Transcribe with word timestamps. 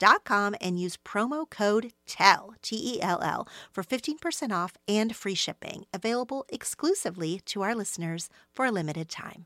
Dot 0.00 0.24
com 0.24 0.56
and 0.62 0.80
use 0.80 0.96
promo 0.96 1.48
code 1.48 1.92
TELL, 2.06 2.54
T 2.62 2.94
E 2.94 3.02
L 3.02 3.20
L, 3.22 3.46
for 3.70 3.84
15% 3.84 4.50
off 4.50 4.72
and 4.88 5.14
free 5.14 5.34
shipping, 5.34 5.84
available 5.92 6.46
exclusively 6.48 7.38
to 7.44 7.60
our 7.60 7.74
listeners 7.74 8.30
for 8.50 8.64
a 8.64 8.72
limited 8.72 9.10
time. 9.10 9.44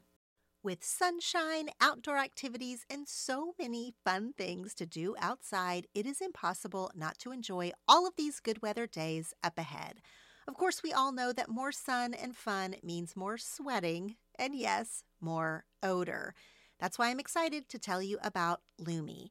With 0.63 0.85
sunshine, 0.85 1.71
outdoor 1.81 2.19
activities, 2.19 2.87
and 2.89 3.09
so 3.09 3.55
many 3.59 3.95
fun 4.05 4.33
things 4.33 4.75
to 4.75 4.87
do 4.87 5.17
outside, 5.19 5.89
it 5.93 6.07
is 6.07 6.21
impossible 6.21 6.93
not 6.95 7.19
to 7.19 7.33
enjoy 7.33 7.73
all 7.89 8.07
of 8.07 8.15
these 8.17 8.39
good 8.39 8.63
weather 8.63 8.87
days 8.87 9.35
up 9.43 9.59
ahead. 9.59 10.03
Of 10.47 10.55
course, 10.55 10.85
we 10.85 10.93
all 10.93 11.11
know 11.11 11.33
that 11.33 11.49
more 11.49 11.73
sun 11.73 12.15
and 12.15 12.37
fun 12.37 12.77
means 12.81 13.17
more 13.17 13.39
sweating, 13.39 14.15
and 14.39 14.55
yes, 14.55 15.03
more 15.21 15.65
odor. 15.83 16.33
That's 16.79 16.97
why 16.97 17.09
I'm 17.09 17.19
excited 17.19 17.69
to 17.71 17.79
tell 17.81 18.01
you 18.01 18.19
about 18.23 18.61
Lume. 18.79 19.31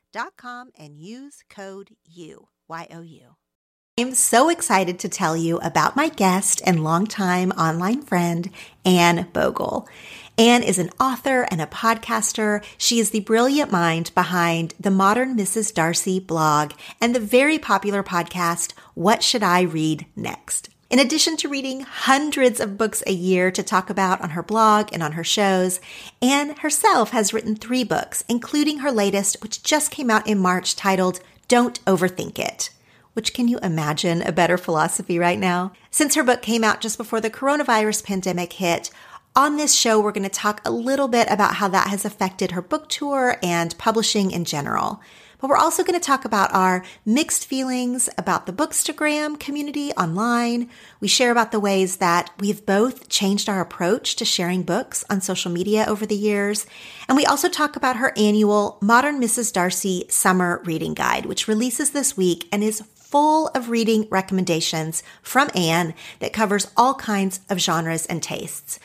com 0.37 0.71
and 0.77 0.99
use 0.99 1.43
code 1.49 1.91
U, 2.05 2.47
Y 2.67 2.87
O 2.91 3.01
U. 3.01 3.35
I'm 3.99 4.13
so 4.13 4.49
excited 4.49 4.99
to 4.99 5.09
tell 5.09 5.35
you 5.35 5.59
about 5.59 5.95
my 5.95 6.07
guest 6.07 6.61
and 6.65 6.83
longtime 6.83 7.51
online 7.51 8.01
friend, 8.01 8.49
Anne 8.85 9.27
Bogel. 9.33 9.87
Anne 10.37 10.63
is 10.63 10.79
an 10.79 10.89
author 10.99 11.45
and 11.51 11.61
a 11.61 11.67
podcaster. 11.67 12.63
She 12.77 12.99
is 12.99 13.11
the 13.11 13.19
brilliant 13.19 13.71
mind 13.71 14.11
behind 14.15 14.73
the 14.79 14.91
Modern 14.91 15.35
Mrs. 15.35 15.73
Darcy 15.73 16.19
blog 16.19 16.71
and 16.99 17.13
the 17.13 17.19
very 17.19 17.59
popular 17.59 18.01
podcast, 18.01 18.73
What 18.95 19.21
Should 19.21 19.43
I 19.43 19.61
Read 19.61 20.05
Next? 20.15 20.69
In 20.91 20.99
addition 20.99 21.37
to 21.37 21.47
reading 21.47 21.83
hundreds 21.83 22.59
of 22.59 22.77
books 22.77 23.01
a 23.07 23.13
year 23.13 23.49
to 23.49 23.63
talk 23.63 23.89
about 23.89 24.19
on 24.19 24.31
her 24.31 24.43
blog 24.43 24.89
and 24.91 25.01
on 25.01 25.13
her 25.13 25.23
shows, 25.23 25.79
Anne 26.21 26.57
herself 26.57 27.11
has 27.11 27.33
written 27.33 27.55
three 27.55 27.85
books, 27.85 28.25
including 28.27 28.79
her 28.79 28.91
latest, 28.91 29.41
which 29.41 29.63
just 29.63 29.89
came 29.89 30.09
out 30.09 30.27
in 30.27 30.37
March 30.37 30.75
titled 30.75 31.21
Don't 31.47 31.83
Overthink 31.85 32.37
It. 32.37 32.71
Which 33.13 33.33
can 33.33 33.47
you 33.47 33.57
imagine 33.59 34.21
a 34.21 34.33
better 34.33 34.57
philosophy 34.57 35.17
right 35.17 35.39
now? 35.39 35.71
Since 35.91 36.15
her 36.15 36.23
book 36.23 36.41
came 36.41 36.61
out 36.61 36.81
just 36.81 36.97
before 36.97 37.21
the 37.21 37.29
coronavirus 37.29 38.03
pandemic 38.03 38.51
hit, 38.51 38.91
On 39.33 39.55
this 39.55 39.73
show, 39.73 39.97
we're 39.97 40.11
going 40.11 40.23
to 40.23 40.29
talk 40.29 40.59
a 40.65 40.71
little 40.71 41.07
bit 41.07 41.29
about 41.31 41.55
how 41.55 41.69
that 41.69 41.87
has 41.87 42.03
affected 42.03 42.51
her 42.51 42.61
book 42.61 42.89
tour 42.89 43.37
and 43.41 43.77
publishing 43.77 44.31
in 44.31 44.43
general. 44.43 44.99
But 45.41 45.49
we're 45.49 45.57
also 45.57 45.83
going 45.83 45.99
to 45.99 46.05
talk 46.05 46.23
about 46.23 46.53
our 46.53 46.85
mixed 47.03 47.47
feelings 47.47 48.07
about 48.15 48.45
the 48.45 48.53
Bookstagram 48.53 49.39
community 49.39 49.91
online. 49.93 50.69
We 50.99 51.07
share 51.07 51.31
about 51.31 51.51
the 51.51 51.59
ways 51.59 51.97
that 51.97 52.29
we've 52.39 52.63
both 52.63 53.09
changed 53.09 53.49
our 53.49 53.59
approach 53.59 54.15
to 54.17 54.25
sharing 54.25 54.61
books 54.61 55.03
on 55.09 55.19
social 55.19 55.51
media 55.51 55.85
over 55.87 56.05
the 56.05 56.15
years. 56.15 56.67
And 57.07 57.17
we 57.17 57.25
also 57.25 57.49
talk 57.49 57.75
about 57.75 57.97
her 57.97 58.13
annual 58.15 58.77
Modern 58.81 59.19
Mrs. 59.19 59.51
Darcy 59.51 60.05
Summer 60.09 60.61
Reading 60.63 60.93
Guide, 60.93 61.25
which 61.25 61.47
releases 61.47 61.89
this 61.89 62.15
week 62.15 62.47
and 62.51 62.63
is 62.63 62.83
full 62.93 63.47
of 63.49 63.69
reading 63.69 64.07
recommendations 64.11 65.01
from 65.23 65.49
Anne 65.55 65.95
that 66.19 66.33
covers 66.33 66.71
all 66.77 66.93
kinds 66.93 67.39
of 67.49 67.59
genres 67.59 68.05
and 68.05 68.21
tastes. 68.21 68.79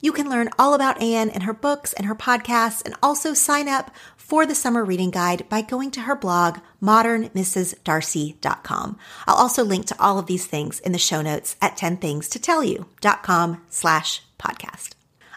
You 0.00 0.12
can 0.12 0.30
learn 0.30 0.48
all 0.58 0.74
about 0.74 1.02
Anne 1.02 1.28
and 1.28 1.42
her 1.42 1.52
books 1.52 1.92
and 1.92 2.06
her 2.06 2.14
podcasts 2.14 2.84
and 2.84 2.94
also 3.02 3.34
sign 3.34 3.68
up 3.68 3.90
for 4.28 4.44
the 4.44 4.54
summer 4.54 4.84
reading 4.84 5.10
guide 5.10 5.48
by 5.48 5.62
going 5.62 5.90
to 5.92 6.02
her 6.02 6.14
blog, 6.14 6.58
modernmrsdarcy.com. 6.82 8.98
I'll 9.26 9.34
also 9.34 9.64
link 9.64 9.86
to 9.86 9.98
all 9.98 10.18
of 10.18 10.26
these 10.26 10.46
things 10.46 10.80
in 10.80 10.92
the 10.92 10.98
show 10.98 11.22
notes 11.22 11.56
at 11.62 11.78
10thingstotellyou.com 11.78 13.62
slash 13.70 14.20
podcast. 14.38 14.90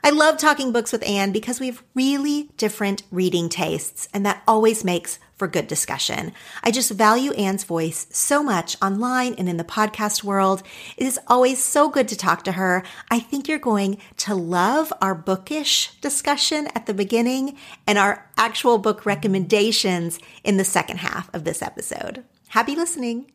I 0.03 0.09
love 0.09 0.38
talking 0.38 0.73
books 0.73 0.91
with 0.91 1.07
Anne 1.07 1.31
because 1.31 1.61
we 1.61 1.67
have 1.67 1.83
really 1.93 2.49
different 2.57 3.03
reading 3.11 3.47
tastes, 3.47 4.09
and 4.13 4.25
that 4.25 4.43
always 4.45 4.83
makes 4.83 5.19
for 5.41 5.47
good 5.47 5.67
discussion. 5.67 6.33
I 6.63 6.69
just 6.69 6.91
value 6.91 7.31
Anne's 7.31 7.63
voice 7.63 8.05
so 8.11 8.43
much 8.43 8.77
online 8.79 9.33
and 9.39 9.49
in 9.49 9.57
the 9.57 9.63
podcast 9.63 10.23
world. 10.23 10.61
It 10.97 11.07
is 11.07 11.19
always 11.25 11.63
so 11.63 11.89
good 11.89 12.07
to 12.09 12.15
talk 12.15 12.43
to 12.43 12.51
her. 12.51 12.83
I 13.09 13.17
think 13.17 13.47
you're 13.47 13.57
going 13.57 13.97
to 14.17 14.35
love 14.35 14.93
our 15.01 15.15
bookish 15.15 15.95
discussion 15.99 16.67
at 16.75 16.85
the 16.85 16.93
beginning 16.93 17.57
and 17.88 17.97
our 17.97 18.29
actual 18.38 18.77
book 18.77 19.03
recommendations 19.03 20.19
in 20.43 20.57
the 20.57 20.63
second 20.63 20.97
half 20.97 21.33
of 21.33 21.43
this 21.43 21.63
episode. 21.63 22.23
Happy 22.49 22.75
listening. 22.75 23.31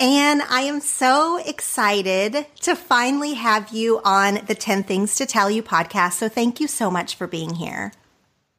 Anne, 0.00 0.40
I 0.40 0.62
am 0.62 0.80
so 0.80 1.36
excited 1.44 2.46
to 2.62 2.74
finally 2.74 3.34
have 3.34 3.68
you 3.74 4.00
on 4.02 4.46
the 4.46 4.54
10 4.54 4.84
Things 4.84 5.16
to 5.16 5.26
Tell 5.26 5.50
You 5.50 5.62
podcast. 5.62 6.14
So 6.14 6.30
thank 6.30 6.58
you 6.58 6.66
so 6.66 6.90
much 6.90 7.16
for 7.16 7.26
being 7.26 7.54
here. 7.54 7.92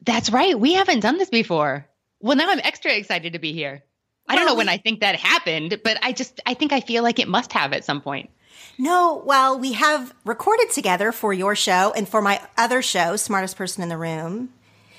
That's 0.02 0.30
right. 0.30 0.56
We 0.56 0.74
haven't 0.74 1.00
done 1.00 1.18
this 1.18 1.30
before. 1.30 1.89
Well, 2.20 2.36
now 2.36 2.50
I'm 2.50 2.60
extra 2.60 2.92
excited 2.92 3.32
to 3.32 3.38
be 3.38 3.52
here. 3.52 3.82
I 4.28 4.36
don't 4.36 4.46
know 4.46 4.54
when 4.54 4.68
I 4.68 4.76
think 4.76 5.00
that 5.00 5.16
happened, 5.16 5.80
but 5.82 5.98
I 6.02 6.12
just 6.12 6.40
I 6.46 6.54
think 6.54 6.72
I 6.72 6.80
feel 6.80 7.02
like 7.02 7.18
it 7.18 7.26
must 7.26 7.52
have 7.52 7.72
at 7.72 7.84
some 7.84 8.00
point. 8.00 8.30
No, 8.78 9.22
well, 9.26 9.58
we 9.58 9.72
have 9.72 10.14
recorded 10.24 10.70
together 10.70 11.12
for 11.12 11.32
your 11.32 11.54
show 11.54 11.92
and 11.94 12.08
for 12.08 12.22
my 12.22 12.40
other 12.56 12.80
show, 12.80 13.16
Smartest 13.16 13.56
Person 13.56 13.82
in 13.82 13.88
the 13.88 13.96
Room. 13.96 14.50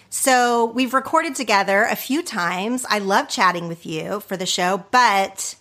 So 0.09 0.65
we've 0.65 0.93
recorded 0.93 1.35
together 1.35 1.83
a 1.83 1.95
few 1.95 2.21
times. 2.21 2.85
I 2.89 2.99
love 2.99 3.29
chatting 3.29 3.67
with 3.67 3.85
you 3.85 4.19
for 4.19 4.35
the 4.35 4.45
show, 4.45 4.83
but 4.91 5.55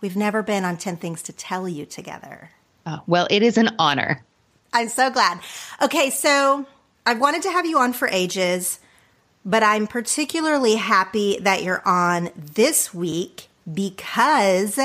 we've 0.00 0.16
never 0.16 0.42
been 0.42 0.64
on 0.64 0.76
10 0.76 0.96
Things 0.96 1.22
to 1.24 1.32
Tell 1.32 1.68
You 1.68 1.84
together. 1.84 2.50
Oh, 2.86 3.00
well, 3.06 3.26
it 3.30 3.42
is 3.42 3.58
an 3.58 3.70
honor. 3.78 4.24
I'm 4.72 4.88
so 4.88 5.10
glad. 5.10 5.40
Okay, 5.82 6.10
so 6.10 6.66
I've 7.04 7.20
wanted 7.20 7.42
to 7.42 7.50
have 7.50 7.66
you 7.66 7.78
on 7.78 7.92
for 7.92 8.08
ages 8.08 8.78
but 9.44 9.62
I'm 9.62 9.86
particularly 9.86 10.76
happy 10.76 11.38
that 11.40 11.62
you're 11.62 11.86
on 11.86 12.30
this 12.36 12.92
week 12.92 13.48
because 13.72 14.78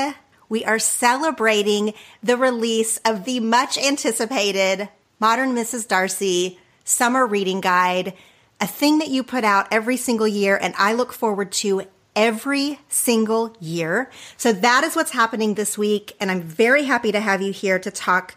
we 0.48 0.64
are 0.64 0.78
celebrating 0.78 1.92
the 2.22 2.36
release 2.36 2.98
of 3.04 3.24
the 3.24 3.40
much 3.40 3.76
anticipated 3.78 4.88
Modern 5.18 5.54
Mrs. 5.54 5.88
Darcy 5.88 6.58
Summer 6.84 7.26
Reading 7.26 7.60
Guide, 7.60 8.14
a 8.60 8.66
thing 8.66 8.98
that 8.98 9.08
you 9.08 9.22
put 9.22 9.44
out 9.44 9.66
every 9.70 9.96
single 9.96 10.28
year, 10.28 10.56
and 10.56 10.74
I 10.78 10.92
look 10.92 11.12
forward 11.12 11.52
to 11.52 11.82
every 12.14 12.78
single 12.88 13.54
year. 13.60 14.10
So 14.36 14.52
that 14.52 14.84
is 14.84 14.96
what's 14.96 15.10
happening 15.10 15.54
this 15.54 15.76
week, 15.76 16.14
and 16.20 16.30
I'm 16.30 16.42
very 16.42 16.84
happy 16.84 17.12
to 17.12 17.20
have 17.20 17.42
you 17.42 17.52
here 17.52 17.78
to 17.78 17.90
talk 17.90 18.36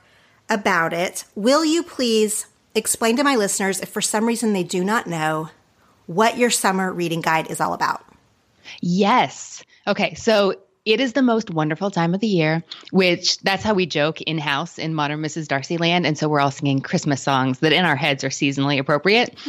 about 0.49 0.93
it. 0.93 1.25
Will 1.35 1.63
you 1.63 1.83
please 1.83 2.47
explain 2.75 3.15
to 3.17 3.23
my 3.23 3.35
listeners, 3.35 3.79
if 3.79 3.89
for 3.89 4.01
some 4.01 4.25
reason 4.25 4.53
they 4.53 4.63
do 4.63 4.83
not 4.83 5.07
know, 5.07 5.49
what 6.09 6.39
your 6.39 6.49
summer 6.49 6.91
reading 6.91 7.21
guide 7.21 7.51
is 7.51 7.61
all 7.61 7.75
about. 7.75 8.03
Yes. 8.81 9.63
Okay. 9.85 10.15
So 10.15 10.55
it 10.83 10.99
is 10.99 11.13
the 11.13 11.21
most 11.21 11.51
wonderful 11.51 11.91
time 11.91 12.15
of 12.15 12.19
the 12.19 12.25
year, 12.25 12.63
which 12.89 13.37
that's 13.41 13.63
how 13.63 13.75
we 13.75 13.85
joke 13.85 14.19
in 14.21 14.39
house 14.39 14.79
in 14.79 14.95
modern 14.95 15.21
Mrs. 15.21 15.47
Darcy 15.47 15.77
land. 15.77 16.07
And 16.07 16.17
so 16.17 16.27
we're 16.27 16.39
all 16.39 16.49
singing 16.49 16.79
Christmas 16.81 17.21
songs 17.21 17.59
that 17.59 17.73
in 17.73 17.85
our 17.85 17.95
heads 17.95 18.23
are 18.23 18.29
seasonally 18.29 18.79
appropriate. 18.79 19.37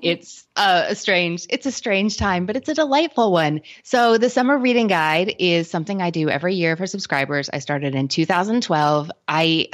it's 0.00 0.46
uh, 0.56 0.86
a 0.88 0.94
strange, 0.94 1.44
it's 1.50 1.66
a 1.66 1.72
strange 1.72 2.16
time, 2.16 2.46
but 2.46 2.56
it's 2.56 2.70
a 2.70 2.74
delightful 2.74 3.30
one. 3.30 3.60
So 3.82 4.16
the 4.16 4.30
summer 4.30 4.56
reading 4.56 4.86
guide 4.86 5.34
is 5.38 5.70
something 5.70 6.00
I 6.00 6.08
do 6.08 6.30
every 6.30 6.54
year 6.54 6.74
for 6.74 6.86
subscribers. 6.86 7.50
I 7.52 7.58
started 7.58 7.94
in 7.94 8.08
2012. 8.08 9.10
I 9.28 9.68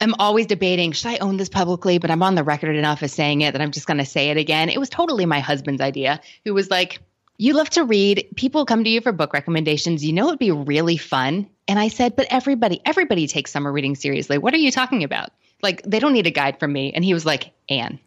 am 0.00 0.14
always 0.18 0.46
debating 0.46 0.92
should 0.92 1.08
I 1.08 1.18
own 1.18 1.36
this 1.36 1.48
publicly, 1.48 1.98
but 1.98 2.10
I'm 2.10 2.22
on 2.22 2.34
the 2.34 2.44
record 2.44 2.76
enough 2.76 3.02
as 3.02 3.12
saying 3.12 3.40
it 3.40 3.52
that 3.52 3.60
I'm 3.60 3.72
just 3.72 3.86
going 3.86 3.98
to 3.98 4.04
say 4.04 4.30
it 4.30 4.36
again. 4.36 4.68
It 4.68 4.78
was 4.78 4.88
totally 4.88 5.26
my 5.26 5.40
husband's 5.40 5.80
idea, 5.80 6.20
who 6.44 6.54
was 6.54 6.70
like, 6.70 7.00
You 7.36 7.54
love 7.54 7.70
to 7.70 7.84
read. 7.84 8.28
People 8.36 8.64
come 8.64 8.84
to 8.84 8.90
you 8.90 9.00
for 9.00 9.12
book 9.12 9.32
recommendations. 9.32 10.04
You 10.04 10.12
know, 10.12 10.28
it'd 10.28 10.38
be 10.38 10.50
really 10.50 10.96
fun. 10.96 11.48
And 11.66 11.78
I 11.78 11.88
said, 11.88 12.16
But 12.16 12.28
everybody, 12.30 12.80
everybody 12.84 13.26
takes 13.26 13.50
summer 13.50 13.72
reading 13.72 13.94
seriously. 13.94 14.38
What 14.38 14.54
are 14.54 14.58
you 14.58 14.70
talking 14.70 15.04
about? 15.04 15.30
Like, 15.62 15.82
they 15.82 15.98
don't 15.98 16.12
need 16.12 16.26
a 16.26 16.30
guide 16.30 16.60
from 16.60 16.72
me. 16.72 16.92
And 16.92 17.04
he 17.04 17.14
was 17.14 17.26
like, 17.26 17.50
Anne, 17.68 17.98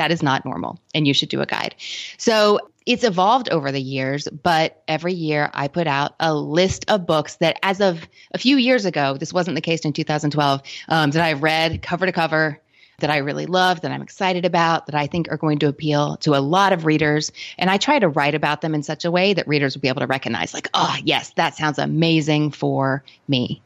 that 0.00 0.10
is 0.10 0.22
not 0.22 0.46
normal. 0.46 0.80
And 0.94 1.06
you 1.06 1.12
should 1.12 1.28
do 1.28 1.42
a 1.42 1.46
guide. 1.46 1.74
So 2.16 2.58
it's 2.86 3.04
evolved 3.04 3.50
over 3.50 3.70
the 3.70 3.82
years, 3.82 4.26
but 4.28 4.82
every 4.88 5.12
year 5.12 5.50
I 5.52 5.68
put 5.68 5.86
out 5.86 6.14
a 6.18 6.34
list 6.34 6.86
of 6.88 7.04
books 7.04 7.36
that, 7.36 7.58
as 7.62 7.82
of 7.82 8.08
a 8.32 8.38
few 8.38 8.56
years 8.56 8.86
ago, 8.86 9.18
this 9.18 9.30
wasn't 9.30 9.56
the 9.56 9.60
case 9.60 9.80
in 9.80 9.92
2012, 9.92 10.62
um, 10.88 11.10
that 11.10 11.22
I've 11.22 11.42
read 11.42 11.82
cover 11.82 12.06
to 12.06 12.12
cover, 12.12 12.58
that 13.00 13.10
I 13.10 13.18
really 13.18 13.44
love, 13.44 13.82
that 13.82 13.92
I'm 13.92 14.00
excited 14.00 14.46
about, 14.46 14.86
that 14.86 14.94
I 14.94 15.06
think 15.06 15.30
are 15.30 15.36
going 15.36 15.58
to 15.58 15.68
appeal 15.68 16.16
to 16.18 16.34
a 16.34 16.40
lot 16.40 16.72
of 16.72 16.86
readers. 16.86 17.30
And 17.58 17.68
I 17.68 17.76
try 17.76 17.98
to 17.98 18.08
write 18.08 18.34
about 18.34 18.62
them 18.62 18.74
in 18.74 18.82
such 18.82 19.04
a 19.04 19.10
way 19.10 19.34
that 19.34 19.46
readers 19.46 19.76
will 19.76 19.82
be 19.82 19.88
able 19.88 20.00
to 20.00 20.06
recognize, 20.06 20.54
like, 20.54 20.70
oh, 20.72 20.96
yes, 21.04 21.30
that 21.36 21.56
sounds 21.56 21.78
amazing 21.78 22.52
for 22.52 23.04
me. 23.28 23.60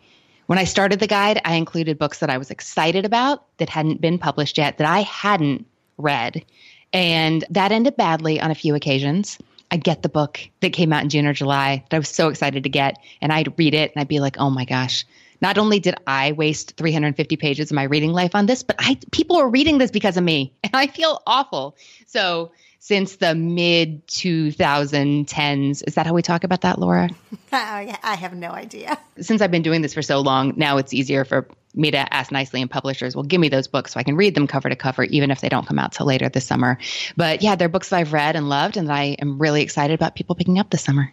When 0.46 0.58
I 0.58 0.64
started 0.64 0.98
the 0.98 1.06
guide, 1.06 1.40
I 1.44 1.54
included 1.54 1.96
books 1.96 2.18
that 2.18 2.28
I 2.28 2.38
was 2.38 2.50
excited 2.50 3.04
about 3.04 3.44
that 3.58 3.68
hadn't 3.68 4.00
been 4.00 4.18
published 4.18 4.58
yet, 4.58 4.78
that 4.78 4.88
I 4.88 5.02
hadn't 5.02 5.66
read. 5.98 6.44
And 6.92 7.44
that 7.50 7.72
ended 7.72 7.96
badly 7.96 8.40
on 8.40 8.50
a 8.50 8.54
few 8.54 8.74
occasions. 8.74 9.38
I'd 9.70 9.82
get 9.82 10.02
the 10.02 10.08
book 10.08 10.40
that 10.60 10.72
came 10.72 10.92
out 10.92 11.02
in 11.02 11.08
June 11.08 11.26
or 11.26 11.32
July 11.32 11.84
that 11.90 11.96
I 11.96 11.98
was 11.98 12.08
so 12.08 12.28
excited 12.28 12.62
to 12.62 12.68
get, 12.68 12.96
and 13.20 13.32
I'd 13.32 13.58
read 13.58 13.74
it 13.74 13.92
and 13.92 14.00
I'd 14.00 14.08
be 14.08 14.20
like, 14.20 14.36
oh 14.38 14.50
my 14.50 14.64
gosh, 14.64 15.04
not 15.40 15.58
only 15.58 15.80
did 15.80 15.96
I 16.06 16.32
waste 16.32 16.76
350 16.76 17.36
pages 17.36 17.70
of 17.70 17.74
my 17.74 17.82
reading 17.82 18.12
life 18.12 18.34
on 18.34 18.46
this, 18.46 18.62
but 18.62 18.76
I 18.78 18.98
people 19.10 19.36
are 19.36 19.48
reading 19.48 19.78
this 19.78 19.90
because 19.90 20.16
of 20.16 20.24
me, 20.24 20.52
and 20.62 20.72
I 20.74 20.86
feel 20.86 21.20
awful. 21.26 21.76
So 22.06 22.52
since 22.84 23.16
the 23.16 23.34
mid 23.34 24.06
2010s. 24.08 25.82
Is 25.86 25.94
that 25.94 26.06
how 26.06 26.12
we 26.12 26.20
talk 26.20 26.44
about 26.44 26.60
that, 26.60 26.78
Laura? 26.78 27.08
Oh, 27.56 27.56
I 27.56 28.16
have 28.16 28.34
no 28.34 28.50
idea. 28.50 28.98
Since 29.20 29.40
I've 29.40 29.52
been 29.52 29.62
doing 29.62 29.80
this 29.80 29.94
for 29.94 30.02
so 30.02 30.18
long, 30.18 30.54
now 30.56 30.76
it's 30.76 30.92
easier 30.92 31.24
for 31.24 31.46
me 31.72 31.92
to 31.92 32.12
ask 32.12 32.32
nicely 32.32 32.60
and 32.60 32.68
publishers, 32.68 33.14
will 33.14 33.22
give 33.22 33.40
me 33.40 33.48
those 33.48 33.68
books 33.68 33.92
so 33.92 34.00
I 34.00 34.02
can 34.02 34.16
read 34.16 34.34
them 34.34 34.48
cover 34.48 34.68
to 34.68 34.74
cover, 34.74 35.04
even 35.04 35.30
if 35.30 35.40
they 35.40 35.48
don't 35.48 35.64
come 35.64 35.78
out 35.78 35.92
till 35.92 36.04
later 36.04 36.28
this 36.28 36.44
summer. 36.44 36.78
But 37.16 37.42
yeah, 37.42 37.54
they're 37.54 37.68
books 37.68 37.90
that 37.90 37.98
I've 37.98 38.12
read 38.12 38.34
and 38.34 38.48
loved 38.48 38.76
and 38.76 38.88
that 38.88 38.94
I 38.94 39.16
am 39.20 39.38
really 39.38 39.62
excited 39.62 39.94
about 39.94 40.16
people 40.16 40.34
picking 40.34 40.58
up 40.58 40.70
this 40.70 40.82
summer. 40.82 41.12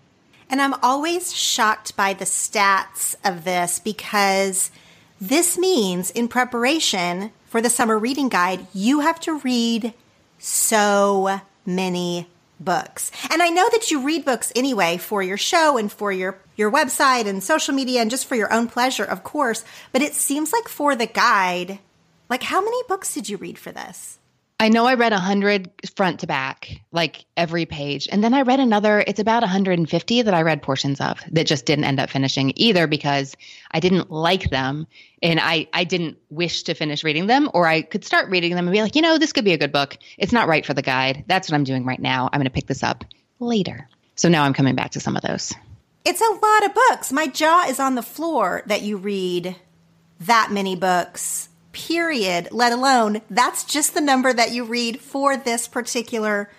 And 0.49 0.59
I'm 0.59 0.73
always 0.81 1.31
shocked 1.31 1.95
by 1.95 2.13
the 2.13 2.25
stats 2.25 3.13
of 3.23 3.43
this 3.43 3.77
because 3.77 4.71
this 5.21 5.59
means 5.59 6.09
in 6.09 6.27
preparation 6.27 7.31
for 7.45 7.61
the 7.61 7.69
summer 7.69 7.99
reading 7.99 8.29
guide, 8.29 8.65
you 8.73 9.01
have 9.01 9.19
to 9.19 9.37
read 9.41 9.93
so 10.39 11.39
many 11.65 12.27
books. 12.59 13.11
And 13.31 13.41
I 13.41 13.49
know 13.49 13.67
that 13.71 13.91
you 13.91 14.03
read 14.03 14.23
books 14.23 14.51
anyway 14.55 14.97
for 14.97 15.23
your 15.23 15.37
show 15.37 15.77
and 15.77 15.91
for 15.91 16.11
your 16.11 16.39
your 16.55 16.71
website 16.71 17.25
and 17.25 17.43
social 17.43 17.73
media 17.73 18.01
and 18.01 18.11
just 18.11 18.25
for 18.25 18.35
your 18.35 18.53
own 18.53 18.67
pleasure, 18.67 19.03
of 19.03 19.23
course, 19.23 19.65
but 19.91 20.01
it 20.01 20.13
seems 20.13 20.53
like 20.53 20.67
for 20.67 20.95
the 20.95 21.07
guide, 21.07 21.79
like 22.29 22.43
how 22.43 22.61
many 22.61 22.81
books 22.87 23.13
did 23.13 23.27
you 23.27 23.37
read 23.37 23.57
for 23.57 23.71
this? 23.71 24.19
I 24.61 24.69
know 24.69 24.85
I 24.85 24.93
read 24.93 25.11
100 25.11 25.71
front 25.95 26.19
to 26.19 26.27
back, 26.27 26.83
like 26.91 27.25
every 27.35 27.65
page. 27.65 28.07
And 28.11 28.23
then 28.23 28.35
I 28.35 28.43
read 28.43 28.59
another, 28.59 29.03
it's 29.07 29.19
about 29.19 29.41
150 29.41 30.21
that 30.21 30.33
I 30.35 30.43
read 30.43 30.61
portions 30.61 31.01
of 31.01 31.19
that 31.31 31.47
just 31.47 31.65
didn't 31.65 31.85
end 31.85 31.99
up 31.99 32.11
finishing 32.11 32.53
either 32.55 32.85
because 32.85 33.35
I 33.71 33.79
didn't 33.79 34.11
like 34.11 34.51
them 34.51 34.85
and 35.23 35.39
I, 35.39 35.67
I 35.73 35.83
didn't 35.83 36.19
wish 36.29 36.61
to 36.63 36.75
finish 36.75 37.03
reading 37.03 37.25
them, 37.25 37.49
or 37.55 37.65
I 37.65 37.81
could 37.81 38.05
start 38.05 38.29
reading 38.29 38.53
them 38.53 38.67
and 38.67 38.71
be 38.71 38.83
like, 38.83 38.95
you 38.95 39.01
know, 39.01 39.17
this 39.17 39.33
could 39.33 39.45
be 39.45 39.53
a 39.53 39.57
good 39.57 39.71
book. 39.71 39.97
It's 40.19 40.31
not 40.31 40.47
right 40.47 40.63
for 40.63 40.75
the 40.75 40.83
guide. 40.83 41.23
That's 41.25 41.49
what 41.49 41.55
I'm 41.55 41.63
doing 41.63 41.83
right 41.83 41.99
now. 41.99 42.29
I'm 42.31 42.37
going 42.37 42.45
to 42.45 42.51
pick 42.51 42.67
this 42.67 42.83
up 42.83 43.03
later. 43.39 43.89
So 44.13 44.29
now 44.29 44.43
I'm 44.43 44.53
coming 44.53 44.75
back 44.75 44.91
to 44.91 44.99
some 44.99 45.15
of 45.15 45.23
those. 45.23 45.51
It's 46.05 46.21
a 46.21 46.33
lot 46.39 46.65
of 46.65 46.75
books. 46.75 47.11
My 47.11 47.25
jaw 47.25 47.65
is 47.67 47.79
on 47.79 47.95
the 47.95 48.03
floor 48.03 48.61
that 48.67 48.83
you 48.83 48.97
read 48.97 49.55
that 50.19 50.51
many 50.51 50.75
books 50.75 51.49
period, 51.71 52.49
let 52.51 52.71
alone 52.71 53.21
that's 53.29 53.63
just 53.63 53.93
the 53.93 54.01
number 54.01 54.31
that 54.33 54.51
you 54.51 54.63
read 54.63 54.99
for 54.99 55.37
this 55.37 55.67
particular 55.67 56.49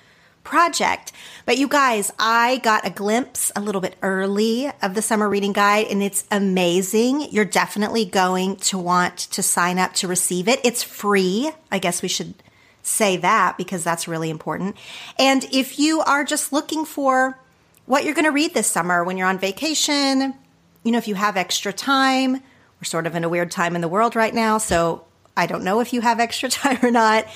project. 0.45 1.13
But 1.47 1.59
you 1.59 1.69
guys, 1.69 2.13
I 2.19 2.59
got 2.59 2.87
a 2.87 2.91
glimpse 2.91 3.53
a 3.55 3.61
little 3.61 3.81
bit 3.81 3.97
early 4.03 4.71
of 4.83 4.95
the 4.95 5.03
summer 5.03 5.29
reading 5.29 5.53
guide 5.53 5.87
and 5.89 6.03
it's 6.03 6.25
amazing. 6.31 7.29
You're 7.31 7.45
definitely 7.45 8.05
going 8.05 8.57
to 8.57 8.79
want 8.79 9.19
to 9.19 9.43
sign 9.43 9.79
up 9.79 9.95
to 9.95 10.09
receive 10.09 10.49
it. 10.49 10.61
It's 10.65 10.83
free. 10.83 11.53
I 11.71 11.79
guess 11.79 12.03
we 12.03 12.09
should 12.09 12.35
say 12.83 13.17
that 13.19 13.57
because 13.57 13.85
that's 13.85 14.09
really 14.09 14.31
important. 14.31 14.77
And 15.19 15.45
if 15.53 15.79
you 15.79 16.01
are 16.01 16.25
just 16.25 16.53
looking 16.53 16.85
for 16.85 17.39
what 17.87 18.05
you're 18.05 18.15
going 18.15 18.25
to 18.25 18.33
read 18.33 18.55
this 18.55 18.67
summer 18.67 19.05
when 19.05 19.17
you're 19.17 19.29
on 19.29 19.39
vacation, 19.39 20.35
you 20.83 20.93
know, 20.93 20.99
if 20.99 21.09
you 21.09 21.15
have 21.15 21.37
extra 21.37 21.73
time, 21.73 22.43
we're 22.83 22.87
sort 22.87 23.07
of 23.07 23.15
in 23.15 23.23
a 23.23 23.29
weird 23.29 23.49
time 23.53 23.77
in 23.77 23.81
the 23.81 23.87
world 23.87 24.17
right 24.17 24.35
now. 24.35 24.59
So 24.59 25.05
I 25.37 25.47
don't 25.47 25.63
know 25.63 25.79
if 25.79 25.93
you 25.93 26.01
have 26.01 26.19
extra 26.19 26.49
time 26.49 26.81
or 26.83 26.91
not. 26.91 27.27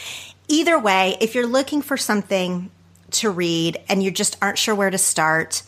Either 0.49 0.77
way, 0.77 1.17
if 1.21 1.37
you're 1.37 1.47
looking 1.47 1.83
for 1.83 1.97
something 1.97 2.69
to 3.13 3.31
read 3.31 3.81
and 3.89 4.03
you 4.03 4.11
just 4.11 4.37
aren't 4.43 4.59
sure 4.59 4.75
where 4.75 4.91
to 4.91 4.99
start, 4.99 5.63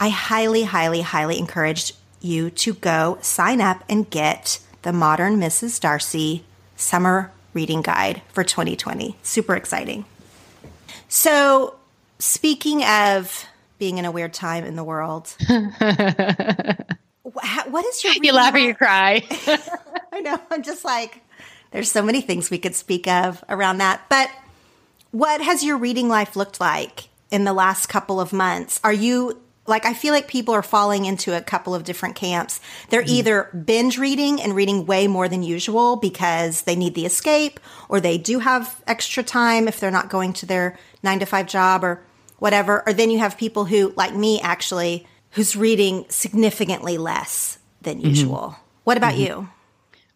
I 0.00 0.08
highly, 0.08 0.62
highly, 0.62 1.02
highly 1.02 1.38
encourage 1.38 1.92
you 2.22 2.48
to 2.48 2.72
go 2.72 3.18
sign 3.20 3.60
up 3.60 3.84
and 3.86 4.08
get 4.08 4.60
the 4.80 4.94
Modern 4.94 5.36
Mrs. 5.36 5.78
Darcy 5.78 6.44
Summer 6.76 7.30
Reading 7.52 7.82
Guide 7.82 8.22
for 8.32 8.42
2020. 8.42 9.18
Super 9.22 9.54
exciting. 9.54 10.06
So, 11.08 11.74
speaking 12.18 12.82
of 12.82 13.44
being 13.78 13.98
in 13.98 14.06
a 14.06 14.10
weird 14.10 14.32
time 14.32 14.64
in 14.64 14.76
the 14.76 14.84
world, 14.84 15.36
what 17.32 17.84
is 17.84 18.04
your 18.04 18.14
you 18.22 18.32
laugh 18.32 18.54
or 18.54 18.58
you 18.58 18.74
cry? 18.74 19.22
I 20.12 20.20
know. 20.20 20.40
I'm 20.50 20.62
just 20.62 20.84
like, 20.84 21.22
there's 21.70 21.90
so 21.90 22.02
many 22.02 22.20
things 22.20 22.50
we 22.50 22.58
could 22.58 22.74
speak 22.74 23.06
of 23.06 23.44
around 23.48 23.78
that. 23.78 24.02
But 24.08 24.30
what 25.10 25.40
has 25.40 25.64
your 25.64 25.76
reading 25.76 26.08
life 26.08 26.36
looked 26.36 26.60
like 26.60 27.08
in 27.30 27.44
the 27.44 27.52
last 27.52 27.86
couple 27.86 28.20
of 28.20 28.32
months? 28.32 28.80
Are 28.82 28.92
you 28.92 29.40
like, 29.66 29.84
I 29.84 29.92
feel 29.92 30.14
like 30.14 30.28
people 30.28 30.54
are 30.54 30.62
falling 30.62 31.04
into 31.04 31.36
a 31.36 31.42
couple 31.42 31.74
of 31.74 31.84
different 31.84 32.16
camps. 32.16 32.58
They're 32.88 33.02
mm. 33.02 33.08
either 33.08 33.44
binge 33.66 33.98
reading 33.98 34.40
and 34.40 34.56
reading 34.56 34.86
way 34.86 35.06
more 35.06 35.28
than 35.28 35.42
usual 35.42 35.96
because 35.96 36.62
they 36.62 36.74
need 36.74 36.94
the 36.94 37.04
escape, 37.04 37.60
or 37.88 38.00
they 38.00 38.16
do 38.16 38.38
have 38.38 38.82
extra 38.86 39.22
time 39.22 39.68
if 39.68 39.78
they're 39.78 39.90
not 39.90 40.08
going 40.08 40.32
to 40.34 40.46
their 40.46 40.78
nine 41.02 41.18
to 41.20 41.26
five 41.26 41.46
job 41.46 41.84
or 41.84 42.02
whatever. 42.38 42.82
Or 42.86 42.94
then 42.94 43.10
you 43.10 43.18
have 43.18 43.36
people 43.36 43.66
who, 43.66 43.92
like 43.94 44.14
me, 44.14 44.40
actually, 44.40 45.06
who's 45.30 45.56
reading 45.56 46.06
significantly 46.08 46.98
less 46.98 47.58
than 47.82 47.98
mm-hmm. 47.98 48.08
usual. 48.08 48.56
What 48.84 48.96
about 48.96 49.14
mm-hmm. 49.14 49.42
you? 49.42 49.48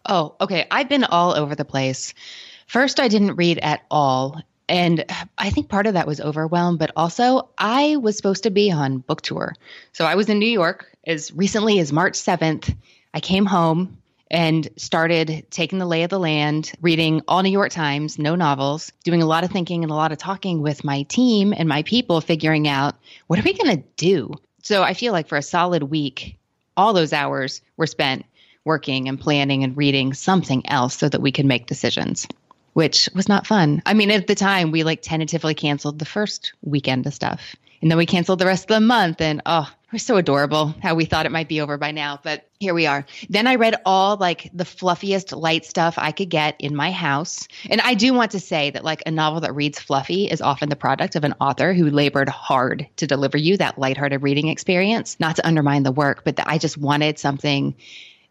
Oh, 0.05 0.35
okay. 0.41 0.67
I've 0.69 0.89
been 0.89 1.03
all 1.03 1.35
over 1.35 1.55
the 1.55 1.65
place. 1.65 2.13
First, 2.67 2.99
I 2.99 3.07
didn't 3.07 3.35
read 3.35 3.59
at 3.59 3.83
all. 3.89 4.41
And 4.69 5.05
I 5.37 5.49
think 5.49 5.69
part 5.69 5.87
of 5.87 5.93
that 5.93 6.07
was 6.07 6.21
overwhelm, 6.21 6.77
but 6.77 6.91
also 6.95 7.49
I 7.57 7.97
was 7.97 8.17
supposed 8.17 8.43
to 8.43 8.49
be 8.49 8.71
on 8.71 8.99
book 8.99 9.21
tour. 9.21 9.55
So 9.91 10.05
I 10.05 10.15
was 10.15 10.29
in 10.29 10.39
New 10.39 10.49
York 10.49 10.89
as 11.05 11.31
recently 11.33 11.79
as 11.79 11.91
March 11.91 12.13
7th. 12.13 12.75
I 13.13 13.19
came 13.19 13.45
home 13.45 13.97
and 14.31 14.67
started 14.77 15.45
taking 15.51 15.77
the 15.77 15.85
lay 15.85 16.03
of 16.03 16.09
the 16.09 16.19
land, 16.19 16.71
reading 16.81 17.21
all 17.27 17.43
New 17.43 17.51
York 17.51 17.71
Times, 17.71 18.17
no 18.17 18.35
novels, 18.35 18.91
doing 19.03 19.21
a 19.21 19.27
lot 19.27 19.43
of 19.43 19.51
thinking 19.51 19.83
and 19.83 19.91
a 19.91 19.95
lot 19.95 20.11
of 20.11 20.17
talking 20.17 20.61
with 20.61 20.83
my 20.83 21.03
team 21.03 21.53
and 21.55 21.69
my 21.69 21.83
people, 21.83 22.19
figuring 22.19 22.67
out 22.67 22.95
what 23.27 23.37
are 23.37 23.43
we 23.43 23.53
going 23.53 23.77
to 23.77 23.83
do? 23.95 24.33
So 24.63 24.81
I 24.81 24.93
feel 24.93 25.13
like 25.13 25.27
for 25.27 25.37
a 25.37 25.43
solid 25.43 25.83
week, 25.83 26.37
all 26.75 26.93
those 26.93 27.13
hours 27.13 27.61
were 27.77 27.87
spent 27.87 28.25
working 28.65 29.09
and 29.09 29.19
planning 29.19 29.63
and 29.63 29.75
reading 29.75 30.13
something 30.13 30.67
else 30.69 30.95
so 30.95 31.09
that 31.09 31.21
we 31.21 31.33
could 31.33 31.45
make 31.45 31.67
decisions, 31.67 32.27
which 32.71 33.09
was 33.13 33.27
not 33.27 33.45
fun. 33.45 33.81
I 33.85 33.93
mean, 33.93 34.09
at 34.09 34.25
the 34.25 34.35
time, 34.35 34.71
we 34.71 34.83
like 34.83 35.01
tentatively 35.01 35.53
canceled 35.53 35.99
the 35.99 36.05
first 36.05 36.53
weekend 36.61 37.05
of 37.05 37.13
stuff. 37.13 37.55
And 37.81 37.91
then 37.91 37.97
we 37.97 38.05
canceled 38.05 38.39
the 38.39 38.45
rest 38.45 38.63
of 38.63 38.75
the 38.75 38.79
month. 38.79 39.19
And 39.19 39.41
oh, 39.45 39.69
was 39.93 40.03
so 40.03 40.17
adorable 40.17 40.75
how 40.81 40.95
we 40.95 41.05
thought 41.05 41.25
it 41.25 41.31
might 41.31 41.47
be 41.47 41.61
over 41.61 41.77
by 41.77 41.91
now. 41.91 42.19
But 42.21 42.49
here 42.59 42.73
we 42.73 42.87
are. 42.87 43.05
Then 43.29 43.47
I 43.47 43.55
read 43.55 43.75
all 43.85 44.17
like 44.17 44.49
the 44.53 44.65
fluffiest 44.65 45.31
light 45.31 45.65
stuff 45.65 45.95
I 45.97 46.11
could 46.11 46.29
get 46.29 46.55
in 46.59 46.75
my 46.75 46.91
house. 46.91 47.47
And 47.69 47.79
I 47.79 47.93
do 47.93 48.13
want 48.13 48.31
to 48.31 48.39
say 48.39 48.71
that 48.71 48.83
like 48.83 49.03
a 49.05 49.11
novel 49.11 49.41
that 49.41 49.55
reads 49.55 49.79
fluffy 49.79 50.25
is 50.25 50.41
often 50.41 50.69
the 50.69 50.75
product 50.75 51.15
of 51.15 51.23
an 51.23 51.35
author 51.39 51.73
who 51.73 51.89
labored 51.89 52.27
hard 52.27 52.87
to 52.97 53.07
deliver 53.07 53.37
you 53.37 53.55
that 53.57 53.77
lighthearted 53.77 54.23
reading 54.23 54.47
experience. 54.47 55.19
Not 55.19 55.37
to 55.37 55.47
undermine 55.47 55.83
the 55.83 55.91
work, 55.91 56.23
but 56.25 56.39
I 56.45 56.57
just 56.57 56.77
wanted 56.77 57.19
something 57.19 57.75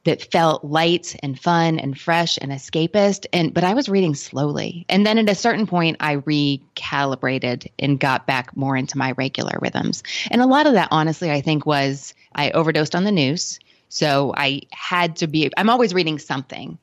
that 0.04 0.30
felt 0.32 0.64
light 0.64 1.16
and 1.22 1.38
fun 1.38 1.78
and 1.78 1.98
fresh 1.98 2.38
and 2.40 2.50
escapist 2.50 3.26
and 3.32 3.54
but 3.54 3.64
I 3.64 3.74
was 3.74 3.88
reading 3.88 4.14
slowly. 4.14 4.84
And 4.88 5.06
then 5.06 5.18
at 5.18 5.28
a 5.28 5.34
certain 5.34 5.66
point 5.66 5.96
I 6.00 6.16
recalibrated 6.16 7.70
and 7.78 8.00
got 8.00 8.26
back 8.26 8.56
more 8.56 8.76
into 8.76 8.98
my 8.98 9.12
regular 9.12 9.58
rhythms. 9.60 10.02
And 10.30 10.40
a 10.40 10.46
lot 10.46 10.66
of 10.66 10.74
that 10.74 10.88
honestly 10.90 11.30
I 11.30 11.40
think 11.40 11.66
was 11.66 12.14
I 12.34 12.50
overdosed 12.50 12.94
on 12.94 13.04
the 13.04 13.12
news. 13.12 13.60
So 13.88 14.32
I 14.36 14.62
had 14.70 15.16
to 15.16 15.26
be 15.26 15.50
I'm 15.56 15.70
always 15.70 15.94
reading 15.94 16.18
something 16.18 16.78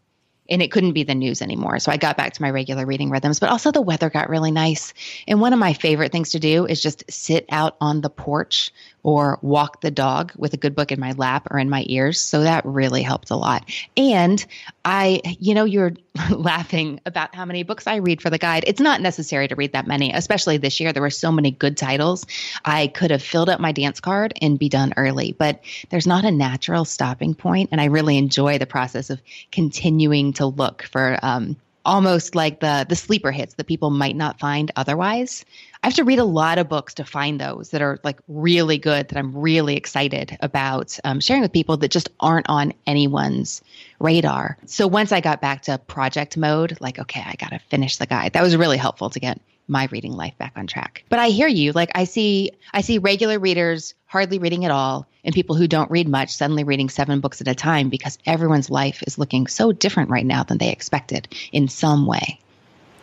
and 0.50 0.62
it 0.62 0.72
couldn't 0.72 0.94
be 0.94 1.04
the 1.04 1.16
news 1.16 1.42
anymore. 1.42 1.80
So 1.80 1.92
I 1.92 1.98
got 1.98 2.18
back 2.18 2.34
to 2.34 2.42
my 2.42 2.50
regular 2.50 2.86
reading 2.86 3.10
rhythms, 3.10 3.40
but 3.40 3.50
also 3.50 3.72
the 3.72 3.82
weather 3.82 4.10
got 4.10 4.30
really 4.30 4.52
nice. 4.52 4.94
And 5.28 5.40
one 5.40 5.54
of 5.54 5.60
my 5.60 5.74
favorite 5.74 6.12
things 6.12 6.32
to 6.32 6.40
do 6.40 6.66
is 6.66 6.82
just 6.82 7.04
sit 7.10 7.46
out 7.52 7.78
on 7.80 8.02
the 8.02 8.10
porch 8.10 8.72
or 9.04 9.40
walk 9.42 9.82
the 9.82 9.92
dog 9.92 10.34
with 10.38 10.54
a 10.54 10.58
good 10.58 10.76
book 10.76 10.92
in 10.92 11.00
my 11.00 11.14
lap 11.14 11.48
or 11.52 11.60
in 11.60 11.70
my 11.70 11.86
ears. 11.88 12.20
So 12.20 12.42
that 12.42 12.66
really 12.66 13.02
helped 13.02 13.30
a 13.32 13.36
lot. 13.36 13.70
And 13.96 14.44
I, 14.84 15.22
you 15.40 15.54
know, 15.54 15.64
you're 15.64 15.94
laughing 16.32 17.00
about 17.06 17.34
how 17.34 17.46
many 17.46 17.64
books 17.64 17.88
I 17.88 17.98
read 17.98 18.22
for 18.22 18.30
the 18.30 18.38
guide. 18.38 18.64
It's 18.68 18.82
not 18.82 19.02
necessary 19.02 19.48
to 19.48 19.56
read 19.56 19.74
that 19.74 19.88
many, 19.88 20.12
especially 20.12 20.58
this 20.58 20.80
year. 20.80 20.92
There 20.92 21.02
were 21.02 21.10
so 21.10 21.32
many 21.32 21.52
good 21.52 21.78
titles. 21.78 22.26
I 22.66 22.88
could 22.88 23.12
have 23.12 23.24
filled 23.24 23.50
up 23.50 23.60
my 23.60 23.72
dance 23.72 24.00
card 24.00 24.34
and 24.42 24.60
be 24.60 24.70
done 24.70 24.94
early, 24.98 25.34
but 25.38 25.62
there's 25.90 26.08
not 26.08 26.26
a 26.26 26.32
natural 26.32 26.86
stopping 26.86 27.34
point, 27.34 27.70
And 27.72 27.80
I 27.80 27.86
really 27.86 28.18
enjoy 28.18 28.58
the 28.58 28.66
process 28.66 29.10
of 29.10 29.22
continuing 29.52 30.34
to 30.34 30.46
look 30.46 30.84
for, 30.84 31.18
um, 31.22 31.56
almost 31.86 32.36
like 32.36 32.60
the 32.60 32.86
the 32.88 32.96
sleeper 32.96 33.32
hits 33.32 33.56
that 33.56 33.68
people 33.68 33.90
might 33.90 34.16
not 34.16 34.40
find 34.40 34.72
otherwise. 34.76 35.46
I 35.82 35.88
have 35.88 35.96
to 35.96 36.04
read 36.04 36.20
a 36.20 36.26
lot 36.26 36.58
of 36.58 36.68
books 36.68 36.96
to 36.96 37.06
find 37.06 37.40
those 37.40 37.70
that 37.70 37.82
are 37.82 38.00
like 38.04 38.20
really 38.28 38.78
good 38.78 39.08
that 39.08 39.18
I'm 39.18 39.36
really 39.36 39.78
excited 39.78 40.38
about 40.42 40.98
um, 41.06 41.22
sharing 41.22 41.42
with 41.42 41.54
people 41.54 41.78
that 41.78 41.90
just 41.90 42.10
aren't 42.20 42.50
on 42.50 42.74
anyone's 42.86 43.62
radar. 44.00 44.58
So 44.66 44.88
once 44.88 45.12
I 45.12 45.22
got 45.22 45.42
back 45.42 45.64
to 45.64 45.78
project 45.78 46.38
mode, 46.38 46.78
like 46.82 47.00
okay, 47.00 47.24
I 47.26 47.36
got 47.36 47.52
to 47.52 47.60
finish 47.60 47.98
the 47.98 48.06
guide. 48.06 48.34
That 48.34 48.44
was 48.44 48.56
really 48.56 48.78
helpful 48.78 49.10
to 49.10 49.20
get 49.20 49.40
my 49.68 49.88
reading 49.92 50.14
life 50.14 50.38
back 50.38 50.54
on 50.56 50.68
track. 50.68 51.04
But 51.10 51.20
I 51.20 51.30
hear 51.30 51.48
you. 51.48 51.72
Like 51.72 51.92
I 51.96 52.04
see 52.04 52.52
I 52.74 52.82
see 52.82 52.98
regular 52.98 53.40
readers 53.40 53.94
hardly 54.06 54.40
reading 54.40 54.66
at 54.66 54.72
all 54.72 55.08
and 55.24 55.34
people 55.34 55.56
who 55.56 55.68
don't 55.68 55.92
read 55.92 56.08
much 56.08 56.34
suddenly 56.34 56.64
reading 56.64 56.90
7 56.90 57.20
books 57.20 57.42
at 57.42 57.48
a 57.48 57.56
time 57.56 57.90
because 57.90 58.18
everyone's 58.26 58.70
life 58.70 59.04
is 59.06 59.18
looking 59.18 59.48
so 59.48 59.72
different 59.72 60.10
right 60.10 60.26
now 60.26 60.44
than 60.44 60.58
they 60.58 60.72
expected 60.72 61.28
in 61.52 61.68
some 61.68 62.06
way. 62.06 62.40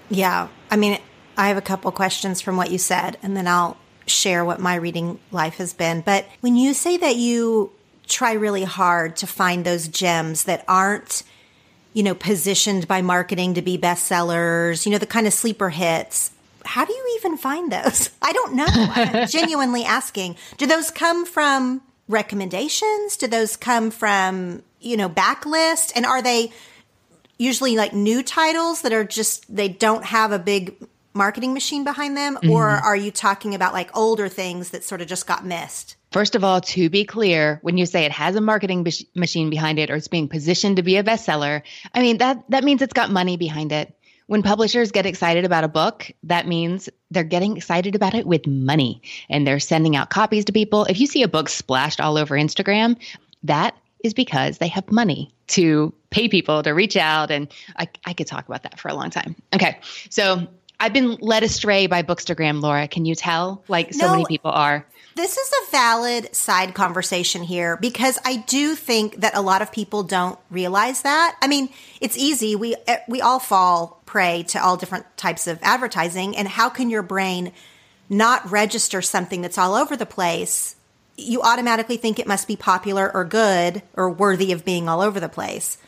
Yeah. 0.08 0.48
I 0.70 0.76
mean, 0.76 0.98
I 1.36 1.48
have 1.48 1.56
a 1.56 1.62
couple 1.62 1.90
questions 1.92 2.40
from 2.40 2.56
what 2.56 2.70
you 2.70 2.78
said 2.78 3.18
and 3.22 3.36
then 3.36 3.46
I'll 3.46 3.76
share 4.06 4.44
what 4.44 4.60
my 4.60 4.76
reading 4.76 5.18
life 5.32 5.56
has 5.56 5.72
been. 5.72 6.00
But 6.00 6.26
when 6.40 6.56
you 6.56 6.74
say 6.74 6.96
that 6.96 7.16
you 7.16 7.72
try 8.06 8.32
really 8.32 8.64
hard 8.64 9.16
to 9.16 9.26
find 9.26 9.64
those 9.64 9.88
gems 9.88 10.44
that 10.44 10.64
aren't 10.68 11.22
you 11.92 12.02
know, 12.02 12.14
positioned 12.14 12.86
by 12.86 13.00
marketing 13.00 13.54
to 13.54 13.62
be 13.62 13.78
bestsellers, 13.78 14.84
you 14.84 14.92
know, 14.92 14.98
the 14.98 15.06
kind 15.06 15.26
of 15.26 15.32
sleeper 15.32 15.70
hits 15.70 16.30
how 16.66 16.84
do 16.84 16.92
you 16.92 17.18
even 17.18 17.36
find 17.36 17.72
those? 17.72 18.10
I 18.22 18.32
don't 18.32 18.54
know. 18.54 18.66
I'm 18.68 19.26
genuinely 19.28 19.84
asking. 19.84 20.36
Do 20.58 20.66
those 20.66 20.90
come 20.90 21.24
from 21.24 21.80
recommendations? 22.08 23.16
Do 23.16 23.26
those 23.26 23.56
come 23.56 23.90
from, 23.90 24.62
you 24.80 24.96
know, 24.96 25.08
backlist? 25.08 25.92
And 25.94 26.06
are 26.06 26.22
they 26.22 26.52
usually 27.38 27.76
like 27.76 27.92
new 27.92 28.22
titles 28.22 28.82
that 28.82 28.92
are 28.92 29.04
just, 29.04 29.54
they 29.54 29.68
don't 29.68 30.04
have 30.04 30.32
a 30.32 30.38
big 30.38 30.74
marketing 31.12 31.54
machine 31.54 31.84
behind 31.84 32.16
them? 32.16 32.36
Mm-hmm. 32.36 32.50
Or 32.50 32.68
are 32.68 32.96
you 32.96 33.10
talking 33.10 33.54
about 33.54 33.72
like 33.72 33.96
older 33.96 34.28
things 34.28 34.70
that 34.70 34.84
sort 34.84 35.00
of 35.00 35.08
just 35.08 35.26
got 35.26 35.44
missed? 35.44 35.96
First 36.12 36.34
of 36.34 36.44
all, 36.44 36.60
to 36.60 36.88
be 36.88 37.04
clear, 37.04 37.58
when 37.62 37.76
you 37.76 37.84
say 37.84 38.04
it 38.04 38.12
has 38.12 38.36
a 38.36 38.40
marketing 38.40 38.86
machine 39.14 39.50
behind 39.50 39.78
it 39.78 39.90
or 39.90 39.96
it's 39.96 40.08
being 40.08 40.28
positioned 40.28 40.76
to 40.76 40.82
be 40.82 40.96
a 40.96 41.04
bestseller, 41.04 41.62
I 41.92 42.00
mean 42.00 42.18
that 42.18 42.44
that 42.50 42.64
means 42.64 42.80
it's 42.80 42.92
got 42.92 43.10
money 43.10 43.36
behind 43.36 43.72
it. 43.72 43.95
When 44.26 44.42
publishers 44.42 44.90
get 44.90 45.06
excited 45.06 45.44
about 45.44 45.62
a 45.62 45.68
book, 45.68 46.10
that 46.24 46.48
means 46.48 46.88
they're 47.10 47.22
getting 47.22 47.56
excited 47.56 47.94
about 47.94 48.14
it 48.14 48.26
with 48.26 48.46
money 48.46 49.00
and 49.28 49.46
they're 49.46 49.60
sending 49.60 49.94
out 49.94 50.10
copies 50.10 50.44
to 50.46 50.52
people. 50.52 50.84
If 50.84 50.98
you 50.98 51.06
see 51.06 51.22
a 51.22 51.28
book 51.28 51.48
splashed 51.48 52.00
all 52.00 52.18
over 52.18 52.34
Instagram, 52.34 52.96
that 53.44 53.76
is 54.02 54.14
because 54.14 54.58
they 54.58 54.68
have 54.68 54.90
money 54.90 55.32
to 55.48 55.94
pay 56.10 56.28
people 56.28 56.62
to 56.62 56.70
reach 56.72 56.96
out. 56.96 57.30
And 57.30 57.48
I, 57.76 57.88
I 58.04 58.12
could 58.12 58.26
talk 58.26 58.48
about 58.48 58.62
that 58.64 58.80
for 58.80 58.88
a 58.88 58.94
long 58.94 59.10
time. 59.10 59.36
Okay. 59.54 59.78
So 60.10 60.46
I've 60.78 60.92
been 60.92 61.16
led 61.20 61.42
astray 61.42 61.86
by 61.86 62.02
Bookstagram, 62.02 62.60
Laura. 62.60 62.86
Can 62.86 63.04
you 63.06 63.14
tell? 63.14 63.62
Like 63.66 63.94
so 63.94 64.06
no, 64.06 64.12
many 64.12 64.26
people 64.26 64.50
are. 64.50 64.86
This 65.14 65.38
is 65.38 65.50
a 65.50 65.70
valid 65.70 66.34
side 66.36 66.74
conversation 66.74 67.42
here 67.42 67.78
because 67.78 68.18
I 68.24 68.36
do 68.36 68.74
think 68.74 69.20
that 69.22 69.34
a 69.34 69.40
lot 69.40 69.62
of 69.62 69.72
people 69.72 70.02
don't 70.02 70.38
realize 70.50 71.02
that. 71.02 71.36
I 71.40 71.46
mean, 71.46 71.70
it's 72.02 72.18
easy. 72.18 72.54
We 72.54 72.76
eh, 72.86 72.98
we 73.08 73.22
all 73.22 73.38
fall 73.38 74.02
prey 74.04 74.42
to 74.48 74.62
all 74.62 74.76
different 74.76 75.06
types 75.16 75.46
of 75.46 75.58
advertising 75.62 76.36
and 76.36 76.46
how 76.46 76.68
can 76.68 76.90
your 76.90 77.02
brain 77.02 77.52
not 78.10 78.50
register 78.50 79.00
something 79.00 79.40
that's 79.40 79.56
all 79.56 79.74
over 79.74 79.96
the 79.96 80.06
place? 80.06 80.76
You 81.16 81.40
automatically 81.40 81.96
think 81.96 82.18
it 82.18 82.26
must 82.26 82.46
be 82.46 82.56
popular 82.56 83.10
or 83.12 83.24
good 83.24 83.82
or 83.94 84.10
worthy 84.10 84.52
of 84.52 84.66
being 84.66 84.90
all 84.90 85.00
over 85.00 85.18
the 85.18 85.30
place 85.30 85.78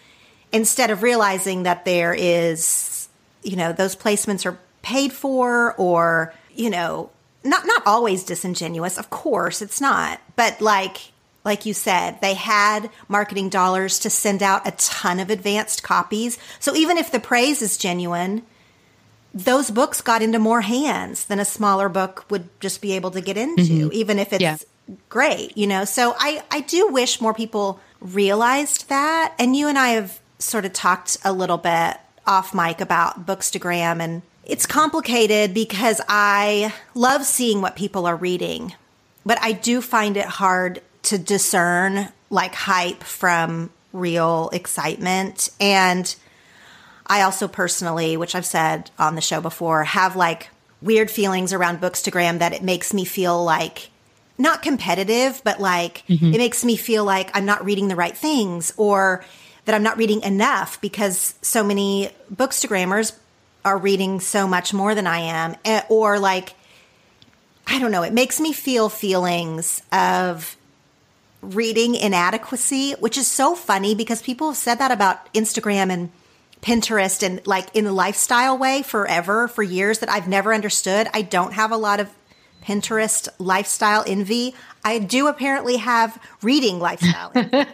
instead 0.51 0.91
of 0.91 1.03
realizing 1.03 1.65
that 1.65 1.85
there 1.85 2.15
is, 2.15 3.11
you 3.43 3.57
know, 3.57 3.75
those 3.75 3.95
placements 3.95 4.47
are 4.47 4.59
paid 4.83 5.13
for 5.13 5.75
or, 5.75 6.35
you 6.55 6.71
know, 6.71 7.11
not 7.45 7.67
not 7.67 7.83
always 7.87 8.25
disingenuous, 8.25 8.99
of 8.99 9.11
course, 9.11 9.63
it's 9.63 9.81
not. 9.81 10.21
But 10.37 10.61
like 10.61 11.13
like 11.45 11.65
you 11.65 11.73
said, 11.73 12.21
they 12.21 12.35
had 12.35 12.91
marketing 13.09 13.49
dollars 13.49 13.99
to 14.01 14.11
send 14.11 14.43
out 14.43 14.67
a 14.67 14.73
ton 14.73 15.19
of 15.21 15.31
advanced 15.31 15.83
copies. 15.83 16.39
So 16.61 16.77
even 16.77 16.99
if 16.99 17.11
the 17.11 17.21
praise 17.21 17.63
is 17.63 17.79
genuine, 17.79 18.43
those 19.33 19.71
books 19.71 20.01
got 20.01 20.21
into 20.21 20.39
more 20.39 20.61
hands 20.61 21.25
than 21.25 21.39
a 21.39 21.45
smaller 21.45 21.89
book 21.89 22.27
would 22.31 22.49
just 22.61 22.83
be 22.83 22.93
able 22.93 23.11
to 23.13 23.21
get 23.21 23.37
into, 23.37 23.63
mm-hmm. 23.63 23.93
even 23.93 24.19
if 24.19 24.33
it's 24.33 24.43
yeah. 24.43 24.57
great, 25.09 25.57
you 25.57 25.67
know. 25.67 25.85
So 25.85 26.15
I 26.19 26.43
I 26.51 26.61
do 26.61 26.89
wish 26.89 27.21
more 27.21 27.35
people 27.35 27.81
realized 28.01 28.89
that. 28.89 29.35
And 29.39 29.57
you 29.57 29.69
and 29.69 29.79
I 29.79 29.89
have 29.91 30.21
sort 30.39 30.65
of 30.65 30.73
talked 30.73 31.17
a 31.25 31.33
little 31.33 31.59
bit 31.59 31.97
off 32.27 32.55
mic 32.55 32.81
about 32.81 33.27
Bookstagram 33.27 34.01
and 34.01 34.23
it's 34.49 34.65
complicated 34.65 35.53
because 35.53 36.01
I 36.09 36.73
love 36.95 37.25
seeing 37.25 37.61
what 37.61 37.77
people 37.77 38.07
are 38.07 38.17
reading, 38.17 38.75
but 39.25 39.39
I 39.43 39.53
do 39.53 39.83
find 39.83 40.17
it 40.17 40.25
hard 40.25 40.81
to 41.05 41.19
discern 41.19 42.09
like 42.31 42.55
hype 42.55 43.05
from 43.05 43.71
real 43.93 44.49
excitement. 44.53 45.51
And 45.61 46.15
I 47.07 47.23
also 47.23 47.47
personally, 47.47 48.17
which 48.17 48.35
I've 48.35 48.47
said 48.47 48.91
on 48.99 49.15
the 49.15 49.21
show 49.21 49.43
before, 49.43 49.85
have 49.85 50.17
like 50.17 50.49
weird 50.81 51.11
feelings 51.11 51.53
around 51.53 51.81
Bookstagram 51.81 52.39
that 52.39 52.55
it 52.55 52.63
makes 52.63 52.95
me 52.95 53.05
feel 53.05 53.45
like 53.45 53.91
not 54.39 54.63
competitive, 54.63 55.43
but 55.45 55.61
like 55.61 56.05
mm-hmm. 56.09 56.33
it 56.33 56.39
makes 56.39 56.65
me 56.65 56.77
feel 56.77 57.05
like 57.05 57.31
I'm 57.35 57.45
not 57.45 57.65
reading 57.65 57.89
the 57.89 57.97
right 57.97 58.17
things 58.17 58.73
or 58.77 59.25
that 59.65 59.75
I'm 59.75 59.83
not 59.83 59.99
reading 59.99 60.23
enough 60.23 60.81
because 60.81 61.35
so 61.43 61.63
many 61.63 62.11
bookstagrammers 62.35 63.13
are 63.69 63.79
reading 63.79 64.19
so 64.21 64.49
much 64.49 64.73
more 64.73 64.95
than 64.95 65.07
I 65.07 65.19
am, 65.19 65.55
eh, 65.65 65.83
or 65.89 66.19
like, 66.19 66.55
I 67.67 67.79
don't 67.79 67.91
know, 67.91 68.03
it 68.03 68.13
makes 68.13 68.41
me 68.41 68.53
feel 68.53 68.89
feelings 68.89 69.83
of 69.93 70.57
reading 71.43 71.95
inadequacy, 71.95 72.93
which 72.99 73.19
is 73.19 73.27
so 73.27 73.55
funny 73.55 73.95
because 73.95 74.23
people 74.23 74.49
have 74.49 74.57
said 74.57 74.77
that 74.77 74.91
about 74.91 75.33
Instagram 75.35 75.91
and 75.91 76.11
Pinterest 76.63 77.23
and 77.23 77.47
like 77.47 77.69
in 77.75 77.85
the 77.85 77.93
lifestyle 77.93 78.59
way 78.59 78.83
forever, 78.83 79.47
for 79.47 79.63
years 79.63 80.01
that 80.01 80.11
I've 80.11 80.27
never 80.27 80.53
understood. 80.53 81.09
I 81.15 81.23
don't 81.23 81.53
have 81.53 81.71
a 81.71 81.77
lot 81.77 82.01
of 82.01 82.09
Pinterest 82.69 83.31
lifestyle 83.39 84.05
envy. 84.07 84.55
I 84.85 84.99
do 84.99 85.29
apparently 85.29 85.79
have 85.79 86.23
reading 86.43 86.79
lifestyle. 86.79 87.33
Envy. 87.35 87.65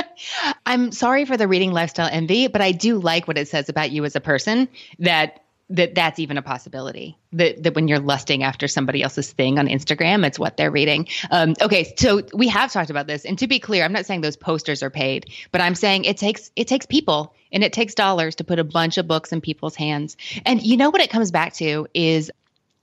I'm 0.66 0.90
sorry 0.90 1.26
for 1.26 1.36
the 1.36 1.46
reading 1.46 1.70
lifestyle 1.70 2.08
envy, 2.10 2.48
but 2.48 2.60
I 2.60 2.72
do 2.72 2.98
like 2.98 3.28
what 3.28 3.38
it 3.38 3.46
says 3.46 3.68
about 3.68 3.92
you 3.92 4.04
as 4.04 4.16
a 4.16 4.20
person 4.20 4.66
that 4.98 5.38
that 5.70 5.94
that's 5.94 6.18
even 6.18 6.38
a 6.38 6.42
possibility 6.42 7.16
that, 7.32 7.62
that 7.62 7.74
when 7.74 7.86
you're 7.86 8.00
lusting 8.00 8.42
after 8.42 8.66
somebody 8.66 9.02
else's 9.02 9.32
thing 9.32 9.58
on 9.58 9.68
instagram 9.68 10.26
it's 10.26 10.38
what 10.38 10.56
they're 10.56 10.72
reading 10.72 11.08
um, 11.30 11.54
okay 11.62 11.94
so 11.96 12.20
we 12.34 12.48
have 12.48 12.70
talked 12.70 12.90
about 12.90 13.06
this 13.06 13.24
and 13.24 13.38
to 13.38 13.46
be 13.46 13.58
clear 13.58 13.84
i'm 13.84 13.92
not 13.92 14.04
saying 14.04 14.20
those 14.20 14.36
posters 14.36 14.82
are 14.82 14.90
paid 14.90 15.30
but 15.50 15.60
i'm 15.60 15.74
saying 15.74 16.04
it 16.04 16.16
takes 16.16 16.50
it 16.56 16.66
takes 16.66 16.84
people 16.84 17.32
and 17.52 17.62
it 17.64 17.72
takes 17.72 17.94
dollars 17.94 18.34
to 18.34 18.44
put 18.44 18.58
a 18.58 18.64
bunch 18.64 18.98
of 18.98 19.06
books 19.06 19.32
in 19.32 19.40
people's 19.40 19.76
hands 19.76 20.16
and 20.44 20.62
you 20.62 20.76
know 20.76 20.90
what 20.90 21.00
it 21.00 21.10
comes 21.10 21.30
back 21.30 21.54
to 21.54 21.86
is 21.94 22.30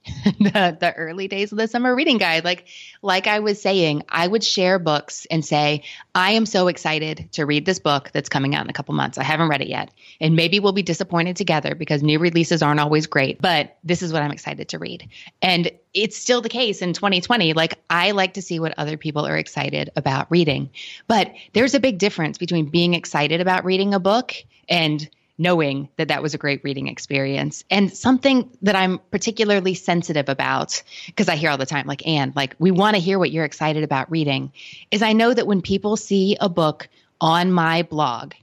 the, 0.40 0.78
the 0.80 0.94
early 0.96 1.28
days 1.28 1.52
of 1.52 1.58
the 1.58 1.68
summer 1.68 1.94
reading 1.94 2.18
guide. 2.18 2.46
Like 2.46 2.68
like 3.02 3.28
i 3.28 3.40
was 3.40 3.62
saying 3.62 4.04
i 4.10 4.26
would 4.26 4.44
share 4.44 4.80
books 4.80 5.28
and 5.30 5.44
say 5.44 5.84
i 6.16 6.32
am 6.32 6.46
so 6.46 6.68
excited 6.68 7.30
to 7.34 7.46
read 7.46 7.66
this 7.66 7.80
book 7.80 8.10
that's 8.14 8.30
coming 8.30 8.56
out 8.56 8.64
in 8.64 8.70
a 8.70 8.74
couple 8.74 8.96
months. 8.96 9.18
I 9.18 9.24
haven't 9.24 9.50
read 9.50 9.62
it 9.62 9.68
yet. 9.68 9.92
And 10.22 10.36
maybe 10.36 10.60
we'll 10.60 10.72
be 10.72 10.84
disappointed 10.84 11.36
together 11.36 11.76
because 11.76 12.02
new 12.02 12.20
releases 12.20 12.64
aren't 12.64 12.80
always 12.80 13.08
great 13.08 13.42
but 13.42 13.78
this 13.84 14.02
is 14.02 14.14
what 14.14 14.22
i'm 14.22 14.32
excited 14.32 14.70
to 14.70 14.80
read. 14.80 15.10
And 15.42 15.72
it's 15.94 16.18
still 16.18 16.42
the 16.42 16.50
case 16.50 16.82
in 16.82 16.94
2020 16.94 17.54
like 17.54 17.78
i 17.90 18.12
like 18.12 18.36
to 18.36 18.42
see 18.42 18.60
what 18.60 18.74
other 18.78 18.96
people 18.98 19.26
are 19.26 19.38
excited 19.38 19.90
about 19.96 20.32
reading. 20.32 20.70
But 21.08 21.34
there's 21.54 21.76
a 21.76 21.80
big 21.80 21.98
difference 21.98 22.38
between 22.38 22.70
being 22.70 22.94
excited 22.94 23.42
about 23.42 23.66
reading 23.66 23.94
a 23.94 24.00
book 24.00 24.34
and 24.70 25.10
knowing 25.40 25.90
that 25.96 26.10
that 26.10 26.22
was 26.22 26.34
a 26.34 26.38
great 26.38 26.64
reading 26.64 26.88
experience. 26.88 27.64
And 27.72 27.92
something 27.92 28.56
that 28.62 28.76
I'm 28.76 29.00
particularly 29.10 29.74
sensitive 29.74 30.28
about, 30.30 30.84
because 31.08 31.30
I 31.30 31.38
hear 31.38 31.50
all 31.50 31.58
the 31.58 31.66
time, 31.66 31.88
like, 31.88 32.06
Anne, 32.06 32.34
like, 32.36 32.56
we 32.60 32.72
want 32.72 32.96
to 32.96 33.02
hear 33.02 33.18
what 33.18 33.32
you're 33.32 33.46
excited 33.46 33.84
about 33.84 34.12
reading, 34.12 34.52
is 34.92 35.02
I 35.02 35.14
know 35.14 35.34
that 35.34 35.48
when 35.48 35.62
people 35.62 35.96
see 35.96 36.38
a 36.40 36.50
book 36.50 36.90
on 37.22 37.52
my 37.52 37.84
blog, 37.84 38.34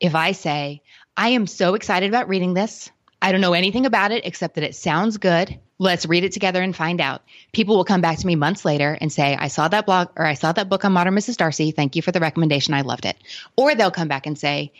if 0.00 0.14
I 0.14 0.32
say, 0.32 0.82
I 1.16 1.30
am 1.30 1.46
so 1.46 1.74
excited 1.74 2.08
about 2.08 2.28
reading 2.28 2.52
this, 2.52 2.90
I 3.22 3.32
don't 3.32 3.40
know 3.40 3.52
anything 3.52 3.86
about 3.86 4.12
it 4.12 4.26
except 4.26 4.56
that 4.56 4.64
it 4.64 4.74
sounds 4.74 5.18
good. 5.18 5.58
Let's 5.78 6.06
read 6.06 6.24
it 6.24 6.32
together 6.32 6.60
and 6.62 6.74
find 6.74 7.00
out. 7.00 7.22
People 7.52 7.76
will 7.76 7.84
come 7.84 8.00
back 8.00 8.18
to 8.18 8.26
me 8.26 8.34
months 8.34 8.64
later 8.64 8.98
and 9.00 9.12
say, 9.12 9.36
I 9.38 9.48
saw 9.48 9.68
that 9.68 9.86
blog 9.86 10.08
or 10.16 10.26
I 10.26 10.34
saw 10.34 10.52
that 10.52 10.68
book 10.68 10.84
on 10.84 10.92
Modern 10.92 11.14
Mrs. 11.14 11.36
Darcy. 11.36 11.70
Thank 11.70 11.96
you 11.96 12.02
for 12.02 12.12
the 12.12 12.20
recommendation. 12.20 12.74
I 12.74 12.80
loved 12.80 13.06
it. 13.06 13.16
Or 13.56 13.74
they'll 13.74 13.90
come 13.90 14.08
back 14.08 14.26
and 14.26 14.38
say, 14.38 14.72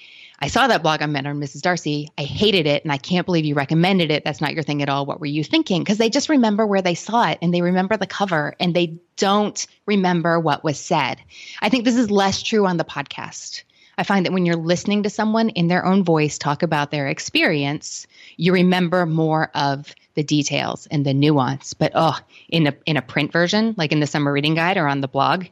I 0.42 0.48
saw 0.48 0.66
that 0.66 0.82
blog 0.82 1.02
on 1.02 1.12
Modern 1.12 1.38
Mrs. 1.38 1.60
Darcy. 1.60 2.08
I 2.16 2.22
hated 2.22 2.66
it 2.66 2.82
and 2.82 2.90
I 2.90 2.96
can't 2.96 3.26
believe 3.26 3.44
you 3.44 3.54
recommended 3.54 4.10
it. 4.10 4.24
That's 4.24 4.40
not 4.40 4.54
your 4.54 4.62
thing 4.62 4.80
at 4.82 4.88
all. 4.88 5.04
What 5.04 5.20
were 5.20 5.26
you 5.26 5.44
thinking? 5.44 5.82
Because 5.82 5.98
they 5.98 6.08
just 6.08 6.30
remember 6.30 6.66
where 6.66 6.80
they 6.80 6.94
saw 6.94 7.28
it 7.28 7.38
and 7.42 7.52
they 7.52 7.60
remember 7.60 7.98
the 7.98 8.06
cover 8.06 8.54
and 8.58 8.74
they 8.74 8.98
don't 9.16 9.66
remember 9.84 10.40
what 10.40 10.64
was 10.64 10.80
said. 10.80 11.20
I 11.60 11.68
think 11.68 11.84
this 11.84 11.96
is 11.96 12.10
less 12.10 12.42
true 12.42 12.66
on 12.66 12.78
the 12.78 12.84
podcast. 12.84 13.64
I 13.98 14.02
find 14.02 14.24
that 14.24 14.32
when 14.32 14.46
you're 14.46 14.56
listening 14.56 15.02
to 15.02 15.10
someone 15.10 15.50
in 15.50 15.68
their 15.68 15.84
own 15.84 16.04
voice 16.04 16.38
talk 16.38 16.62
about 16.62 16.90
their 16.90 17.08
experience, 17.08 18.06
you 18.38 18.54
remember 18.54 19.04
more 19.04 19.50
of 19.54 19.94
the 20.14 20.22
details 20.22 20.88
and 20.90 21.04
the 21.04 21.12
nuance. 21.12 21.74
But 21.74 21.92
oh, 21.94 22.18
in 22.48 22.66
a 22.66 22.74
in 22.86 22.96
a 22.96 23.02
print 23.02 23.30
version, 23.30 23.74
like 23.76 23.92
in 23.92 24.00
the 24.00 24.06
summer 24.06 24.32
reading 24.32 24.54
guide 24.54 24.78
or 24.78 24.88
on 24.88 25.02
the 25.02 25.08
blog, 25.08 25.44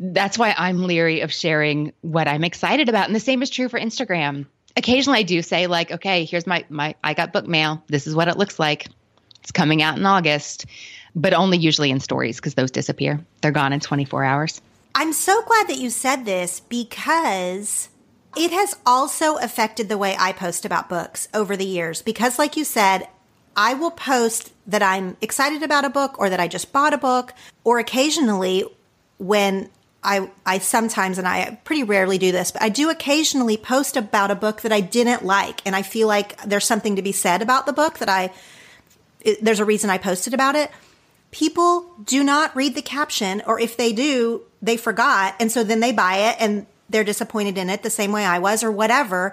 that's 0.00 0.38
why 0.38 0.54
I'm 0.56 0.82
leery 0.84 1.20
of 1.20 1.32
sharing 1.32 1.92
what 2.00 2.26
I'm 2.26 2.42
excited 2.42 2.88
about. 2.88 3.06
And 3.06 3.14
the 3.14 3.20
same 3.20 3.42
is 3.42 3.50
true 3.50 3.68
for 3.68 3.78
Instagram. 3.78 4.46
Occasionally 4.76 5.18
I 5.18 5.22
do 5.22 5.42
say 5.42 5.66
like, 5.66 5.92
okay, 5.92 6.24
here's 6.24 6.46
my 6.46 6.64
my 6.70 6.94
I 7.04 7.14
got 7.14 7.32
book 7.32 7.46
mail. 7.46 7.84
This 7.88 8.06
is 8.06 8.14
what 8.14 8.28
it 8.28 8.38
looks 8.38 8.58
like. 8.58 8.88
It's 9.42 9.52
coming 9.52 9.82
out 9.82 9.98
in 9.98 10.06
August, 10.06 10.66
but 11.14 11.34
only 11.34 11.58
usually 11.58 11.90
in 11.90 12.00
stories 12.00 12.36
because 12.36 12.54
those 12.54 12.70
disappear. 12.70 13.20
They're 13.42 13.52
gone 13.52 13.72
in 13.72 13.80
24 13.80 14.24
hours. 14.24 14.60
I'm 14.94 15.12
so 15.12 15.42
glad 15.42 15.68
that 15.68 15.78
you 15.78 15.90
said 15.90 16.24
this 16.24 16.60
because 16.60 17.90
it 18.36 18.50
has 18.52 18.76
also 18.86 19.36
affected 19.36 19.88
the 19.88 19.98
way 19.98 20.16
I 20.18 20.32
post 20.32 20.64
about 20.64 20.88
books 20.88 21.28
over 21.34 21.56
the 21.56 21.66
years 21.66 22.00
because 22.00 22.38
like 22.38 22.56
you 22.56 22.64
said, 22.64 23.06
I 23.56 23.74
will 23.74 23.90
post 23.90 24.52
that 24.66 24.82
I'm 24.82 25.16
excited 25.20 25.62
about 25.62 25.84
a 25.84 25.90
book 25.90 26.18
or 26.18 26.30
that 26.30 26.40
I 26.40 26.48
just 26.48 26.72
bought 26.72 26.94
a 26.94 26.98
book 26.98 27.34
or 27.64 27.78
occasionally 27.78 28.64
when 29.18 29.68
I, 30.02 30.30
I 30.46 30.58
sometimes, 30.58 31.18
and 31.18 31.28
I 31.28 31.58
pretty 31.64 31.82
rarely 31.82 32.16
do 32.16 32.32
this, 32.32 32.50
but 32.50 32.62
I 32.62 32.70
do 32.70 32.88
occasionally 32.88 33.56
post 33.56 33.96
about 33.96 34.30
a 34.30 34.34
book 34.34 34.62
that 34.62 34.72
I 34.72 34.80
didn't 34.80 35.24
like. 35.24 35.60
And 35.66 35.76
I 35.76 35.82
feel 35.82 36.08
like 36.08 36.40
there's 36.42 36.64
something 36.64 36.96
to 36.96 37.02
be 37.02 37.12
said 37.12 37.42
about 37.42 37.66
the 37.66 37.72
book 37.72 37.98
that 37.98 38.08
I, 38.08 38.32
it, 39.20 39.44
there's 39.44 39.60
a 39.60 39.64
reason 39.64 39.90
I 39.90 39.98
posted 39.98 40.32
about 40.32 40.54
it. 40.54 40.70
People 41.32 41.86
do 42.04 42.24
not 42.24 42.56
read 42.56 42.74
the 42.74 42.82
caption, 42.82 43.42
or 43.46 43.60
if 43.60 43.76
they 43.76 43.92
do, 43.92 44.42
they 44.62 44.76
forgot. 44.76 45.36
And 45.38 45.52
so 45.52 45.62
then 45.62 45.80
they 45.80 45.92
buy 45.92 46.30
it 46.30 46.36
and 46.40 46.66
they're 46.88 47.04
disappointed 47.04 47.58
in 47.58 47.70
it 47.70 47.82
the 47.82 47.90
same 47.90 48.10
way 48.10 48.24
I 48.24 48.38
was, 48.38 48.64
or 48.64 48.72
whatever. 48.72 49.32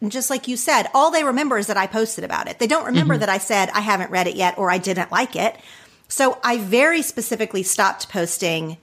And 0.00 0.12
just 0.12 0.30
like 0.30 0.46
you 0.46 0.56
said, 0.56 0.86
all 0.94 1.10
they 1.10 1.24
remember 1.24 1.58
is 1.58 1.66
that 1.66 1.76
I 1.76 1.88
posted 1.88 2.22
about 2.22 2.48
it. 2.48 2.60
They 2.60 2.68
don't 2.68 2.86
remember 2.86 3.14
mm-hmm. 3.14 3.20
that 3.20 3.28
I 3.28 3.38
said 3.38 3.68
I 3.70 3.80
haven't 3.80 4.12
read 4.12 4.28
it 4.28 4.36
yet 4.36 4.56
or 4.58 4.70
I 4.70 4.78
didn't 4.78 5.10
like 5.10 5.34
it. 5.34 5.56
So 6.06 6.38
I 6.42 6.56
very 6.58 7.02
specifically 7.02 7.64
stopped 7.64 8.08
posting 8.08 8.78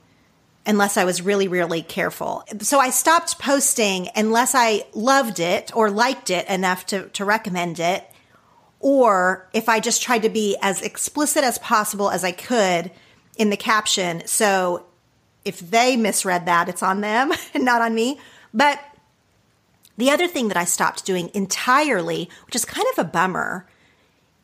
unless 0.65 0.97
I 0.97 1.05
was 1.05 1.21
really, 1.21 1.47
really 1.47 1.81
careful. 1.81 2.43
So 2.59 2.79
I 2.79 2.89
stopped 2.89 3.39
posting 3.39 4.09
unless 4.15 4.55
I 4.55 4.85
loved 4.93 5.39
it 5.39 5.75
or 5.75 5.91
liked 5.91 6.29
it 6.29 6.47
enough 6.47 6.85
to, 6.87 7.09
to 7.09 7.25
recommend 7.25 7.79
it. 7.79 8.09
Or 8.79 9.47
if 9.53 9.69
I 9.69 9.79
just 9.79 10.01
tried 10.01 10.23
to 10.23 10.29
be 10.29 10.57
as 10.61 10.81
explicit 10.81 11.43
as 11.43 11.57
possible 11.59 12.09
as 12.09 12.23
I 12.23 12.31
could 12.31 12.91
in 13.37 13.49
the 13.49 13.57
caption. 13.57 14.23
So 14.25 14.85
if 15.43 15.59
they 15.59 15.95
misread 15.95 16.45
that, 16.45 16.69
it's 16.69 16.83
on 16.83 17.01
them 17.01 17.31
and 17.53 17.65
not 17.65 17.81
on 17.81 17.93
me. 17.93 18.19
But 18.53 18.79
the 19.97 20.09
other 20.09 20.27
thing 20.27 20.47
that 20.49 20.57
I 20.57 20.65
stopped 20.65 21.05
doing 21.05 21.29
entirely, 21.33 22.29
which 22.45 22.55
is 22.55 22.65
kind 22.65 22.87
of 22.93 22.99
a 22.99 23.07
bummer, 23.07 23.67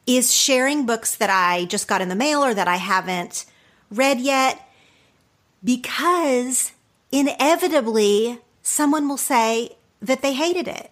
is 0.08 0.34
sharing 0.34 0.86
books 0.86 1.16
that 1.16 1.30
I 1.30 1.66
just 1.66 1.88
got 1.88 2.02
in 2.02 2.10
the 2.10 2.16
mail 2.16 2.44
or 2.44 2.54
that 2.54 2.68
I 2.68 2.78
haven't 2.78 3.46
read 3.90 4.20
yet 4.20 4.68
because 5.64 6.72
inevitably 7.12 8.40
someone 8.62 9.08
will 9.08 9.18
say 9.18 9.78
that 10.02 10.22
they 10.22 10.34
hated 10.34 10.68
it. 10.68 10.92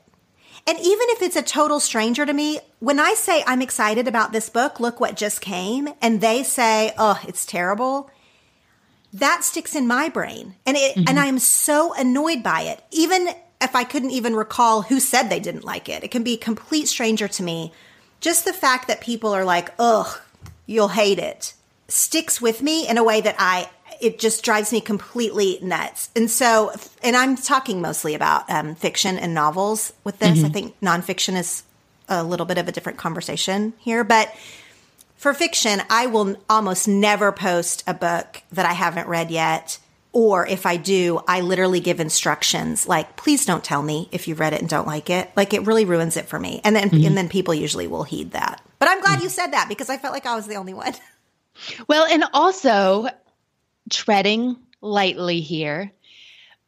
And 0.68 0.78
even 0.78 1.08
if 1.10 1.22
it's 1.22 1.36
a 1.36 1.42
total 1.42 1.80
stranger 1.80 2.26
to 2.26 2.34
me, 2.34 2.60
when 2.80 3.00
I 3.00 3.14
say 3.14 3.44
I'm 3.48 3.62
excited 3.62 4.08
about 4.08 4.32
this 4.32 4.50
book, 4.50 4.80
look 4.80 5.00
what 5.00 5.16
just 5.16 5.42
came, 5.42 5.90
and 6.02 6.22
they 6.22 6.44
say, 6.44 6.94
oh, 6.98 7.20
it's 7.28 7.46
terrible, 7.46 8.12
that 9.14 9.44
sticks 9.44 9.76
in 9.76 9.88
my 9.88 10.10
brain. 10.10 10.56
And 10.66 10.78
it, 10.78 10.96
mm-hmm. 10.96 11.10
and 11.10 11.20
I 11.20 11.26
am 11.26 11.40
so 11.40 11.94
annoyed 11.96 12.44
by 12.44 12.62
it. 12.64 12.84
Even 12.92 13.30
if 13.62 13.76
I 13.76 13.84
couldn't 13.84 14.12
even 14.12 14.36
recall 14.36 14.84
who 14.84 15.00
said 15.00 15.24
they 15.24 15.40
didn't 15.40 15.64
like 15.64 15.90
it, 15.90 16.04
it 16.04 16.12
can 16.12 16.24
be 16.24 16.36
a 16.36 16.38
complete 16.38 16.88
stranger 16.88 17.28
to 17.28 17.44
me. 17.44 17.74
Just 18.20 18.46
the 18.46 18.54
fact 18.54 18.88
that 18.88 19.02
people 19.02 19.32
are 19.32 19.46
like, 19.46 19.74
ugh, 19.80 20.20
you'll 20.68 20.90
hate 20.90 21.20
it 21.20 21.54
sticks 21.90 22.40
with 22.40 22.62
me 22.62 22.88
in 22.88 22.98
a 22.98 23.04
way 23.04 23.20
that 23.22 23.36
I 23.38 23.70
it 24.02 24.20
just 24.20 24.44
drives 24.44 24.72
me 24.72 24.82
completely 24.82 25.60
nuts. 25.62 26.10
And 26.16 26.30
so, 26.30 26.72
and 27.04 27.16
I'm 27.16 27.36
talking 27.36 27.82
mostly 27.82 28.16
about 28.16 28.50
um, 28.50 28.76
fiction 28.76 29.18
and 29.18 29.34
novels 29.34 29.94
with 30.04 30.20
this. 30.20 30.38
Mm-hmm. 30.38 30.46
I 30.46 30.50
think 30.50 30.80
nonfiction 30.82 31.38
is 31.38 31.64
a 32.08 32.24
little 32.24 32.46
bit 32.46 32.58
of 32.58 32.68
a 32.68 32.72
different 32.72 32.98
conversation 32.98 33.74
here, 33.80 34.04
but 34.04 34.34
for 35.16 35.34
fiction, 35.34 35.82
I 35.90 36.06
will 36.06 36.38
almost 36.50 36.88
never 36.88 37.32
post 37.32 37.84
a 37.86 37.94
book 37.94 38.42
that 38.54 38.66
I 38.66 38.74
haven't 38.74 39.08
read 39.08 39.32
yet. 39.32 39.78
Or 40.12 40.48
if 40.48 40.66
I 40.66 40.78
do, 40.78 41.22
I 41.28 41.42
literally 41.42 41.82
give 41.82 42.00
instructions 42.00 42.88
like, 42.88 43.16
please 43.16 43.46
don't 43.46 43.64
tell 43.64 43.84
me 43.84 44.10
if 44.12 44.28
you've 44.28 44.40
read 44.40 44.54
it 44.54 44.62
and 44.62 44.70
don't 44.70 44.88
like 44.88 45.10
it. 45.10 45.30
Like 45.36 45.54
it 45.54 45.68
really 45.68 45.86
ruins 45.86 46.18
it 46.18 46.28
for 46.28 46.40
me. 46.40 46.62
And 46.64 46.76
then, 46.76 46.90
mm-hmm. 46.90 47.06
and 47.06 47.16
then 47.16 47.30
people 47.30 47.54
usually 47.54 47.86
will 47.86 48.06
heed 48.06 48.32
that. 48.32 48.60
But 48.80 48.90
I'm 48.90 49.02
glad 49.02 49.16
mm-hmm. 49.16 49.24
you 49.24 49.30
said 49.30 49.52
that 49.52 49.68
because 49.70 49.90
I 49.90 49.98
felt 49.98 50.14
like 50.14 50.26
I 50.26 50.36
was 50.36 50.48
the 50.48 50.56
only 50.56 50.74
one. 50.74 50.94
Well, 51.88 52.06
and 52.06 52.24
also, 52.34 53.08
treading 53.90 54.56
lightly 54.82 55.42
here, 55.42 55.92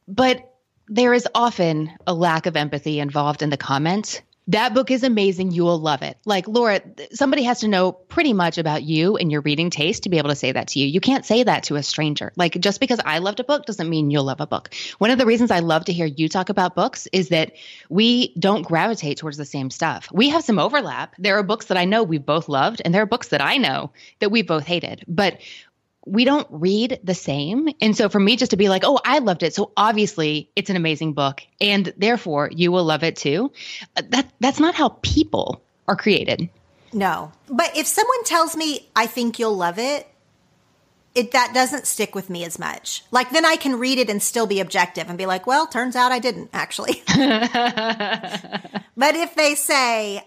but 0.07 0.53
there 0.87 1.13
is 1.13 1.27
often 1.33 1.91
a 2.05 2.13
lack 2.13 2.45
of 2.45 2.57
empathy 2.57 2.99
involved 2.99 3.41
in 3.41 3.49
the 3.49 3.57
comments. 3.57 4.21
That 4.47 4.73
book 4.73 4.91
is 4.91 5.03
amazing. 5.03 5.51
You 5.51 5.63
will 5.63 5.79
love 5.79 6.01
it. 6.01 6.17
Like, 6.25 6.47
Laura, 6.47 6.81
somebody 7.13 7.43
has 7.43 7.59
to 7.59 7.67
know 7.67 7.91
pretty 7.91 8.33
much 8.33 8.57
about 8.57 8.83
you 8.83 9.15
and 9.15 9.31
your 9.31 9.39
reading 9.41 9.69
taste 9.69 10.03
to 10.03 10.09
be 10.09 10.17
able 10.17 10.29
to 10.29 10.35
say 10.35 10.51
that 10.51 10.67
to 10.69 10.79
you. 10.79 10.87
You 10.87 10.99
can't 10.99 11.25
say 11.25 11.43
that 11.43 11.63
to 11.65 11.75
a 11.75 11.83
stranger. 11.83 12.33
Like, 12.35 12.59
just 12.59 12.79
because 12.79 12.99
I 13.05 13.19
loved 13.19 13.39
a 13.39 13.45
book 13.45 13.65
doesn't 13.65 13.87
mean 13.87 14.09
you'll 14.09 14.25
love 14.25 14.41
a 14.41 14.47
book. 14.47 14.73
One 14.97 15.11
of 15.11 15.19
the 15.19 15.27
reasons 15.27 15.51
I 15.51 15.59
love 15.59 15.85
to 15.85 15.93
hear 15.93 16.07
you 16.07 16.27
talk 16.27 16.49
about 16.49 16.75
books 16.75 17.07
is 17.13 17.29
that 17.29 17.53
we 17.89 18.33
don't 18.39 18.63
gravitate 18.63 19.17
towards 19.17 19.37
the 19.37 19.45
same 19.45 19.69
stuff. 19.69 20.09
We 20.11 20.27
have 20.29 20.43
some 20.43 20.59
overlap. 20.59 21.15
There 21.17 21.37
are 21.37 21.43
books 21.43 21.67
that 21.67 21.77
I 21.77 21.85
know 21.85 22.03
we 22.03 22.17
both 22.17 22.49
loved, 22.49 22.81
and 22.83 22.93
there 22.93 23.03
are 23.03 23.05
books 23.05 23.29
that 23.29 23.41
I 23.41 23.57
know 23.57 23.91
that 24.19 24.31
we 24.31 24.41
both 24.41 24.65
hated. 24.65 25.05
But 25.07 25.39
we 26.05 26.25
don't 26.25 26.47
read 26.49 26.99
the 27.03 27.13
same. 27.13 27.69
And 27.79 27.95
so 27.95 28.09
for 28.09 28.19
me 28.19 28.35
just 28.35 28.51
to 28.51 28.57
be 28.57 28.69
like, 28.69 28.83
oh, 28.85 28.99
I 29.05 29.19
loved 29.19 29.43
it. 29.43 29.53
So 29.53 29.71
obviously 29.77 30.49
it's 30.55 30.69
an 30.69 30.75
amazing 30.75 31.13
book 31.13 31.41
and 31.59 31.93
therefore 31.97 32.49
you 32.51 32.71
will 32.71 32.83
love 32.83 33.03
it 33.03 33.15
too. 33.15 33.51
Uh, 33.95 34.01
that 34.09 34.31
that's 34.39 34.59
not 34.59 34.75
how 34.75 34.97
people 35.01 35.61
are 35.87 35.95
created. 35.95 36.49
No. 36.93 37.31
But 37.49 37.77
if 37.77 37.85
someone 37.87 38.23
tells 38.23 38.55
me 38.55 38.89
I 38.95 39.05
think 39.05 39.37
you'll 39.37 39.55
love 39.55 39.77
it, 39.77 40.07
it 41.13 41.31
that 41.31 41.51
doesn't 41.53 41.85
stick 41.85 42.15
with 42.15 42.29
me 42.29 42.45
as 42.45 42.57
much. 42.57 43.03
Like 43.11 43.29
then 43.29 43.45
I 43.45 43.55
can 43.55 43.77
read 43.77 43.99
it 43.99 44.09
and 44.09 44.23
still 44.23 44.47
be 44.47 44.59
objective 44.59 45.07
and 45.07 45.17
be 45.17 45.25
like, 45.25 45.45
well, 45.45 45.67
turns 45.67 45.95
out 45.95 46.11
I 46.11 46.19
didn't 46.19 46.49
actually. 46.53 47.03
but 48.97 49.15
if 49.15 49.35
they 49.35 49.55
say, 49.55 50.25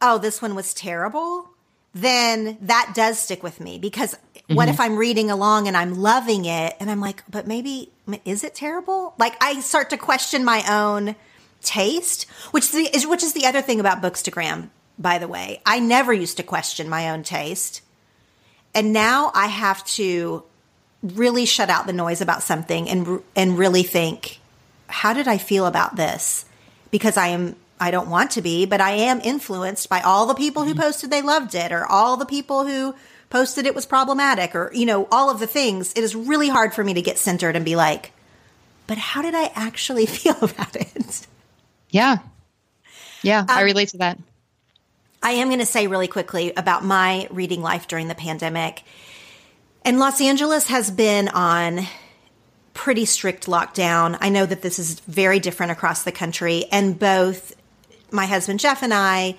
"Oh, 0.00 0.18
this 0.18 0.42
one 0.42 0.56
was 0.56 0.74
terrible," 0.74 1.50
then 1.94 2.58
that 2.60 2.92
does 2.94 3.18
stick 3.18 3.44
with 3.44 3.60
me 3.60 3.78
because 3.78 4.16
mm-hmm. 4.48 4.56
what 4.56 4.68
if 4.68 4.80
I'm 4.80 4.96
reading 4.96 5.30
along 5.30 5.68
and 5.68 5.76
I'm 5.76 5.94
loving 5.94 6.44
it 6.44 6.76
and 6.80 6.90
I'm 6.90 7.00
like, 7.00 7.22
but 7.30 7.46
maybe 7.46 7.90
is 8.24 8.44
it 8.44 8.54
terrible? 8.54 9.14
Like 9.18 9.36
I 9.42 9.60
start 9.60 9.90
to 9.90 9.96
question 9.96 10.44
my 10.44 10.62
own 10.68 11.16
taste, 11.62 12.24
which 12.50 12.72
is 12.74 13.06
which 13.06 13.22
is 13.22 13.32
the 13.32 13.46
other 13.46 13.62
thing 13.62 13.80
about 13.80 14.02
Bookstagram, 14.02 14.68
by 14.98 15.18
the 15.18 15.28
way. 15.28 15.60
I 15.64 15.80
never 15.80 16.12
used 16.12 16.36
to 16.36 16.42
question 16.42 16.88
my 16.88 17.10
own 17.10 17.22
taste. 17.22 17.80
And 18.74 18.92
now 18.92 19.30
I 19.34 19.46
have 19.46 19.84
to 19.86 20.42
really 21.02 21.46
shut 21.46 21.70
out 21.70 21.86
the 21.86 21.92
noise 21.92 22.20
about 22.20 22.42
something 22.42 22.88
and 22.88 23.22
and 23.34 23.58
really 23.58 23.82
think, 23.82 24.40
how 24.88 25.12
did 25.12 25.28
I 25.28 25.38
feel 25.38 25.66
about 25.66 25.96
this? 25.96 26.44
Because 26.90 27.16
I 27.16 27.28
am 27.28 27.56
I 27.80 27.90
don't 27.90 28.08
want 28.08 28.30
to 28.32 28.42
be, 28.42 28.66
but 28.66 28.80
I 28.80 28.92
am 28.92 29.20
influenced 29.20 29.88
by 29.88 30.00
all 30.00 30.26
the 30.26 30.34
people 30.34 30.64
who 30.64 30.72
mm-hmm. 30.72 30.82
posted 30.82 31.10
they 31.10 31.22
loved 31.22 31.54
it 31.54 31.72
or 31.72 31.86
all 31.86 32.16
the 32.16 32.26
people 32.26 32.66
who 32.66 32.94
posted 33.34 33.66
it 33.66 33.74
was 33.74 33.84
problematic 33.84 34.54
or, 34.54 34.70
you 34.72 34.86
know, 34.86 35.08
all 35.10 35.28
of 35.28 35.40
the 35.40 35.46
things. 35.48 35.92
It 35.96 36.04
is 36.04 36.14
really 36.14 36.48
hard 36.48 36.72
for 36.72 36.84
me 36.84 36.94
to 36.94 37.02
get 37.02 37.18
centered 37.18 37.56
and 37.56 37.64
be 37.64 37.74
like, 37.74 38.12
but 38.86 38.96
how 38.96 39.22
did 39.22 39.34
I 39.34 39.50
actually 39.56 40.06
feel 40.18 40.36
about 40.40 40.76
it? 40.76 41.26
Yeah. 41.90 42.18
Yeah, 43.24 43.40
um, 43.40 43.46
I 43.48 43.62
relate 43.62 43.88
to 43.88 43.98
that. 43.98 44.20
I 45.20 45.32
am 45.32 45.48
going 45.48 45.58
to 45.58 45.66
say 45.66 45.88
really 45.88 46.06
quickly 46.06 46.52
about 46.56 46.84
my 46.84 47.26
reading 47.28 47.60
life 47.60 47.88
during 47.88 48.06
the 48.06 48.14
pandemic. 48.14 48.84
And 49.82 49.98
Los 49.98 50.20
Angeles 50.20 50.68
has 50.68 50.92
been 50.92 51.26
on 51.28 51.80
pretty 52.72 53.04
strict 53.04 53.46
lockdown. 53.46 54.16
I 54.20 54.28
know 54.28 54.46
that 54.46 54.62
this 54.62 54.78
is 54.78 55.00
very 55.00 55.40
different 55.40 55.72
across 55.72 56.04
the 56.04 56.12
country, 56.12 56.66
and 56.70 56.96
both 56.96 57.56
my 58.12 58.26
husband 58.26 58.60
Jeff 58.60 58.84
and 58.84 58.94
I 58.94 59.34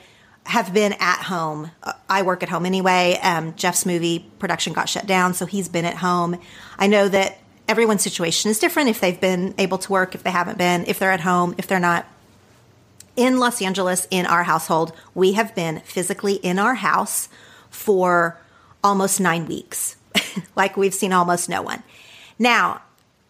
have 0.45 0.73
been 0.73 0.93
at 0.93 1.23
home. 1.23 1.71
I 2.07 2.21
work 2.21 2.43
at 2.43 2.49
home 2.49 2.65
anyway. 2.65 3.17
Um, 3.21 3.55
Jeff's 3.55 3.85
movie 3.85 4.25
production 4.39 4.73
got 4.73 4.87
shut 4.87 5.05
down, 5.05 5.33
so 5.33 5.45
he's 5.45 5.67
been 5.67 5.85
at 5.85 5.95
home. 5.97 6.39
I 6.77 6.87
know 6.87 7.09
that 7.09 7.39
everyone's 7.67 8.03
situation 8.03 8.51
is 8.51 8.59
different 8.59 8.89
if 8.89 9.01
they've 9.01 9.19
been 9.19 9.55
able 9.57 9.79
to 9.79 9.91
work, 9.91 10.13
if 10.13 10.23
they 10.23 10.31
haven't 10.31 10.57
been, 10.57 10.85
if 10.85 10.99
they're 10.99 11.11
at 11.11 11.21
home, 11.21 11.55
if 11.57 11.67
they're 11.67 11.79
not. 11.79 12.05
In 13.15 13.39
Los 13.39 13.61
Angeles, 13.61 14.07
in 14.11 14.25
our 14.25 14.43
household, 14.43 14.91
we 15.13 15.33
have 15.33 15.55
been 15.55 15.79
physically 15.79 16.33
in 16.33 16.59
our 16.59 16.75
house 16.75 17.29
for 17.69 18.37
almost 18.83 19.19
nine 19.19 19.47
weeks. 19.47 19.95
like 20.55 20.77
we've 20.77 20.93
seen 20.93 21.13
almost 21.13 21.49
no 21.49 21.61
one. 21.61 21.81
Now, 22.37 22.81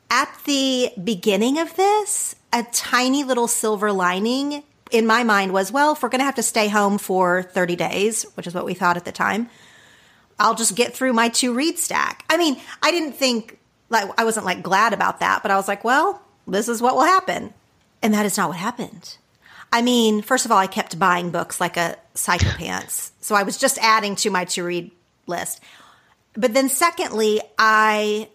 at 0.10 0.36
the 0.45 0.91
beginning 1.01 1.60
of 1.60 1.75
this, 1.75 2.36
a 2.51 2.63
tiny 2.63 3.23
little 3.23 3.47
silver 3.47 3.91
lining 3.91 4.63
in 4.95 5.05
my 5.05 5.23
mind 5.23 5.53
was, 5.53 5.71
well, 5.71 5.93
if 5.93 6.01
we're 6.01 6.10
going 6.10 6.19
to 6.19 6.25
have 6.25 6.36
to 6.36 6.43
stay 6.43 6.67
home 6.67 6.97
for 6.97 7.43
30 7.43 7.75
days, 7.75 8.25
which 8.36 8.47
is 8.47 8.53
what 8.53 8.65
we 8.65 8.73
thought 8.73 8.97
at 8.97 9.05
the 9.05 9.12
time, 9.12 9.49
I'll 10.39 10.55
just 10.55 10.75
get 10.75 10.93
through 10.93 11.13
my 11.13 11.29
to 11.29 11.53
read 11.53 11.77
stack. 11.77 12.25
I 12.29 12.38
mean, 12.38 12.60
I 12.81 12.91
didn't 12.91 13.13
think 13.13 13.60
like 13.89 14.10
I 14.17 14.25
wasn't 14.25 14.45
like 14.45 14.63
glad 14.63 14.93
about 14.93 15.19
that, 15.19 15.41
but 15.41 15.51
I 15.51 15.55
was 15.55 15.67
like, 15.67 15.84
well, 15.84 16.21
this 16.47 16.67
is 16.67 16.81
what 16.81 16.95
will 16.95 17.03
happen. 17.03 17.53
And 18.01 18.13
that 18.13 18.25
is 18.25 18.38
not 18.38 18.49
what 18.49 18.58
happened. 18.58 19.17
I 19.71 19.81
mean, 19.81 20.21
first 20.21 20.45
of 20.45 20.51
all, 20.51 20.58
I 20.58 20.67
kept 20.67 20.99
buying 20.99 21.31
books 21.31 21.60
like 21.60 21.77
a 21.77 21.97
psychopath. 22.13 23.12
so 23.21 23.36
I 23.36 23.43
was 23.43 23.58
just 23.58 23.77
adding 23.79 24.15
to 24.17 24.29
my 24.29 24.45
to 24.45 24.63
read 24.63 24.91
list. 25.27 25.62
But 26.34 26.53
then 26.53 26.69
secondly, 26.69 27.41
I 27.58 28.29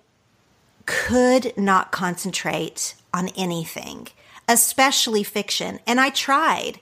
could 0.86 1.56
not 1.56 1.92
concentrate 1.92 2.94
on 3.12 3.28
anything 3.36 4.08
especially 4.50 5.22
fiction. 5.22 5.78
And 5.86 6.00
I 6.00 6.10
tried. 6.10 6.80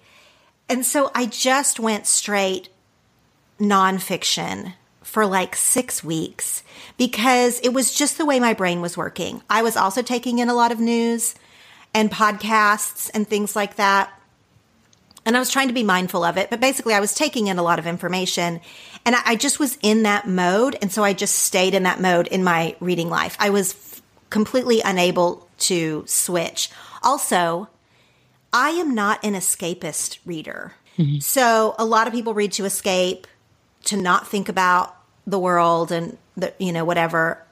And 0.70 0.85
so 0.85 1.11
I 1.14 1.26
just 1.26 1.78
went 1.78 2.07
straight 2.07 2.70
nonfiction 3.61 4.72
for 5.02 5.26
like 5.26 5.54
six 5.54 6.02
weeks 6.02 6.62
because 6.96 7.61
it 7.61 7.70
was 7.70 7.94
just 7.94 8.18
the 8.18 8.26
way 8.26 8.40
my 8.40 8.54
brain 8.54 8.81
was 8.81 8.96
working. 8.96 9.42
I 9.50 9.62
was 9.62 9.76
also 9.76 10.02
taking 10.02 10.38
in 10.38 10.48
a 10.48 10.54
lot 10.54 10.72
of 10.72 10.81
news 10.81 11.35
and 11.94 12.11
podcasts 12.11 13.11
and 13.12 13.28
things 13.28 13.54
like 13.54 13.76
that. 13.76 14.11
And 15.26 15.37
I 15.37 15.40
was 15.40 15.50
trying 15.50 15.68
to 15.68 15.74
be 15.74 15.83
mindful 15.83 16.24
of 16.24 16.38
it, 16.38 16.48
but 16.48 16.61
basically 16.61 16.94
I 16.94 17.00
was 17.00 17.14
taking 17.14 17.48
in 17.48 17.59
a 17.59 17.62
lot 17.62 17.78
of 17.78 17.87
information 17.87 18.61
and 19.04 19.14
I 19.26 19.37
just 19.37 19.59
was 19.59 19.76
in 19.83 20.04
that 20.04 20.26
mode. 20.26 20.76
And 20.81 20.90
so 20.90 21.04
I 21.04 21.12
just 21.12 21.35
stayed 21.35 21.74
in 21.74 21.83
that 21.83 22.00
mode 22.00 22.28
in 22.28 22.42
my 22.44 22.76
reading 22.81 23.11
life. 23.11 23.37
I 23.38 23.50
was 23.50 23.72
f- 23.72 24.02
completely 24.31 24.81
unable 24.83 25.48
to 25.59 26.04
switch. 26.07 26.70
Also, 27.03 27.69
I 28.53 28.71
am 28.71 28.95
not 28.95 29.25
an 29.25 29.35
escapist 29.35 30.19
reader. 30.25 30.75
Mm-hmm. 30.97 31.19
So 31.19 31.75
a 31.79 31.85
lot 31.85 32.07
of 32.07 32.13
people 32.13 32.35
read 32.35 32.53
to 32.53 32.65
escape, 32.65 33.27
to 33.85 33.97
not 33.97 34.27
think 34.27 34.49
about 34.49 34.97
the 35.27 35.39
world 35.39 35.93
and 35.93 36.19
the, 36.37 36.53
you 36.59 36.73
know, 36.73 36.85
whatever. 36.85 37.43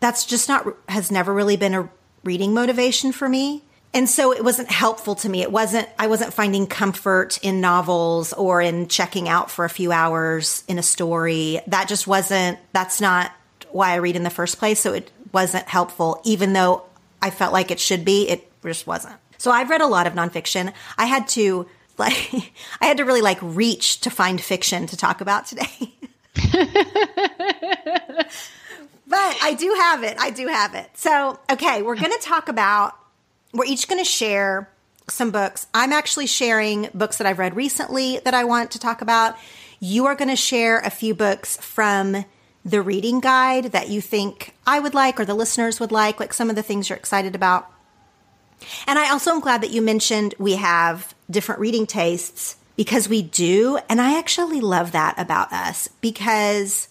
That's 0.00 0.24
just 0.24 0.48
not, 0.48 0.66
has 0.88 1.10
never 1.10 1.34
really 1.34 1.56
been 1.56 1.74
a 1.74 1.90
reading 2.24 2.54
motivation 2.54 3.12
for 3.12 3.28
me. 3.28 3.62
And 3.92 4.08
so 4.08 4.32
it 4.32 4.44
wasn't 4.44 4.70
helpful 4.70 5.16
to 5.16 5.28
me. 5.28 5.42
It 5.42 5.50
wasn't, 5.50 5.88
I 5.98 6.06
wasn't 6.06 6.32
finding 6.32 6.66
comfort 6.66 7.38
in 7.42 7.60
novels 7.60 8.32
or 8.32 8.62
in 8.62 8.86
checking 8.86 9.28
out 9.28 9.50
for 9.50 9.64
a 9.64 9.70
few 9.70 9.90
hours 9.90 10.62
in 10.68 10.78
a 10.78 10.82
story. 10.82 11.60
That 11.66 11.88
just 11.88 12.06
wasn't, 12.06 12.58
that's 12.72 13.00
not 13.00 13.32
why 13.72 13.90
I 13.90 13.96
read 13.96 14.14
in 14.14 14.22
the 14.22 14.30
first 14.30 14.58
place. 14.58 14.80
So 14.80 14.92
it 14.92 15.10
wasn't 15.32 15.68
helpful, 15.68 16.20
even 16.24 16.52
though 16.52 16.84
I 17.22 17.30
felt 17.30 17.52
like 17.52 17.70
it 17.70 17.80
should 17.80 18.04
be. 18.04 18.28
It 18.28 18.50
just 18.62 18.86
wasn't. 18.86 19.16
So 19.38 19.50
I've 19.50 19.70
read 19.70 19.80
a 19.80 19.86
lot 19.86 20.06
of 20.06 20.14
nonfiction. 20.14 20.72
I 20.98 21.06
had 21.06 21.28
to 21.28 21.66
like 21.98 22.30
I 22.80 22.86
had 22.86 22.96
to 22.98 23.04
really 23.04 23.22
like 23.22 23.38
reach 23.40 24.00
to 24.00 24.10
find 24.10 24.40
fiction 24.40 24.86
to 24.86 24.96
talk 24.96 25.20
about 25.20 25.46
today. 25.46 25.94
but 29.10 29.36
I 29.42 29.54
do 29.58 29.74
have 29.76 30.02
it. 30.04 30.16
I 30.18 30.30
do 30.30 30.46
have 30.46 30.74
it. 30.74 30.88
So, 30.94 31.38
okay, 31.50 31.82
we're 31.82 31.96
going 31.96 32.12
to 32.12 32.22
talk 32.22 32.48
about, 32.48 32.96
we're 33.52 33.64
each 33.64 33.88
going 33.88 34.00
to 34.00 34.08
share 34.08 34.70
some 35.08 35.30
books. 35.32 35.66
I'm 35.74 35.92
actually 35.92 36.26
sharing 36.26 36.88
books 36.94 37.18
that 37.18 37.26
I've 37.26 37.38
read 37.38 37.56
recently 37.56 38.20
that 38.20 38.34
I 38.34 38.44
want 38.44 38.70
to 38.72 38.78
talk 38.78 39.02
about. 39.02 39.36
You 39.80 40.06
are 40.06 40.14
going 40.14 40.28
to 40.28 40.36
share 40.36 40.78
a 40.78 40.90
few 40.90 41.14
books 41.14 41.56
from 41.56 42.24
the 42.64 42.82
reading 42.82 43.20
guide 43.20 43.66
that 43.72 43.88
you 43.88 44.00
think 44.00 44.54
I 44.66 44.80
would 44.80 44.94
like 44.94 45.18
or 45.18 45.24
the 45.24 45.34
listeners 45.34 45.80
would 45.80 45.92
like, 45.92 46.20
like 46.20 46.34
some 46.34 46.50
of 46.50 46.56
the 46.56 46.62
things 46.62 46.88
you're 46.88 46.98
excited 46.98 47.34
about. 47.34 47.70
And 48.86 48.98
I 48.98 49.10
also 49.10 49.30
am 49.30 49.40
glad 49.40 49.62
that 49.62 49.70
you 49.70 49.80
mentioned 49.80 50.34
we 50.38 50.56
have 50.56 51.14
different 51.30 51.60
reading 51.60 51.86
tastes 51.86 52.56
because 52.76 53.08
we 53.08 53.22
do. 53.22 53.78
And 53.88 54.00
I 54.00 54.18
actually 54.18 54.60
love 54.60 54.92
that 54.92 55.18
about 55.18 55.52
us 55.52 55.88
because 56.00 56.88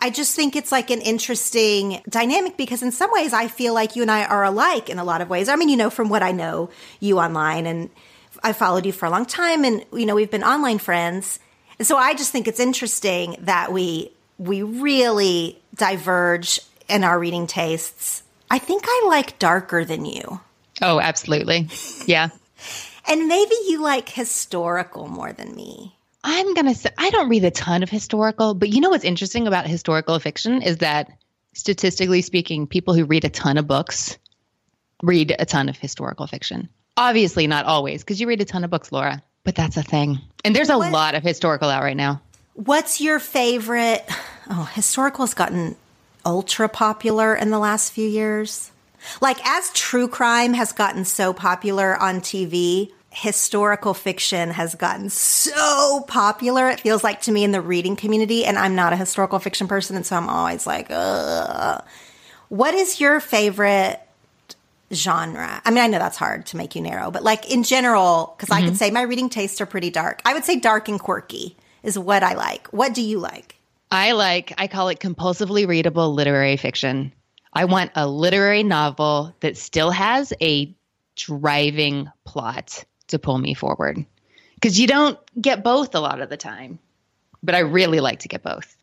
I 0.00 0.10
just 0.10 0.34
think 0.34 0.56
it's 0.56 0.72
like 0.72 0.90
an 0.90 1.00
interesting 1.00 2.00
dynamic 2.08 2.56
because 2.56 2.82
in 2.82 2.90
some 2.90 3.10
ways 3.12 3.32
I 3.32 3.48
feel 3.48 3.74
like 3.74 3.96
you 3.96 4.02
and 4.02 4.10
I 4.10 4.24
are 4.24 4.42
alike 4.42 4.88
in 4.88 4.98
a 4.98 5.04
lot 5.04 5.20
of 5.20 5.28
ways. 5.28 5.48
I 5.48 5.56
mean, 5.56 5.68
you 5.68 5.76
know, 5.76 5.90
from 5.90 6.08
what 6.08 6.22
I 6.22 6.32
know 6.32 6.70
you 7.00 7.18
online 7.18 7.66
and 7.66 7.90
I 8.42 8.52
followed 8.52 8.86
you 8.86 8.92
for 8.92 9.06
a 9.06 9.10
long 9.10 9.26
time 9.26 9.64
and, 9.64 9.84
you 9.92 10.06
know, 10.06 10.14
we've 10.14 10.30
been 10.30 10.42
online 10.42 10.78
friends. 10.78 11.38
And 11.78 11.86
so 11.86 11.96
I 11.96 12.14
just 12.14 12.32
think 12.32 12.48
it's 12.48 12.60
interesting 12.60 13.36
that 13.40 13.72
we, 13.72 14.13
we 14.38 14.62
really 14.62 15.60
diverge 15.74 16.60
in 16.88 17.04
our 17.04 17.18
reading 17.18 17.46
tastes. 17.46 18.22
I 18.50 18.58
think 18.58 18.84
I 18.86 19.04
like 19.06 19.38
darker 19.38 19.84
than 19.84 20.04
you. 20.04 20.40
Oh, 20.82 21.00
absolutely. 21.00 21.68
Yeah. 22.06 22.28
and 23.08 23.28
maybe 23.28 23.54
you 23.68 23.82
like 23.82 24.08
historical 24.08 25.08
more 25.08 25.32
than 25.32 25.54
me. 25.54 25.96
I'm 26.22 26.54
going 26.54 26.66
to 26.66 26.74
say 26.74 26.90
I 26.96 27.10
don't 27.10 27.28
read 27.28 27.44
a 27.44 27.50
ton 27.50 27.82
of 27.82 27.90
historical, 27.90 28.54
but 28.54 28.70
you 28.70 28.80
know 28.80 28.90
what's 28.90 29.04
interesting 29.04 29.46
about 29.46 29.66
historical 29.66 30.18
fiction 30.18 30.62
is 30.62 30.78
that 30.78 31.10
statistically 31.52 32.22
speaking, 32.22 32.66
people 32.66 32.94
who 32.94 33.04
read 33.04 33.24
a 33.24 33.28
ton 33.28 33.58
of 33.58 33.66
books 33.66 34.18
read 35.02 35.34
a 35.38 35.44
ton 35.44 35.68
of 35.68 35.76
historical 35.76 36.26
fiction. 36.26 36.68
Obviously, 36.96 37.46
not 37.46 37.66
always, 37.66 38.02
because 38.02 38.20
you 38.20 38.26
read 38.26 38.40
a 38.40 38.44
ton 38.44 38.64
of 38.64 38.70
books, 38.70 38.92
Laura, 38.92 39.22
but 39.42 39.54
that's 39.54 39.76
a 39.76 39.82
thing. 39.82 40.18
And 40.44 40.54
there's 40.54 40.70
a 40.70 40.78
what, 40.78 40.92
lot 40.92 41.14
of 41.14 41.22
historical 41.22 41.68
out 41.68 41.82
right 41.82 41.96
now. 41.96 42.22
What's 42.54 43.00
your 43.00 43.18
favorite? 43.18 44.04
Oh, 44.46 44.64
historical 44.74 45.24
has 45.24 45.32
gotten 45.32 45.74
ultra 46.22 46.68
popular 46.68 47.34
in 47.34 47.48
the 47.48 47.58
last 47.58 47.94
few 47.94 48.06
years. 48.06 48.70
Like, 49.22 49.38
as 49.42 49.70
true 49.72 50.06
crime 50.06 50.52
has 50.52 50.70
gotten 50.70 51.06
so 51.06 51.32
popular 51.32 51.96
on 51.96 52.20
TV, 52.20 52.92
historical 53.08 53.94
fiction 53.94 54.50
has 54.50 54.74
gotten 54.74 55.08
so 55.08 56.04
popular. 56.08 56.68
It 56.68 56.80
feels 56.80 57.02
like 57.02 57.22
to 57.22 57.32
me 57.32 57.42
in 57.42 57.52
the 57.52 57.62
reading 57.62 57.96
community, 57.96 58.44
and 58.44 58.58
I'm 58.58 58.74
not 58.74 58.92
a 58.92 58.96
historical 58.96 59.38
fiction 59.38 59.66
person, 59.66 59.96
and 59.96 60.04
so 60.04 60.14
I'm 60.14 60.28
always 60.28 60.66
like, 60.66 60.88
Ugh. 60.90 61.82
what 62.50 62.74
is 62.74 63.00
your 63.00 63.18
favorite 63.18 63.98
genre? 64.92 65.62
I 65.64 65.70
mean, 65.70 65.82
I 65.82 65.86
know 65.86 65.98
that's 65.98 66.18
hard 66.18 66.44
to 66.48 66.58
make 66.58 66.74
you 66.74 66.82
narrow, 66.82 67.10
but 67.10 67.24
like 67.24 67.50
in 67.50 67.62
general, 67.62 68.34
because 68.36 68.50
mm-hmm. 68.50 68.58
I 68.58 68.66
could 68.66 68.74
mm-hmm. 68.74 68.76
say 68.76 68.90
my 68.90 69.02
reading 69.02 69.30
tastes 69.30 69.62
are 69.62 69.66
pretty 69.66 69.88
dark. 69.88 70.20
I 70.26 70.34
would 70.34 70.44
say 70.44 70.60
dark 70.60 70.90
and 70.90 71.00
quirky 71.00 71.56
is 71.84 71.98
what 71.98 72.24
I 72.24 72.34
like. 72.34 72.66
What 72.68 72.94
do 72.94 73.02
you 73.02 73.20
like? 73.20 73.56
I 73.92 74.12
like, 74.12 74.52
I 74.58 74.66
call 74.66 74.88
it 74.88 74.98
compulsively 74.98 75.68
readable 75.68 76.12
literary 76.12 76.56
fiction. 76.56 77.12
I 77.52 77.66
want 77.66 77.92
a 77.94 78.08
literary 78.08 78.64
novel 78.64 79.32
that 79.40 79.56
still 79.56 79.92
has 79.92 80.32
a 80.40 80.74
driving 81.14 82.10
plot 82.24 82.84
to 83.08 83.20
pull 83.20 83.38
me 83.38 83.54
forward. 83.54 84.04
Because 84.54 84.80
you 84.80 84.88
don't 84.88 85.18
get 85.40 85.62
both 85.62 85.94
a 85.94 86.00
lot 86.00 86.20
of 86.20 86.30
the 86.30 86.36
time, 86.36 86.80
but 87.42 87.54
I 87.54 87.60
really 87.60 88.00
like 88.00 88.20
to 88.20 88.28
get 88.28 88.42
both. 88.42 88.76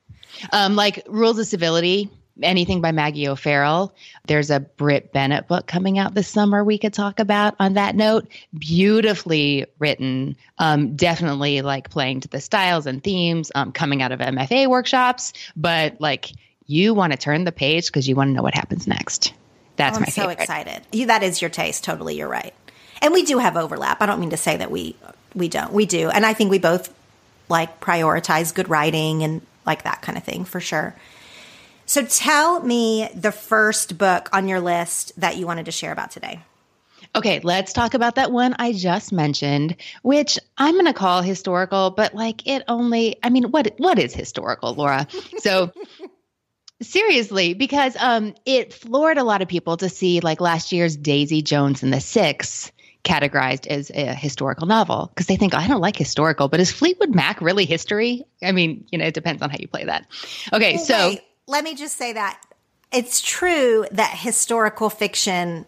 Um, 0.54 0.76
like 0.76 1.04
Rules 1.08 1.40
of 1.40 1.48
Civility, 1.48 2.10
anything 2.44 2.82
by 2.82 2.92
Maggie 2.92 3.28
O'Farrell. 3.28 3.94
There's 4.28 4.50
a 4.50 4.60
Brit 4.60 5.12
Bennett 5.12 5.48
book 5.48 5.68
coming 5.68 5.98
out 6.00 6.14
this 6.14 6.28
summer 6.28 6.64
we 6.64 6.78
could 6.78 6.94
talk 6.94 7.20
about 7.20 7.56
on 7.60 7.74
that 7.74 7.96
note. 7.96 8.28
Beautifully 8.58 9.66
written, 9.80 10.36
um, 10.58 10.96
definitely 10.96 11.62
like 11.62 11.90
playing 11.90 12.22
to 12.22 12.28
the 12.28 12.42
styles 12.42 12.86
and 12.86 13.04
themes 13.04 13.52
um, 13.56 13.72
coming 13.72 14.02
out 14.02 14.12
of 14.12 14.20
MFA 14.20 14.68
workshops, 14.68 15.34
but 15.56 16.00
like 16.00 16.32
you 16.68 16.94
want 16.94 17.14
to 17.14 17.18
turn 17.18 17.44
the 17.44 17.52
page 17.52 17.88
because 17.88 18.08
you 18.08 18.16
want 18.16 18.30
to 18.30 18.34
know 18.34 18.44
what 18.44 18.56
happens 18.56 18.88
next. 18.88 19.34
That's 19.76 19.98
oh, 19.98 20.02
I'm 20.02 20.08
so 20.08 20.30
excited. 20.30 20.82
You, 20.92 21.08
that 21.08 21.24
is 21.24 21.42
your 21.42 21.50
taste. 21.50 21.84
Totally, 21.84 22.18
you're 22.18 22.28
right 22.28 22.54
and 23.02 23.14
we 23.14 23.24
do 23.24 23.40
have 23.40 23.58
overlap. 23.58 24.02
I 24.02 24.06
don't 24.06 24.20
mean 24.20 24.30
to 24.30 24.38
say 24.38 24.58
that 24.58 24.72
we 24.72 24.96
we 25.34 25.50
don't. 25.50 25.74
We 25.74 25.86
do, 25.86 26.10
and 26.10 26.26
I 26.26 26.34
think 26.34 26.52
we 26.52 26.60
both 26.60 26.94
like 27.50 27.82
prioritize 27.82 28.54
good 28.54 28.70
writing 28.70 29.24
and 29.24 29.42
like 29.66 29.84
that 29.84 30.02
kind 30.02 30.18
of 30.18 30.24
thing 30.24 30.46
for 30.46 30.60
sure. 30.60 30.96
So 31.92 32.06
tell 32.06 32.62
me 32.62 33.10
the 33.14 33.34
first 33.34 33.98
book 33.98 34.30
on 34.32 34.48
your 34.48 34.62
list 34.62 35.12
that 35.20 35.36
you 35.36 35.46
wanted 35.46 35.66
to 35.66 35.74
share 35.74 35.92
about 35.92 36.10
today. 36.10 36.40
Okay, 37.14 37.42
let's 37.44 37.74
talk 37.74 37.96
about 37.96 38.16
that 38.16 38.32
one 38.32 38.56
I 38.58 38.72
just 38.72 39.12
mentioned, 39.12 39.76
which 40.02 40.40
I'm 40.58 40.76
going 40.76 40.86
to 40.86 40.94
call 40.94 41.22
historical, 41.22 41.92
but 41.92 42.16
like 42.16 42.48
it 42.48 42.64
only 42.70 43.18
I 43.22 43.30
mean, 43.30 43.52
what 43.52 43.74
what 43.76 44.00
is 44.00 44.14
historical, 44.14 44.74
Laura? 44.74 45.06
So 45.40 45.74
seriously, 46.82 47.56
because 47.56 47.98
um 48.00 48.36
it 48.46 48.74
floored 48.74 49.18
a 49.18 49.26
lot 49.26 49.42
of 49.42 49.50
people 49.50 49.76
to 49.76 49.90
see 49.90 50.22
like 50.22 50.40
last 50.40 50.72
year's 50.72 50.96
Daisy 50.96 51.42
Jones 51.42 51.84
and 51.84 51.92
the 51.94 52.00
6 52.00 52.72
categorized 53.04 53.68
as 53.68 53.92
a 53.94 54.14
historical 54.14 54.66
novel 54.66 55.08
because 55.08 55.28
they 55.28 55.36
think, 55.36 55.54
oh, 55.54 55.58
I 55.58 55.68
don't 55.68 55.82
like 55.82 55.98
historical, 55.98 56.48
but 56.48 56.62
is 56.62 56.72
Fleetwood 56.72 57.14
Mac 57.14 57.42
really 57.42 57.66
history? 57.66 58.24
I 58.42 58.54
mean, 58.54 58.86
you 58.94 58.98
know, 58.98 59.08
it 59.08 59.14
depends 59.14 59.42
on 59.42 59.50
how 59.50 59.58
you 59.60 59.68
play 59.68 59.84
that. 59.84 60.08
Okay, 60.54 60.78
so 60.78 61.18
let 61.52 61.66
me 61.66 61.76
just 61.76 61.98
say 61.98 62.14
that 62.14 62.42
it's 62.94 63.22
true 63.22 63.86
that 63.92 64.12
historical 64.18 64.90
fiction 64.90 65.66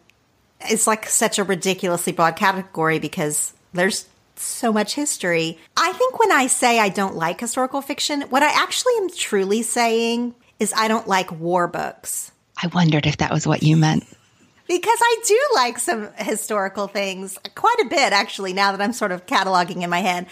is 0.72 0.88
like 0.88 1.08
such 1.08 1.38
a 1.38 1.44
ridiculously 1.44 2.14
broad 2.14 2.38
category 2.38 3.00
because 3.00 3.54
there's 3.74 4.08
so 4.38 4.72
much 4.72 4.96
history. 4.96 5.60
I 5.76 5.92
think 5.92 6.20
when 6.20 6.32
I 6.32 6.48
say 6.48 6.80
I 6.80 6.88
don't 6.88 7.16
like 7.16 7.42
historical 7.42 7.82
fiction, 7.82 8.22
what 8.30 8.44
I 8.44 8.64
actually 8.64 8.94
am 8.98 9.10
truly 9.10 9.62
saying 9.62 10.34
is 10.58 10.74
I 10.76 10.88
don't 10.88 11.08
like 11.08 11.32
war 11.34 11.68
books. 11.68 12.32
I 12.62 12.68
wondered 12.68 13.06
if 13.06 13.18
that 13.18 13.32
was 13.32 13.46
what 13.46 13.62
you 13.62 13.76
meant 13.76 14.06
because 14.68 15.00
I 15.02 15.18
do 15.28 15.40
like 15.56 15.80
some 15.80 16.10
historical 16.18 16.88
things 16.88 17.38
quite 17.56 17.80
a 17.82 17.90
bit, 17.90 18.14
actually, 18.14 18.54
now 18.54 18.72
that 18.72 18.82
I'm 18.82 18.94
sort 18.94 19.12
of 19.12 19.26
cataloging 19.26 19.84
in 19.84 19.90
my 19.90 20.00
head. 20.00 20.28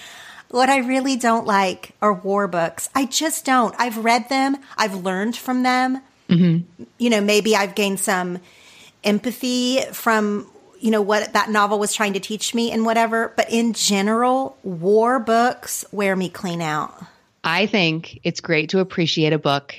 What 0.52 0.70
I 0.70 0.80
really 0.80 1.16
don't 1.16 1.48
like 1.48 1.96
are 2.02 2.14
war 2.14 2.48
books. 2.48 2.90
I 2.94 3.06
just 3.06 3.46
don't. 3.46 3.74
I've 3.80 3.98
read 3.98 4.28
them, 4.28 4.58
I've 4.78 4.96
learned 4.96 5.38
from 5.38 5.64
them. 5.64 6.02
Mm-hmm. 6.30 6.84
You 6.98 7.10
know, 7.10 7.22
maybe 7.22 7.56
I've 7.56 7.74
gained 7.74 8.00
some 8.00 8.40
empathy 9.04 9.80
from, 9.94 10.50
you 10.80 10.92
know, 10.92 11.02
what 11.02 11.34
that 11.34 11.50
novel 11.50 11.80
was 11.80 11.94
trying 11.94 12.14
to 12.14 12.20
teach 12.20 12.54
me 12.54 12.72
and 12.72 12.86
whatever. 12.86 13.34
But 13.36 13.52
in 13.52 13.74
general, 13.74 14.58
war 14.64 15.20
books 15.20 15.86
wear 15.92 16.16
me 16.16 16.30
clean 16.30 16.62
out. 16.62 17.02
I 17.44 17.66
think 17.66 18.20
it's 18.24 18.42
great 18.42 18.70
to 18.72 18.80
appreciate 18.80 19.34
a 19.34 19.40
book 19.40 19.76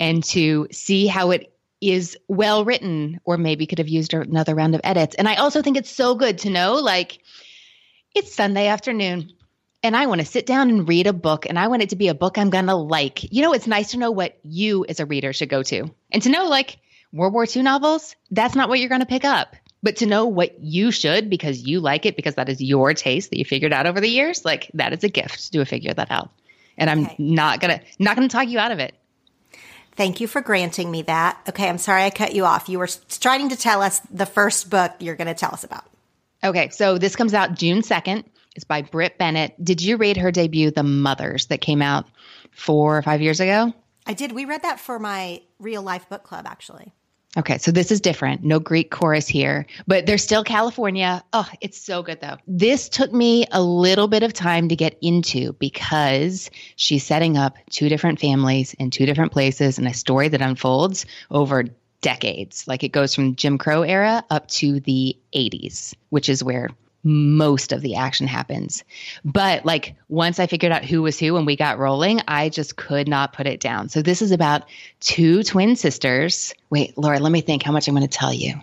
and 0.00 0.24
to 0.24 0.66
see 0.72 1.06
how 1.06 1.30
it 1.30 1.52
is 1.80 2.16
well 2.26 2.64
written 2.64 3.20
or 3.24 3.36
maybe 3.36 3.66
could 3.66 3.78
have 3.78 3.88
used 3.88 4.14
another 4.14 4.54
round 4.54 4.74
of 4.74 4.80
edits. 4.82 5.14
And 5.16 5.28
I 5.28 5.36
also 5.36 5.60
think 5.60 5.76
it's 5.76 5.90
so 5.90 6.14
good 6.14 6.38
to 6.38 6.50
know 6.50 6.74
like 6.76 7.18
it's 8.14 8.34
Sunday 8.34 8.66
afternoon 8.68 9.30
and 9.86 9.96
I 9.96 10.06
want 10.06 10.20
to 10.20 10.26
sit 10.26 10.46
down 10.46 10.70
and 10.70 10.88
read 10.88 11.06
a 11.06 11.12
book 11.12 11.46
and 11.46 11.58
I 11.58 11.68
want 11.68 11.82
it 11.82 11.90
to 11.90 11.96
be 11.96 12.08
a 12.08 12.14
book 12.14 12.38
I'm 12.38 12.50
going 12.50 12.66
to 12.66 12.74
like. 12.74 13.32
You 13.32 13.42
know, 13.42 13.52
it's 13.52 13.66
nice 13.66 13.92
to 13.92 13.98
know 13.98 14.10
what 14.10 14.38
you 14.42 14.84
as 14.88 15.00
a 15.00 15.06
reader 15.06 15.32
should 15.32 15.48
go 15.48 15.62
to. 15.62 15.90
And 16.10 16.22
to 16.22 16.28
know 16.28 16.46
like 16.46 16.78
World 17.12 17.32
War 17.32 17.46
II 17.46 17.62
novels, 17.62 18.16
that's 18.30 18.54
not 18.54 18.68
what 18.68 18.80
you're 18.80 18.88
going 18.88 19.00
to 19.00 19.06
pick 19.06 19.24
up. 19.24 19.54
But 19.82 19.96
to 19.96 20.06
know 20.06 20.26
what 20.26 20.58
you 20.60 20.90
should 20.90 21.30
because 21.30 21.62
you 21.62 21.80
like 21.80 22.06
it 22.06 22.16
because 22.16 22.34
that 22.34 22.48
is 22.48 22.60
your 22.60 22.92
taste 22.94 23.30
that 23.30 23.38
you 23.38 23.44
figured 23.44 23.72
out 23.72 23.86
over 23.86 24.00
the 24.00 24.08
years, 24.08 24.44
like 24.44 24.70
that 24.74 24.92
is 24.92 25.04
a 25.04 25.08
gift 25.08 25.52
to 25.52 25.64
figure 25.64 25.94
that 25.94 26.10
out. 26.10 26.30
And 26.76 26.90
I'm 26.90 27.06
okay. 27.06 27.16
not 27.18 27.60
going 27.60 27.78
to 27.78 27.84
not 27.98 28.16
going 28.16 28.28
to 28.28 28.32
talk 28.32 28.48
you 28.48 28.58
out 28.58 28.72
of 28.72 28.80
it. 28.80 28.94
Thank 29.92 30.20
you 30.20 30.26
for 30.26 30.40
granting 30.40 30.90
me 30.90 31.02
that. 31.02 31.40
Okay, 31.48 31.68
I'm 31.68 31.78
sorry 31.78 32.02
I 32.02 32.10
cut 32.10 32.34
you 32.34 32.44
off. 32.44 32.68
You 32.68 32.78
were 32.78 32.86
starting 32.86 33.48
to 33.50 33.56
tell 33.56 33.80
us 33.80 34.00
the 34.10 34.26
first 34.26 34.68
book 34.68 34.92
you're 34.98 35.14
going 35.14 35.28
to 35.28 35.34
tell 35.34 35.52
us 35.52 35.64
about. 35.64 35.84
Okay, 36.44 36.68
so 36.68 36.98
this 36.98 37.16
comes 37.16 37.32
out 37.32 37.54
June 37.54 37.80
2nd. 37.80 38.24
It's 38.56 38.64
by 38.64 38.82
Brit 38.82 39.18
Bennett. 39.18 39.54
Did 39.62 39.82
you 39.82 39.98
read 39.98 40.16
her 40.16 40.32
debut, 40.32 40.70
The 40.70 40.82
Mothers, 40.82 41.46
that 41.46 41.60
came 41.60 41.82
out 41.82 42.06
four 42.50 42.96
or 42.96 43.02
five 43.02 43.20
years 43.20 43.38
ago? 43.38 43.72
I 44.06 44.14
did. 44.14 44.32
We 44.32 44.46
read 44.46 44.62
that 44.62 44.80
for 44.80 44.98
my 44.98 45.42
real 45.58 45.82
life 45.82 46.08
book 46.08 46.24
club, 46.24 46.46
actually. 46.48 46.92
Okay, 47.36 47.58
so 47.58 47.70
this 47.70 47.92
is 47.92 48.00
different. 48.00 48.42
No 48.42 48.58
Greek 48.58 48.90
chorus 48.90 49.28
here, 49.28 49.66
but 49.86 50.06
there's 50.06 50.22
still 50.22 50.42
California. 50.42 51.22
Oh, 51.34 51.46
it's 51.60 51.78
so 51.78 52.02
good 52.02 52.22
though. 52.22 52.38
This 52.46 52.88
took 52.88 53.12
me 53.12 53.44
a 53.52 53.60
little 53.60 54.08
bit 54.08 54.22
of 54.22 54.32
time 54.32 54.70
to 54.70 54.76
get 54.76 54.96
into 55.02 55.52
because 55.54 56.50
she's 56.76 57.04
setting 57.04 57.36
up 57.36 57.58
two 57.68 57.90
different 57.90 58.20
families 58.20 58.72
in 58.74 58.90
two 58.90 59.04
different 59.04 59.32
places 59.32 59.76
and 59.76 59.86
a 59.86 59.92
story 59.92 60.28
that 60.28 60.40
unfolds 60.40 61.04
over 61.30 61.64
decades. 62.00 62.66
Like 62.66 62.82
it 62.82 62.92
goes 62.92 63.14
from 63.14 63.36
Jim 63.36 63.58
Crow 63.58 63.82
era 63.82 64.24
up 64.30 64.48
to 64.48 64.80
the 64.80 65.14
80s, 65.34 65.92
which 66.08 66.30
is 66.30 66.42
where 66.42 66.70
most 67.06 67.70
of 67.70 67.82
the 67.82 67.94
action 67.94 68.26
happens. 68.26 68.82
But 69.24 69.64
like 69.64 69.94
once 70.08 70.40
I 70.40 70.48
figured 70.48 70.72
out 70.72 70.84
who 70.84 71.02
was 71.02 71.18
who 71.18 71.36
and 71.36 71.46
we 71.46 71.54
got 71.54 71.78
rolling, 71.78 72.20
I 72.26 72.48
just 72.48 72.74
could 72.74 73.06
not 73.06 73.32
put 73.32 73.46
it 73.46 73.60
down. 73.60 73.88
So 73.88 74.02
this 74.02 74.22
is 74.22 74.32
about 74.32 74.64
two 74.98 75.44
twin 75.44 75.76
sisters. 75.76 76.52
Wait, 76.68 76.98
Laura, 76.98 77.20
let 77.20 77.30
me 77.30 77.42
think 77.42 77.62
how 77.62 77.70
much 77.70 77.86
I'm 77.86 77.94
going 77.94 78.06
to 78.06 78.18
tell 78.18 78.32
you. 78.32 78.60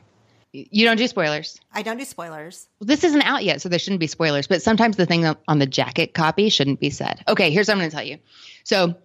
You 0.51 0.85
don't 0.85 0.97
do 0.97 1.07
spoilers. 1.07 1.59
I 1.73 1.83
don't 1.83 1.97
do 1.97 2.03
spoilers. 2.03 2.67
Well, 2.79 2.87
this 2.87 3.05
isn't 3.05 3.21
out 3.21 3.45
yet, 3.45 3.61
so 3.61 3.69
there 3.69 3.79
shouldn't 3.79 4.01
be 4.01 4.07
spoilers, 4.07 4.45
but 4.45 4.61
sometimes 4.61 4.97
the 4.97 5.05
thing 5.05 5.25
on 5.47 5.59
the 5.59 5.65
jacket 5.65 6.13
copy 6.13 6.49
shouldn't 6.49 6.81
be 6.81 6.89
said. 6.89 7.23
Okay, 7.27 7.49
here's 7.49 7.69
what 7.69 7.75
I'm 7.75 7.79
going 7.79 7.89
to 7.89 7.95
tell 7.95 8.05
you. 8.05 8.19
So, 8.65 8.95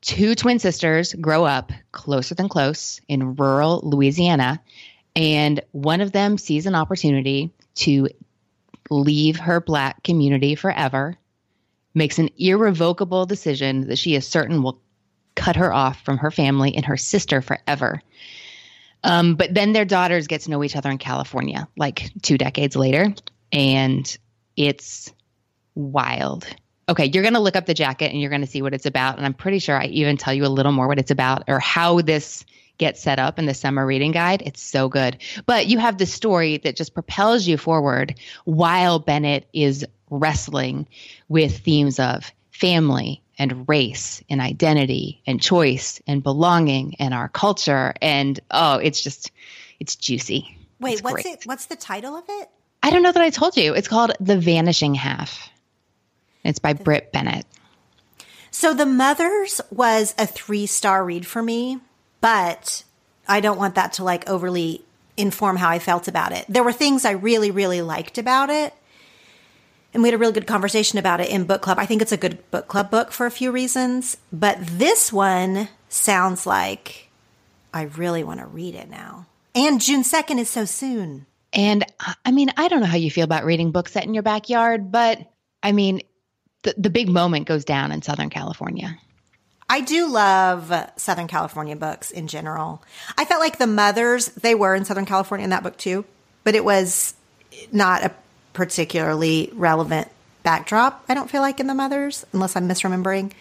two 0.00 0.34
twin 0.34 0.60
sisters 0.60 1.12
grow 1.12 1.44
up 1.44 1.72
closer 1.92 2.34
than 2.34 2.48
close 2.48 3.00
in 3.06 3.34
rural 3.34 3.80
Louisiana, 3.82 4.62
and 5.14 5.60
one 5.72 6.00
of 6.00 6.12
them 6.12 6.38
sees 6.38 6.64
an 6.64 6.74
opportunity 6.74 7.52
to 7.74 8.08
leave 8.90 9.38
her 9.38 9.60
black 9.60 10.02
community 10.02 10.54
forever, 10.54 11.16
makes 11.94 12.18
an 12.18 12.30
irrevocable 12.36 13.26
decision 13.26 13.88
that 13.88 13.98
she 13.98 14.14
is 14.14 14.26
certain 14.26 14.62
will 14.62 14.80
cut 15.34 15.56
her 15.56 15.72
off 15.72 16.00
from 16.02 16.18
her 16.18 16.30
family 16.30 16.74
and 16.74 16.84
her 16.84 16.96
sister 16.96 17.40
forever. 17.40 18.00
Um, 19.02 19.34
but 19.34 19.52
then 19.52 19.72
their 19.72 19.84
daughters 19.84 20.26
get 20.26 20.42
to 20.42 20.50
know 20.50 20.64
each 20.64 20.76
other 20.76 20.90
in 20.90 20.98
California, 20.98 21.68
like 21.76 22.10
two 22.22 22.38
decades 22.38 22.74
later, 22.74 23.14
and 23.52 24.18
it's 24.56 25.12
wild. 25.74 26.46
Okay, 26.88 27.10
you're 27.12 27.22
going 27.22 27.34
to 27.34 27.40
look 27.40 27.56
up 27.56 27.66
the 27.66 27.74
jacket 27.74 28.10
and 28.12 28.20
you're 28.20 28.30
going 28.30 28.42
to 28.42 28.46
see 28.46 28.62
what 28.62 28.74
it's 28.74 28.86
about. 28.86 29.16
And 29.16 29.26
I'm 29.26 29.34
pretty 29.34 29.58
sure 29.58 29.80
I 29.80 29.86
even 29.86 30.16
tell 30.16 30.34
you 30.34 30.44
a 30.44 30.48
little 30.48 30.72
more 30.72 30.86
what 30.86 30.98
it's 30.98 31.10
about 31.10 31.44
or 31.48 31.58
how 31.58 32.00
this 32.00 32.44
gets 32.78 33.02
set 33.02 33.18
up 33.18 33.38
in 33.38 33.46
the 33.46 33.54
summer 33.54 33.86
reading 33.86 34.12
guide. 34.12 34.42
It's 34.44 34.62
so 34.62 34.88
good. 34.88 35.18
But 35.46 35.66
you 35.66 35.78
have 35.78 35.98
the 35.98 36.06
story 36.06 36.58
that 36.58 36.76
just 36.76 36.94
propels 36.94 37.46
you 37.46 37.56
forward 37.56 38.18
while 38.44 38.98
Bennett 38.98 39.48
is 39.52 39.86
wrestling 40.10 40.86
with 41.28 41.58
themes 41.58 41.98
of 41.98 42.30
family 42.50 43.22
and 43.38 43.68
race 43.68 44.22
and 44.28 44.40
identity 44.40 45.20
and 45.26 45.40
choice 45.40 46.00
and 46.06 46.22
belonging 46.22 46.96
and 46.98 47.12
our 47.12 47.28
culture. 47.28 47.94
And 48.00 48.38
oh, 48.50 48.78
it's 48.78 49.00
just, 49.00 49.30
it's 49.80 49.96
juicy. 49.96 50.56
Wait, 50.80 50.94
it's 50.94 51.02
what's 51.02 51.22
great. 51.22 51.26
it? 51.26 51.46
What's 51.46 51.66
the 51.66 51.76
title 51.76 52.16
of 52.16 52.24
it? 52.28 52.48
I 52.82 52.90
don't 52.90 53.02
know 53.02 53.12
that 53.12 53.22
I 53.22 53.30
told 53.30 53.56
you. 53.56 53.74
It's 53.74 53.88
called 53.88 54.12
The 54.20 54.38
Vanishing 54.38 54.94
Half. 54.94 55.48
It's 56.44 56.58
by 56.58 56.74
Brit 56.74 57.12
Bennett. 57.12 57.46
So 58.50 58.74
The 58.74 58.86
Mothers 58.86 59.60
was 59.70 60.14
a 60.18 60.26
three 60.26 60.66
star 60.66 61.04
read 61.04 61.26
for 61.26 61.42
me, 61.42 61.80
but 62.24 62.84
I 63.28 63.40
don't 63.40 63.58
want 63.58 63.74
that 63.74 63.92
to 63.94 64.04
like 64.04 64.26
overly 64.30 64.82
inform 65.14 65.56
how 65.56 65.68
I 65.68 65.78
felt 65.78 66.08
about 66.08 66.32
it. 66.32 66.46
There 66.48 66.64
were 66.64 66.72
things 66.72 67.04
I 67.04 67.10
really, 67.10 67.50
really 67.50 67.82
liked 67.82 68.16
about 68.16 68.48
it. 68.48 68.72
And 69.92 70.02
we 70.02 70.08
had 70.08 70.14
a 70.14 70.18
really 70.18 70.32
good 70.32 70.46
conversation 70.46 70.98
about 70.98 71.20
it 71.20 71.28
in 71.28 71.44
book 71.44 71.60
club. 71.60 71.78
I 71.78 71.84
think 71.84 72.00
it's 72.00 72.12
a 72.12 72.16
good 72.16 72.50
book 72.50 72.66
club 72.66 72.90
book 72.90 73.12
for 73.12 73.26
a 73.26 73.30
few 73.30 73.50
reasons, 73.50 74.16
but 74.32 74.56
this 74.58 75.12
one 75.12 75.68
sounds 75.90 76.46
like 76.46 77.10
I 77.74 77.82
really 77.82 78.24
want 78.24 78.40
to 78.40 78.46
read 78.46 78.74
it 78.74 78.88
now. 78.88 79.26
And 79.54 79.78
June 79.78 80.02
2nd 80.02 80.38
is 80.38 80.48
so 80.48 80.64
soon. 80.64 81.26
And 81.52 81.84
uh, 82.00 82.14
I 82.24 82.30
mean, 82.30 82.48
I 82.56 82.68
don't 82.68 82.80
know 82.80 82.86
how 82.86 82.96
you 82.96 83.10
feel 83.10 83.24
about 83.24 83.44
reading 83.44 83.70
books 83.70 83.92
set 83.92 84.04
in 84.04 84.14
your 84.14 84.22
backyard, 84.22 84.90
but 84.90 85.18
I 85.62 85.72
mean, 85.72 86.00
the, 86.62 86.74
the 86.78 86.90
big 86.90 87.10
moment 87.10 87.46
goes 87.46 87.66
down 87.66 87.92
in 87.92 88.00
Southern 88.00 88.30
California. 88.30 88.98
I 89.74 89.80
do 89.80 90.06
love 90.06 90.72
Southern 90.94 91.26
California 91.26 91.74
books 91.74 92.12
in 92.12 92.28
general. 92.28 92.80
I 93.18 93.24
felt 93.24 93.40
like 93.40 93.58
the 93.58 93.66
mothers, 93.66 94.26
they 94.26 94.54
were 94.54 94.72
in 94.72 94.84
Southern 94.84 95.04
California 95.04 95.42
in 95.42 95.50
that 95.50 95.64
book 95.64 95.76
too, 95.76 96.04
but 96.44 96.54
it 96.54 96.64
was 96.64 97.12
not 97.72 98.04
a 98.04 98.12
particularly 98.52 99.50
relevant 99.52 100.06
backdrop, 100.44 101.04
I 101.08 101.14
don't 101.14 101.28
feel 101.28 101.40
like 101.40 101.58
in 101.58 101.66
the 101.66 101.74
mothers, 101.74 102.24
unless 102.32 102.54
I'm 102.54 102.68
misremembering. 102.68 103.32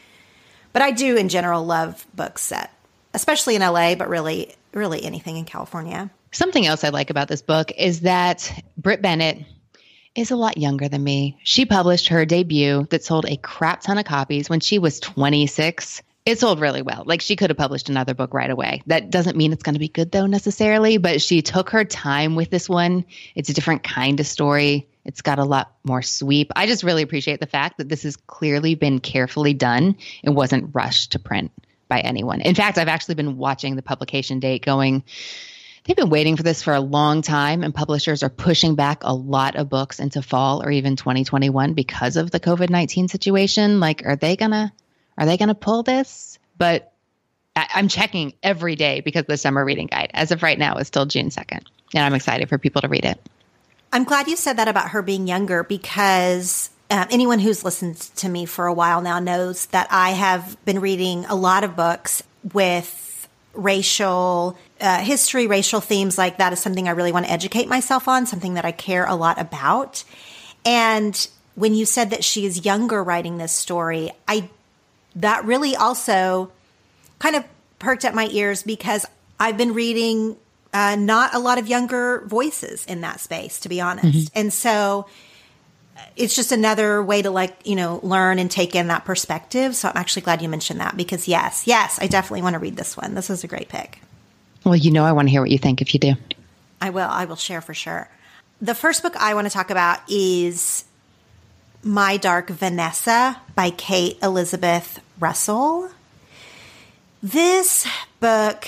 But 0.71 0.81
I 0.81 0.89
do 0.89 1.17
in 1.17 1.29
general 1.29 1.63
love 1.63 2.03
books 2.15 2.41
set, 2.41 2.73
especially 3.13 3.55
in 3.55 3.61
LA, 3.61 3.93
but 3.93 4.09
really, 4.09 4.55
really 4.73 5.03
anything 5.03 5.37
in 5.37 5.45
California. 5.45 6.09
Something 6.31 6.65
else 6.65 6.83
I 6.83 6.89
like 6.89 7.11
about 7.11 7.27
this 7.27 7.43
book 7.43 7.71
is 7.77 7.99
that 7.99 8.51
Brit 8.75 9.03
Bennett 9.03 9.45
is 10.15 10.31
a 10.31 10.35
lot 10.35 10.57
younger 10.57 10.89
than 10.89 11.03
me. 11.03 11.37
She 11.43 11.67
published 11.67 12.07
her 12.07 12.25
debut 12.25 12.87
that 12.89 13.03
sold 13.03 13.27
a 13.27 13.37
crap 13.37 13.81
ton 13.81 13.99
of 13.99 14.05
copies 14.05 14.49
when 14.49 14.61
she 14.61 14.79
was 14.79 14.99
26. 14.99 16.01
It 16.25 16.39
sold 16.39 16.61
really 16.61 16.81
well. 16.81 17.03
Like 17.05 17.21
she 17.21 17.35
could 17.35 17.49
have 17.49 17.57
published 17.57 17.89
another 17.89 18.13
book 18.13 18.33
right 18.33 18.49
away. 18.49 18.81
That 18.87 19.09
doesn't 19.09 19.35
mean 19.35 19.51
it's 19.51 19.63
going 19.63 19.75
to 19.75 19.79
be 19.79 19.89
good 19.89 20.11
though 20.11 20.25
necessarily, 20.25 20.97
but 20.97 21.21
she 21.21 21.41
took 21.41 21.71
her 21.71 21.83
time 21.83 22.35
with 22.35 22.49
this 22.49 22.69
one. 22.69 23.05
It's 23.35 23.49
a 23.49 23.53
different 23.53 23.83
kind 23.83 24.19
of 24.19 24.25
story. 24.25 24.87
It's 25.03 25.21
got 25.21 25.39
a 25.39 25.43
lot 25.43 25.75
more 25.83 26.01
sweep. 26.01 26.53
I 26.55 26.65
just 26.65 26.83
really 26.83 27.03
appreciate 27.03 27.41
the 27.41 27.45
fact 27.45 27.77
that 27.77 27.89
this 27.89 28.03
has 28.03 28.15
clearly 28.15 28.75
been 28.75 28.99
carefully 28.99 29.53
done 29.53 29.97
and 30.23 30.33
wasn't 30.33 30.73
rushed 30.73 31.11
to 31.11 31.19
print 31.19 31.51
by 31.89 31.99
anyone. 31.99 32.39
In 32.39 32.55
fact, 32.55 32.77
I've 32.77 32.87
actually 32.87 33.15
been 33.15 33.37
watching 33.37 33.75
the 33.75 33.81
publication 33.81 34.39
date 34.39 34.63
going, 34.63 35.03
they've 35.83 35.97
been 35.97 36.09
waiting 36.09 36.37
for 36.37 36.43
this 36.43 36.63
for 36.63 36.73
a 36.73 36.79
long 36.79 37.21
time, 37.21 37.63
and 37.63 37.75
publishers 37.75 38.23
are 38.23 38.29
pushing 38.29 38.75
back 38.75 39.03
a 39.03 39.13
lot 39.13 39.57
of 39.57 39.67
books 39.67 39.99
into 39.99 40.21
fall 40.21 40.63
or 40.63 40.71
even 40.71 40.95
2021 40.95 41.73
because 41.73 42.15
of 42.15 42.31
the 42.31 42.39
COVID 42.39 42.69
19 42.69 43.09
situation. 43.09 43.81
Like, 43.81 44.05
are 44.05 44.15
they 44.15 44.37
gonna 44.37 44.71
are 45.17 45.25
they 45.25 45.37
gonna 45.37 45.55
pull 45.55 45.83
this? 45.83 46.39
But 46.57 46.93
I, 47.55 47.67
I'm 47.75 47.87
checking 47.87 48.33
every 48.41 48.75
day 48.75 49.01
because 49.01 49.25
the 49.25 49.37
summer 49.37 49.63
reading 49.63 49.87
guide, 49.87 50.11
as 50.13 50.31
of 50.31 50.43
right 50.43 50.57
now, 50.57 50.77
is 50.77 50.87
still 50.87 51.05
June 51.05 51.29
2nd, 51.29 51.65
and 51.93 52.03
I'm 52.03 52.13
excited 52.13 52.49
for 52.49 52.57
people 52.57 52.81
to 52.81 52.87
read 52.87 53.05
it. 53.05 53.19
I'm 53.91 54.05
glad 54.05 54.27
you 54.27 54.35
said 54.35 54.57
that 54.57 54.67
about 54.67 54.89
her 54.89 55.01
being 55.01 55.27
younger 55.27 55.63
because 55.63 56.71
uh, 56.89 57.05
anyone 57.11 57.39
who's 57.39 57.63
listened 57.63 57.97
to 57.97 58.27
me 58.27 58.45
for 58.45 58.65
a 58.65 58.73
while 58.73 59.01
now 59.01 59.19
knows 59.19 59.67
that 59.67 59.87
I 59.91 60.11
have 60.11 60.57
been 60.65 60.79
reading 60.79 61.25
a 61.25 61.35
lot 61.35 61.63
of 61.63 61.75
books 61.75 62.23
with 62.53 63.27
racial 63.53 64.57
uh, 64.81 64.99
history, 64.99 65.47
racial 65.47 65.79
themes 65.79 66.17
like 66.17 66.37
that 66.37 66.53
is 66.53 66.59
something 66.59 66.87
I 66.87 66.91
really 66.91 67.11
want 67.11 67.25
to 67.27 67.31
educate 67.31 67.67
myself 67.67 68.07
on, 68.07 68.25
something 68.25 68.55
that 68.55 68.65
I 68.65 68.71
care 68.71 69.05
a 69.05 69.15
lot 69.15 69.39
about. 69.39 70.03
And 70.65 71.27
when 71.55 71.75
you 71.75 71.85
said 71.85 72.09
that 72.09 72.23
she 72.23 72.45
is 72.45 72.65
younger 72.65 73.03
writing 73.03 73.37
this 73.37 73.51
story, 73.51 74.11
I 74.27 74.49
that 75.15 75.45
really 75.45 75.75
also 75.75 76.51
kind 77.19 77.35
of 77.35 77.45
perked 77.79 78.05
up 78.05 78.13
my 78.13 78.27
ears 78.31 78.63
because 78.63 79.05
I've 79.39 79.57
been 79.57 79.73
reading 79.73 80.37
uh, 80.73 80.95
not 80.95 81.35
a 81.35 81.39
lot 81.39 81.57
of 81.57 81.67
younger 81.67 82.23
voices 82.25 82.85
in 82.85 83.01
that 83.01 83.19
space, 83.19 83.59
to 83.61 83.69
be 83.69 83.79
honest. 83.79 84.29
Mm-hmm. 84.29 84.39
And 84.39 84.53
so 84.53 85.05
uh, 85.97 86.01
it's 86.15 86.35
just 86.35 86.51
another 86.51 87.03
way 87.03 87.21
to 87.21 87.29
like, 87.29 87.55
you 87.65 87.75
know, 87.75 87.99
learn 88.01 88.39
and 88.39 88.49
take 88.49 88.75
in 88.75 88.87
that 88.87 89.05
perspective. 89.05 89.75
So 89.75 89.89
I'm 89.89 89.97
actually 89.97 90.23
glad 90.23 90.41
you 90.41 90.49
mentioned 90.49 90.79
that 90.79 90.97
because 90.97 91.27
yes, 91.27 91.67
yes, 91.67 91.99
I 92.01 92.07
definitely 92.07 92.41
want 92.41 92.53
to 92.53 92.59
read 92.59 92.75
this 92.75 92.97
one. 92.97 93.13
This 93.13 93.29
is 93.29 93.43
a 93.43 93.47
great 93.47 93.69
pick. 93.69 93.99
Well, 94.63 94.75
you 94.75 94.91
know, 94.91 95.03
I 95.03 95.11
want 95.11 95.27
to 95.27 95.31
hear 95.31 95.41
what 95.41 95.51
you 95.51 95.57
think 95.57 95.81
if 95.81 95.93
you 95.93 95.99
do. 95.99 96.13
I 96.81 96.89
will. 96.89 97.07
I 97.09 97.25
will 97.25 97.35
share 97.35 97.61
for 97.61 97.73
sure. 97.73 98.09
The 98.61 98.73
first 98.73 99.03
book 99.03 99.15
I 99.17 99.33
want 99.33 99.45
to 99.45 99.53
talk 99.53 99.69
about 99.69 99.99
is 100.09 100.85
My 101.83 102.17
Dark 102.17 102.49
Vanessa 102.49 103.41
by 103.55 103.71
Kate 103.71 104.17
Elizabeth 104.23 104.99
Russell. 105.19 105.89
This 107.21 107.87
book 108.19 108.67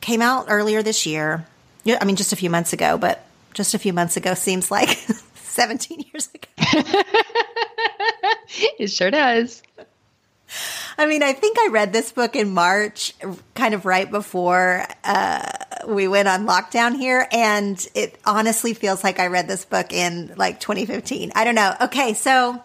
came 0.00 0.22
out 0.22 0.46
earlier 0.48 0.82
this 0.82 1.06
year. 1.06 1.46
I 1.86 2.04
mean, 2.04 2.16
just 2.16 2.32
a 2.32 2.36
few 2.36 2.50
months 2.50 2.72
ago, 2.72 2.98
but 2.98 3.24
just 3.54 3.74
a 3.74 3.78
few 3.78 3.92
months 3.92 4.16
ago 4.16 4.34
seems 4.34 4.70
like 4.70 4.88
17 5.34 6.04
years 6.12 6.28
ago. 6.34 6.48
it 8.78 8.88
sure 8.88 9.10
does. 9.10 9.62
I 10.98 11.06
mean, 11.06 11.22
I 11.22 11.32
think 11.32 11.58
I 11.58 11.68
read 11.72 11.92
this 11.92 12.12
book 12.12 12.36
in 12.36 12.50
March, 12.50 13.12
kind 13.54 13.74
of 13.74 13.84
right 13.84 14.10
before 14.10 14.86
uh, 15.04 15.42
we 15.86 16.08
went 16.08 16.28
on 16.28 16.46
lockdown 16.46 16.96
here. 16.96 17.26
And 17.32 17.84
it 17.94 18.18
honestly 18.24 18.74
feels 18.74 19.04
like 19.04 19.18
I 19.18 19.26
read 19.26 19.48
this 19.48 19.64
book 19.64 19.92
in 19.92 20.32
like 20.36 20.60
2015. 20.60 21.32
I 21.34 21.44
don't 21.44 21.54
know. 21.54 21.74
Okay, 21.82 22.14
so 22.14 22.62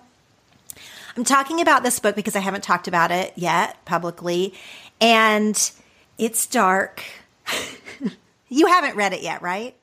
I'm 1.15 1.24
talking 1.24 1.62
about 1.62 1.84
this 1.84 2.00
book 2.00 2.15
because 2.15 2.36
I 2.36 2.39
haven't 2.39 2.63
talked 2.63 2.88
about 2.88 3.12
it 3.12 3.34
yet 3.36 3.84
publicly. 3.86 4.54
And 5.00 5.71
it's 6.17 6.45
dark. 6.47 7.04
you 8.50 8.67
haven't 8.67 8.95
read 8.95 9.13
it 9.13 9.21
yet, 9.21 9.41
right? 9.41 9.76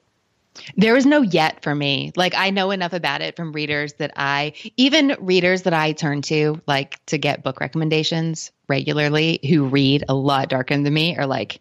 There 0.77 0.97
is 0.97 1.07
no 1.07 1.23
yet 1.23 1.63
for 1.63 1.75
me. 1.75 2.13
Like 2.17 2.35
I 2.37 2.51
know 2.51 2.71
enough 2.71 2.93
about 2.93 3.21
it 3.21 3.37
from 3.37 3.53
readers 3.53 3.95
that 3.95 4.13
I 4.17 4.55
even 4.77 5.17
readers 5.21 5.63
that 5.63 5.75
I 5.75 5.93
turn 5.93 6.23
to 6.23 6.61
like 6.67 7.05
to 7.07 7.19
get 7.19 7.45
book 7.45 7.61
recommendations 7.61 8.51
regularly 8.69 9.41
who 9.49 9.67
read 9.67 10.05
a 10.09 10.15
lot 10.15 10.49
darker 10.49 10.77
than 10.77 10.93
me 10.93 11.17
are 11.17 11.27
like 11.27 11.61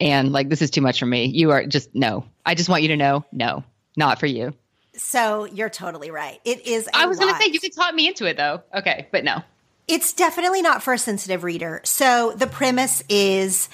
and 0.00 0.32
like 0.32 0.48
this 0.48 0.62
is 0.62 0.70
too 0.70 0.80
much 0.80 0.98
for 0.98 1.06
me. 1.06 1.26
You 1.26 1.50
are 1.50 1.66
just 1.66 1.94
no. 1.94 2.24
I 2.44 2.54
just 2.54 2.68
want 2.68 2.82
you 2.82 2.88
to 2.88 2.96
know 2.96 3.24
no, 3.32 3.64
not 3.96 4.18
for 4.18 4.26
you. 4.26 4.54
So 4.94 5.44
you're 5.44 5.70
totally 5.70 6.10
right. 6.10 6.40
It 6.44 6.66
is 6.66 6.88
I 6.92 7.06
was 7.06 7.18
going 7.18 7.32
to 7.32 7.40
say 7.40 7.50
you 7.50 7.60
could 7.60 7.72
talk 7.72 7.94
me 7.94 8.08
into 8.08 8.26
it 8.26 8.36
though. 8.36 8.62
Okay, 8.74 9.06
but 9.10 9.24
no. 9.24 9.42
It's 9.88 10.12
definitely 10.12 10.62
not 10.62 10.82
for 10.82 10.92
a 10.92 10.98
sensitive 10.98 11.44
reader. 11.44 11.80
So 11.84 12.32
the 12.36 12.46
premise 12.46 13.02
is 13.08 13.68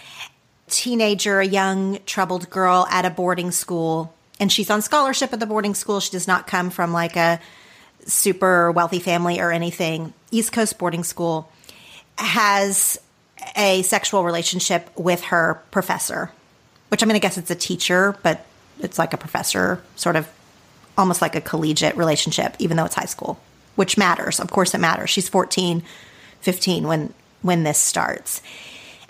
teenager, 0.68 1.40
a 1.40 1.46
young 1.46 1.98
troubled 2.06 2.48
girl 2.50 2.86
at 2.90 3.04
a 3.04 3.10
boarding 3.10 3.50
school 3.50 4.14
and 4.40 4.52
she's 4.52 4.70
on 4.70 4.82
scholarship 4.82 5.32
at 5.32 5.40
the 5.40 5.46
boarding 5.46 5.74
school. 5.74 6.00
She 6.00 6.10
does 6.10 6.28
not 6.28 6.46
come 6.46 6.70
from 6.70 6.92
like 6.92 7.16
a 7.16 7.40
super 8.06 8.70
wealthy 8.72 9.00
family 9.00 9.40
or 9.40 9.50
anything. 9.50 10.12
East 10.30 10.52
Coast 10.52 10.78
boarding 10.78 11.04
school 11.04 11.50
has 12.16 13.00
a 13.56 13.82
sexual 13.82 14.24
relationship 14.24 14.90
with 14.96 15.22
her 15.24 15.62
professor, 15.70 16.30
which 16.88 17.02
I 17.02 17.06
mean, 17.06 17.16
I 17.16 17.20
guess 17.20 17.38
it's 17.38 17.50
a 17.50 17.56
teacher, 17.56 18.16
but 18.22 18.44
it's 18.80 18.98
like 18.98 19.12
a 19.12 19.16
professor, 19.16 19.82
sort 19.96 20.16
of 20.16 20.28
almost 20.98 21.22
like 21.22 21.34
a 21.34 21.40
collegiate 21.40 21.96
relationship, 21.96 22.56
even 22.58 22.76
though 22.76 22.84
it's 22.84 22.94
high 22.94 23.06
school, 23.06 23.40
which 23.76 23.96
matters. 23.96 24.40
Of 24.40 24.50
course, 24.50 24.74
it 24.74 24.78
matters. 24.78 25.08
She's 25.08 25.28
14, 25.28 25.82
15 26.40 26.86
when 26.86 27.14
when 27.40 27.62
this 27.62 27.78
starts. 27.78 28.42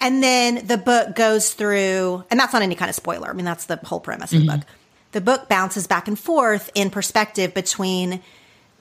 And 0.01 0.23
then 0.23 0.67
the 0.67 0.77
book 0.79 1.17
goes 1.17 1.55
through, 1.55 2.25
and 2.31 2.39
that's 2.39 2.53
not 2.53 2.63
any 2.63 2.75
kind 2.75 2.89
of 2.89 2.95
spoiler. 2.95 3.29
I 3.29 3.33
mean, 3.33 3.45
that's 3.45 3.65
the 3.65 3.77
whole 3.77 4.01
premise 4.01 4.33
of 4.33 4.41
the 4.41 4.47
mm-hmm. 4.47 4.59
book. 4.61 4.69
The 5.13 5.21
book 5.21 5.49
bounces 5.49 5.87
back 5.87 6.07
and 6.07 6.19
forth 6.19 6.71
in 6.75 6.91
perspective 6.91 7.55
between 7.55 8.23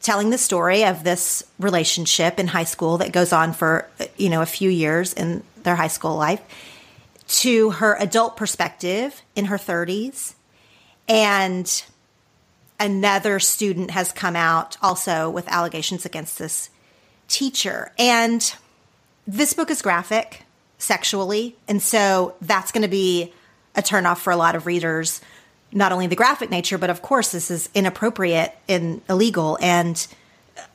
telling 0.02 0.30
the 0.30 0.38
story 0.38 0.84
of 0.86 1.04
this 1.04 1.44
relationship 1.58 2.40
in 2.40 2.48
high 2.48 2.66
school 2.66 3.00
that 3.00 3.14
goes 3.14 3.34
on 3.34 3.54
for, 3.54 3.90
you 4.18 4.30
know, 4.30 4.42
a 4.42 4.46
few 4.46 4.70
years 4.70 5.14
in 5.14 5.44
their 5.64 5.76
high 5.76 5.88
school 5.88 6.16
life 6.16 6.42
to 7.28 7.72
her 7.72 7.96
adult 8.00 8.38
perspective 8.38 9.22
in 9.36 9.46
her 9.46 9.58
30s. 9.58 10.36
And 11.08 11.84
another 12.80 13.40
student 13.40 13.92
has 13.92 14.12
come 14.12 14.36
out 14.36 14.78
also 14.82 15.30
with 15.30 15.48
allegations 15.48 16.06
against 16.06 16.38
this 16.38 16.70
teacher. 17.28 17.92
And 17.98 18.54
this 19.26 19.54
book 19.54 19.72
is 19.72 19.82
graphic 19.82 20.44
sexually. 20.78 21.56
And 21.68 21.82
so 21.82 22.36
that's 22.42 22.72
going 22.72 22.84
to 22.84 22.88
be 22.88 23.34
a 23.76 23.82
turnoff 23.82 24.18
for 24.18 24.32
a 24.32 24.38
lot 24.38 24.56
of 24.56 24.66
readers. 24.66 25.22
Not 25.72 25.92
only 25.92 26.08
the 26.08 26.16
graphic 26.16 26.50
nature, 26.50 26.78
but 26.78 26.90
of 26.90 27.02
course, 27.02 27.32
this 27.32 27.52
is 27.52 27.70
inappropriate 27.74 28.56
and 28.70 29.02
illegal 29.10 29.58
and 29.62 30.08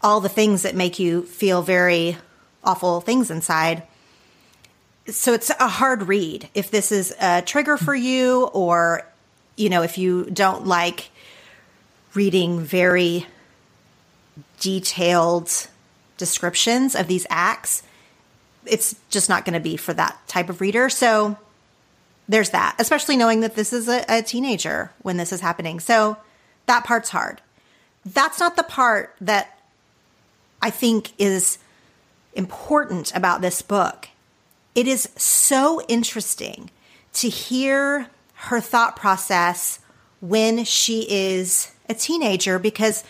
all 0.02 0.20
the 0.20 0.28
things 0.28 0.62
that 0.62 0.74
make 0.74 0.98
you 0.98 1.22
feel 1.22 1.62
very 1.62 2.16
awful 2.62 3.00
things 3.00 3.30
inside. 3.30 3.84
So 5.06 5.32
it's 5.32 5.50
a 5.50 5.68
hard 5.68 6.04
read. 6.04 6.48
If 6.54 6.70
this 6.70 6.92
is 6.92 7.14
a 7.20 7.42
trigger 7.42 7.76
for 7.76 7.94
you, 7.94 8.44
or, 8.52 9.06
you 9.56 9.68
know, 9.68 9.82
if 9.82 9.98
you 9.98 10.26
don't 10.26 10.66
like 10.66 11.10
reading 12.14 12.60
very 12.60 13.26
detailed 14.60 15.68
descriptions 16.16 16.94
of 16.94 17.08
these 17.08 17.26
acts, 17.30 17.82
it's 18.64 18.94
just 19.10 19.28
not 19.28 19.44
going 19.44 19.54
to 19.54 19.60
be 19.60 19.76
for 19.76 19.92
that 19.94 20.16
type 20.28 20.48
of 20.48 20.60
reader. 20.60 20.88
So 20.88 21.36
there's 22.28 22.50
that, 22.50 22.76
especially 22.78 23.16
knowing 23.16 23.40
that 23.40 23.56
this 23.56 23.72
is 23.72 23.88
a, 23.88 24.04
a, 24.08 24.22
teenager 24.22 24.92
when 25.02 25.16
this 25.16 25.32
is 25.32 25.40
happening. 25.40 25.80
So 25.80 26.16
that 26.66 26.84
part's 26.84 27.10
hard. 27.10 27.40
That's 28.06 28.38
not 28.38 28.56
the 28.56 28.62
part 28.62 29.14
that 29.20 29.58
I 30.60 30.70
think 30.70 31.12
is 31.18 31.58
important 32.34 33.14
about 33.14 33.40
this 33.40 33.62
book. 33.62 34.08
It 34.74 34.86
is 34.86 35.08
so 35.16 35.82
interesting 35.88 36.70
to 37.14 37.28
hear 37.28 38.08
her 38.34 38.60
thought 38.60 38.96
process 38.96 39.80
when 40.20 40.64
she 40.64 41.06
is 41.10 41.71
a 41.88 41.94
teenager 41.94 42.58
because 42.58 43.04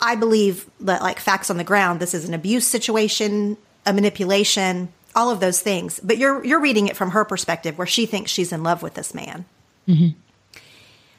I 0.00 0.16
believe 0.16 0.68
that, 0.80 1.02
like 1.02 1.18
facts 1.18 1.50
on 1.50 1.56
the 1.56 1.64
ground, 1.64 2.00
this 2.00 2.14
is 2.14 2.28
an 2.28 2.34
abuse 2.34 2.66
situation 2.66 3.56
a 3.86 3.92
manipulation, 3.92 4.92
all 5.14 5.30
of 5.30 5.40
those 5.40 5.60
things. 5.60 6.00
But 6.02 6.18
you're 6.18 6.44
you're 6.44 6.60
reading 6.60 6.88
it 6.88 6.96
from 6.96 7.10
her 7.10 7.24
perspective, 7.24 7.78
where 7.78 7.86
she 7.86 8.06
thinks 8.06 8.30
she's 8.30 8.52
in 8.52 8.62
love 8.62 8.82
with 8.82 8.94
this 8.94 9.14
man. 9.14 9.44
Mm-hmm. 9.88 10.18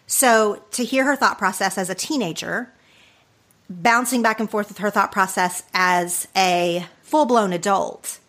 So 0.08 0.64
to 0.72 0.84
hear 0.84 1.06
her 1.06 1.16
thought 1.16 1.38
process 1.38 1.78
as 1.78 1.90
a 1.90 1.96
teenager, 1.96 2.72
bouncing 3.70 4.22
back 4.22 4.40
and 4.40 4.50
forth 4.50 4.68
with 4.68 4.80
her 4.80 4.90
thought 4.90 5.12
process 5.12 5.64
as 5.74 6.28
a 6.36 6.86
full 7.02 7.26
blown 7.26 7.54
adult, 7.54 8.20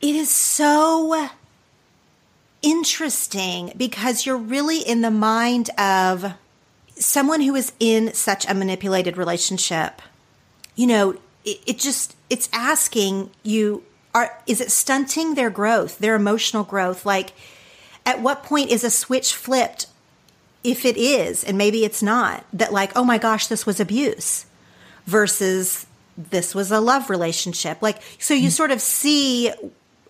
it 0.00 0.14
is 0.14 0.30
so 0.30 1.28
interesting 2.62 3.72
because 3.76 4.24
you're 4.24 4.36
really 4.36 4.78
in 4.78 5.02
the 5.02 5.10
mind 5.10 5.68
of 5.78 6.32
someone 6.96 7.40
who 7.40 7.54
is 7.54 7.72
in 7.80 8.12
such 8.14 8.48
a 8.48 8.54
manipulated 8.54 9.16
relationship. 9.16 10.00
You 10.76 10.86
know, 10.86 11.10
it, 11.44 11.60
it 11.66 11.78
just 11.78 12.16
it's 12.30 12.48
asking 12.52 13.30
you 13.42 13.84
are 14.14 14.38
is 14.46 14.60
it 14.60 14.70
stunting 14.70 15.34
their 15.34 15.50
growth, 15.50 15.98
their 15.98 16.14
emotional 16.14 16.64
growth? 16.64 17.04
Like 17.04 17.32
at 18.06 18.20
what 18.20 18.42
point 18.42 18.70
is 18.70 18.84
a 18.84 18.90
switch 18.90 19.34
flipped 19.34 19.86
if 20.62 20.84
it 20.84 20.96
is 20.96 21.44
and 21.44 21.58
maybe 21.58 21.84
it's 21.84 22.02
not 22.02 22.44
that 22.52 22.72
like 22.72 22.90
oh 22.96 23.04
my 23.04 23.18
gosh 23.18 23.46
this 23.48 23.66
was 23.66 23.78
abuse 23.80 24.46
versus 25.06 25.86
this 26.16 26.54
was 26.54 26.70
a 26.70 26.80
love 26.80 27.10
relationship 27.10 27.82
like 27.82 28.00
so 28.18 28.32
you 28.32 28.48
mm. 28.48 28.52
sort 28.52 28.70
of 28.70 28.80
see 28.80 29.52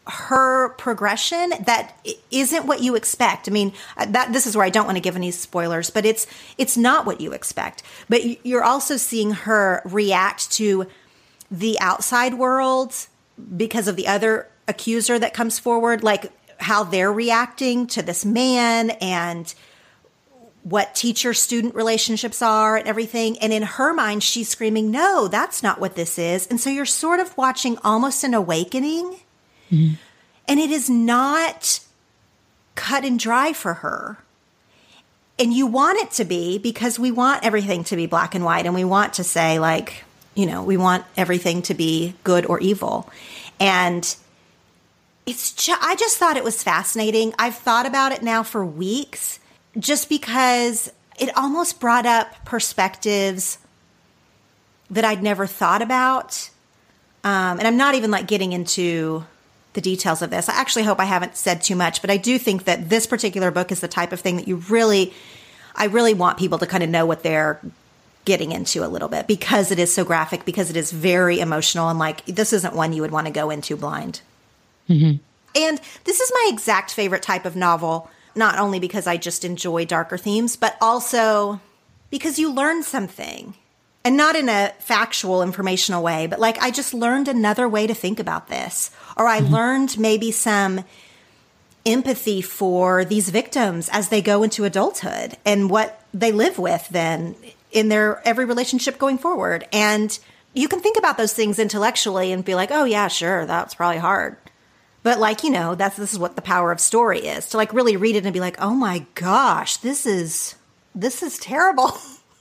her 0.07 0.71
progression 0.71 1.53
that 1.61 1.99
isn't 2.31 2.67
what 2.67 2.83
you 2.83 2.95
expect. 2.95 3.49
I 3.49 3.53
mean, 3.53 3.73
uh, 3.97 4.07
that 4.07 4.33
this 4.33 4.47
is 4.47 4.57
where 4.57 4.67
I 4.67 4.71
don't 4.71 4.85
want 4.85 4.97
to 4.97 5.03
give 5.03 5.17
any 5.17 5.31
spoilers, 5.31 5.91
but 5.91 6.05
it's 6.05 6.27
it's 6.59 6.77
not 6.77 7.07
what 7.07 7.21
you 7.21 7.33
expect. 7.33 7.83
But 8.09 8.45
you're 8.45 8.65
also 8.65 8.97
seeing 8.97 9.31
her 9.33 9.81
react 9.85 10.51
to 10.53 10.87
the 11.51 11.79
outside 11.81 12.35
world 12.35 12.95
because 13.57 13.89
of 13.89 13.97
the 13.97 14.07
other 14.07 14.49
accuser 14.69 15.19
that 15.19 15.35
comes 15.35 15.59
forward, 15.59 16.03
like 16.03 16.31
how 16.59 16.85
they're 16.85 17.13
reacting 17.13 17.87
to 17.89 18.03
this 18.03 18.25
man 18.25 18.91
and 18.91 19.55
what 20.63 20.95
teacher 20.95 21.35
student 21.35 21.75
relationships 21.75 22.41
are 22.41 22.77
and 22.77 22.89
everything. 22.89 23.39
And 23.39 23.53
in 23.53 23.63
her 23.63 23.93
mind, 23.93 24.23
she's 24.23 24.49
screaming, 24.49 24.91
No, 24.91 25.29
that's 25.29 25.63
not 25.63 25.81
what 25.81 25.95
this 25.95 26.19
is. 26.19 26.47
And 26.47 26.61
so 26.61 26.71
you're 26.71 26.87
sort 26.87 27.21
of 27.21 27.37
watching 27.37 27.79
almost 27.85 28.25
an 28.25 28.35
awakening. 28.35 29.21
Mm-hmm. 29.71 29.95
And 30.47 30.61
it 30.61 30.71
is 30.71 30.91
not 30.91 31.81
cut 32.75 33.05
and 33.05 33.19
dry 33.19 33.53
for 33.53 33.75
her. 33.75 34.19
And 35.39 35.53
you 35.53 35.67
want 35.67 35.99
it 35.99 36.11
to 36.13 36.25
be 36.25 36.59
because 36.59 36.99
we 36.99 37.11
want 37.11 37.45
everything 37.45 37.85
to 37.85 37.97
be 37.97 38.07
black 38.07 38.35
and 38.35 38.45
white 38.45 38.67
and 38.67 38.75
we 38.75 38.85
want 38.85 39.15
to 39.15 39.25
say, 39.25 39.59
like, 39.59 40.05
you 40.35 40.47
know, 40.47 40.63
we 40.63 40.77
want 40.77 41.05
everything 41.17 41.63
to 41.63 41.75
be 41.75 42.15
good 42.25 42.47
or 42.47 42.61
evil. 42.61 43.11
And 43.59 44.15
it's 45.27 45.69
I 45.69 45.97
just 45.97 46.19
thought 46.19 46.37
it 46.37 46.45
was 46.45 46.63
fascinating. 46.63 47.35
I've 47.39 47.57
thought 47.57 47.87
about 47.87 48.13
it 48.13 48.23
now 48.23 48.43
for 48.43 48.65
weeks 48.65 49.41
just 49.79 50.09
because 50.09 50.93
it 51.19 51.37
almost 51.37 51.81
brought 51.81 52.07
up 52.07 52.45
perspectives 52.45 53.59
that 54.91 55.05
I'd 55.05 55.23
never 55.23 55.47
thought 55.47 55.83
about. 55.83 56.51
Um, 57.23 57.59
and 57.59 57.67
I'm 57.67 57.77
not 57.77 57.95
even 57.95 58.11
like 58.11 58.27
getting 58.27 58.53
into 58.53 59.25
the 59.75 59.81
details 59.81 60.23
of 60.23 60.31
this. 60.31 60.49
I 60.49 60.55
actually 60.55 60.85
hope 60.85 60.99
I 60.99 61.05
haven't 61.05 61.37
said 61.37 61.63
too 61.63 61.77
much, 61.77 62.01
but 62.01 62.11
I 62.11 62.17
do 62.17 62.39
think 62.39 62.65
that 62.65 62.89
this 62.89 63.07
particular 63.07 63.51
book 63.51 63.71
is 63.71 63.81
the 63.81 63.89
type 63.89 64.13
of 64.13 64.21
thing 64.21 64.37
that 64.37 64.49
you 64.49 64.57
really, 64.57 65.13
I 65.75 65.87
really 65.87 66.15
want 66.15 66.39
people 66.39 66.59
to 66.59 66.67
kind 66.67 66.83
of 66.83 66.89
know 66.89 67.07
what 67.07 67.23
they're 67.23 67.61
getting 68.25 68.53
into 68.53 68.85
a 68.85 68.89
little 68.89 69.09
bit 69.09 69.27
because 69.27 69.71
it 69.71 69.79
is 69.79 69.93
so 69.93 70.05
graphic, 70.05 70.45
because 70.45 70.71
it 70.71 70.77
is 70.77 70.91
very 70.91 71.41
emotional, 71.41 71.89
and 71.89 71.99
like 71.99 72.25
this 72.25 72.53
isn't 72.53 72.75
one 72.75 72.93
you 72.93 73.03
would 73.03 73.11
want 73.11 73.27
to 73.27 73.33
go 73.33 73.51
into 73.51 73.77
blind. 73.77 74.23
Mm-hmm. 74.89 75.17
And 75.57 75.81
this 76.05 76.21
is 76.21 76.33
my 76.35 76.51
exact 76.53 76.93
favorite 76.93 77.23
type 77.23 77.45
of 77.45 77.55
novel, 77.55 78.11
not 78.35 78.59
only 78.59 78.81
because 78.81 79.07
I 79.07 79.17
just 79.17 79.45
enjoy 79.45 79.85
darker 79.85 80.17
themes, 80.17 80.57
but 80.57 80.77
also 80.81 81.61
because 82.11 82.39
you 82.39 82.53
learn 82.53 82.83
something. 82.83 83.55
And 84.07 84.19
not 84.19 84.37
in 84.37 84.51
a 84.51 84.71
factual, 84.81 85.43
informational 85.43 86.03
way, 86.03 86.27
but 86.27 86.39
like 86.39 86.59
I 86.59 86.71
just 86.71 86.93
learned 86.93 87.27
another 87.27 87.67
way 87.67 87.87
to 87.87 87.95
think 87.95 88.21
about 88.21 88.49
this. 88.49 88.91
Or 89.17 89.27
I 89.27 89.41
mm-hmm. 89.41 89.53
learned 89.53 89.99
maybe 89.99 90.31
some 90.31 90.85
empathy 91.87 92.41
for 92.41 93.05
these 93.05 93.31
victims 93.31 93.89
as 93.93 94.09
they 94.09 94.23
go 94.23 94.43
into 94.43 94.65
adulthood 94.65 95.37
and 95.45 95.71
what 95.71 96.03
they 96.15 96.33
live 96.33 96.59
with 96.59 96.89
then 96.89 97.37
in 97.71 97.89
their 97.89 98.27
every 98.27 98.45
relationship 98.45 98.99
going 98.99 99.19
forward. 99.19 99.67
And 99.73 100.19
you 100.55 100.69
can 100.69 100.81
think 100.81 100.97
about 100.97 101.19
those 101.19 101.33
things 101.33 101.59
intellectually 101.59 102.33
and 102.33 102.45
be 102.45 102.55
like, 102.55 102.71
oh 102.71 102.85
yeah, 102.85 103.09
sure, 103.09 103.45
that's 103.45 103.75
probably 103.75 103.99
hard. 103.99 104.37
But 105.03 105.21
like, 105.21 105.45
you 105.45 105.51
know, 105.51 105.75
that's 105.75 105.97
this 105.97 106.13
is 106.13 106.19
what 106.19 106.37
the 106.37 106.43
power 106.43 106.73
of 106.73 106.81
story 106.81 107.21
is. 107.21 107.51
To 107.51 107.59
like 107.59 107.75
really 107.75 107.97
read 107.97 108.17
it 108.17 108.25
and 108.25 108.33
be 108.33 108.41
like, 108.41 108.57
oh 108.61 108.73
my 108.75 109.05
gosh, 109.15 109.77
this 109.79 110.07
is 110.07 110.55
this 110.95 111.23
is 111.23 111.39
terrible. 111.39 111.93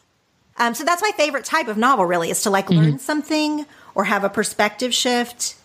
um, 0.57 0.74
so 0.74 0.86
that's 0.86 1.01
my 1.01 1.11
favorite 1.17 1.43
type 1.43 1.67
of 1.67 1.78
novel 1.78 2.05
really, 2.05 2.30
is 2.30 2.43
to 2.43 2.49
like 2.49 2.67
mm-hmm. 2.67 2.82
learn 2.82 2.99
something 2.99 3.65
or 3.95 4.05
have 4.05 4.24
a 4.24 4.30
perspective 4.30 4.93
shift. 4.93 5.55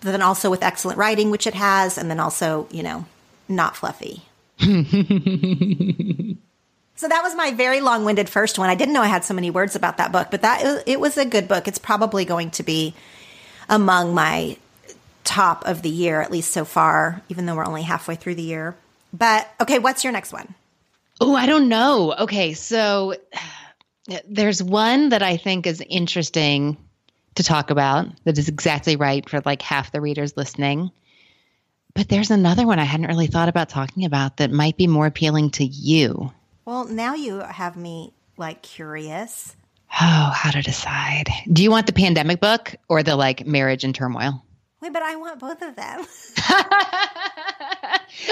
Then 0.00 0.22
also 0.22 0.50
with 0.50 0.62
excellent 0.62 0.98
writing, 0.98 1.30
which 1.30 1.46
it 1.46 1.54
has, 1.54 1.98
and 1.98 2.10
then 2.10 2.20
also, 2.20 2.68
you 2.70 2.82
know, 2.82 3.04
not 3.48 3.76
fluffy. 3.76 4.22
So 6.98 7.06
that 7.06 7.22
was 7.22 7.36
my 7.36 7.52
very 7.52 7.80
long-winded 7.80 8.28
first 8.28 8.58
one. 8.58 8.68
I 8.68 8.74
didn't 8.74 8.92
know 8.92 9.02
I 9.02 9.06
had 9.06 9.24
so 9.24 9.32
many 9.32 9.50
words 9.50 9.76
about 9.76 9.98
that 9.98 10.10
book, 10.10 10.32
but 10.32 10.42
that 10.42 10.82
it 10.84 10.98
was 10.98 11.16
a 11.16 11.24
good 11.24 11.46
book. 11.46 11.68
It's 11.68 11.78
probably 11.78 12.24
going 12.24 12.50
to 12.50 12.64
be 12.64 12.92
among 13.68 14.14
my 14.14 14.56
top 15.22 15.64
of 15.64 15.82
the 15.82 15.90
year 15.90 16.20
at 16.20 16.32
least 16.32 16.50
so 16.50 16.64
far, 16.64 17.22
even 17.28 17.46
though 17.46 17.54
we're 17.54 17.64
only 17.64 17.82
halfway 17.82 18.16
through 18.16 18.34
the 18.34 18.42
year. 18.42 18.74
But 19.12 19.48
okay, 19.60 19.78
what's 19.78 20.02
your 20.02 20.12
next 20.12 20.32
one? 20.32 20.56
Oh, 21.20 21.36
I 21.36 21.46
don't 21.46 21.68
know. 21.68 22.14
Okay, 22.18 22.52
so 22.54 23.14
there's 24.28 24.60
one 24.60 25.10
that 25.10 25.22
I 25.22 25.36
think 25.36 25.68
is 25.68 25.80
interesting 25.88 26.76
to 27.38 27.44
talk 27.44 27.70
about 27.70 28.06
that 28.24 28.38
is 28.38 28.48
exactly 28.48 28.96
right 28.96 29.28
for 29.28 29.40
like 29.44 29.62
half 29.62 29.90
the 29.90 30.00
readers 30.00 30.36
listening. 30.36 30.90
But 31.94 32.08
there's 32.08 32.30
another 32.30 32.66
one 32.66 32.78
I 32.78 32.84
hadn't 32.84 33.06
really 33.06 33.26
thought 33.26 33.48
about 33.48 33.68
talking 33.68 34.04
about 34.04 34.36
that 34.36 34.52
might 34.52 34.76
be 34.76 34.86
more 34.86 35.06
appealing 35.06 35.50
to 35.52 35.64
you. 35.64 36.32
Well, 36.64 36.84
now 36.84 37.14
you 37.14 37.40
have 37.40 37.76
me 37.76 38.12
like 38.36 38.62
curious. 38.62 39.56
Oh, 40.00 40.32
how 40.34 40.50
to 40.50 40.62
decide. 40.62 41.28
Do 41.50 41.62
you 41.62 41.70
want 41.70 41.86
the 41.86 41.92
pandemic 41.92 42.40
book 42.40 42.74
or 42.88 43.02
the 43.02 43.16
like 43.16 43.46
marriage 43.46 43.84
and 43.84 43.94
turmoil? 43.94 44.44
Wait, 44.80 44.92
but 44.92 45.02
I 45.02 45.16
want 45.16 45.40
both 45.40 45.62
of 45.62 45.74
them. 45.74 46.00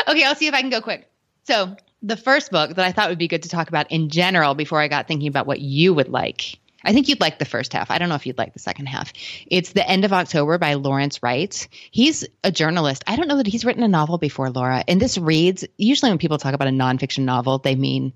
okay, 0.08 0.24
I'll 0.24 0.34
see 0.34 0.46
if 0.46 0.54
I 0.54 0.60
can 0.60 0.70
go 0.70 0.80
quick. 0.80 1.10
So, 1.44 1.76
the 2.02 2.16
first 2.16 2.50
book 2.50 2.74
that 2.74 2.84
I 2.84 2.92
thought 2.92 3.08
would 3.08 3.18
be 3.18 3.26
good 3.26 3.42
to 3.44 3.48
talk 3.48 3.68
about 3.68 3.90
in 3.90 4.10
general 4.10 4.54
before 4.54 4.80
I 4.80 4.88
got 4.88 5.08
thinking 5.08 5.28
about 5.28 5.46
what 5.46 5.60
you 5.60 5.94
would 5.94 6.08
like. 6.08 6.58
I 6.86 6.92
think 6.92 7.08
you'd 7.08 7.20
like 7.20 7.38
the 7.38 7.44
first 7.44 7.72
half. 7.72 7.90
I 7.90 7.98
don't 7.98 8.08
know 8.08 8.14
if 8.14 8.26
you'd 8.26 8.38
like 8.38 8.52
the 8.52 8.60
second 8.60 8.86
half. 8.86 9.12
It's 9.48 9.72
The 9.72 9.86
End 9.86 10.04
of 10.04 10.12
October 10.12 10.56
by 10.56 10.74
Lawrence 10.74 11.22
Wright. 11.22 11.68
He's 11.90 12.24
a 12.44 12.52
journalist. 12.52 13.02
I 13.06 13.16
don't 13.16 13.26
know 13.26 13.38
that 13.38 13.46
he's 13.46 13.64
written 13.64 13.82
a 13.82 13.88
novel 13.88 14.18
before, 14.18 14.50
Laura. 14.50 14.84
And 14.86 15.00
this 15.00 15.18
reads 15.18 15.64
usually 15.76 16.12
when 16.12 16.18
people 16.18 16.38
talk 16.38 16.54
about 16.54 16.68
a 16.68 16.70
nonfiction 16.70 17.24
novel, 17.24 17.58
they 17.58 17.74
mean 17.74 18.12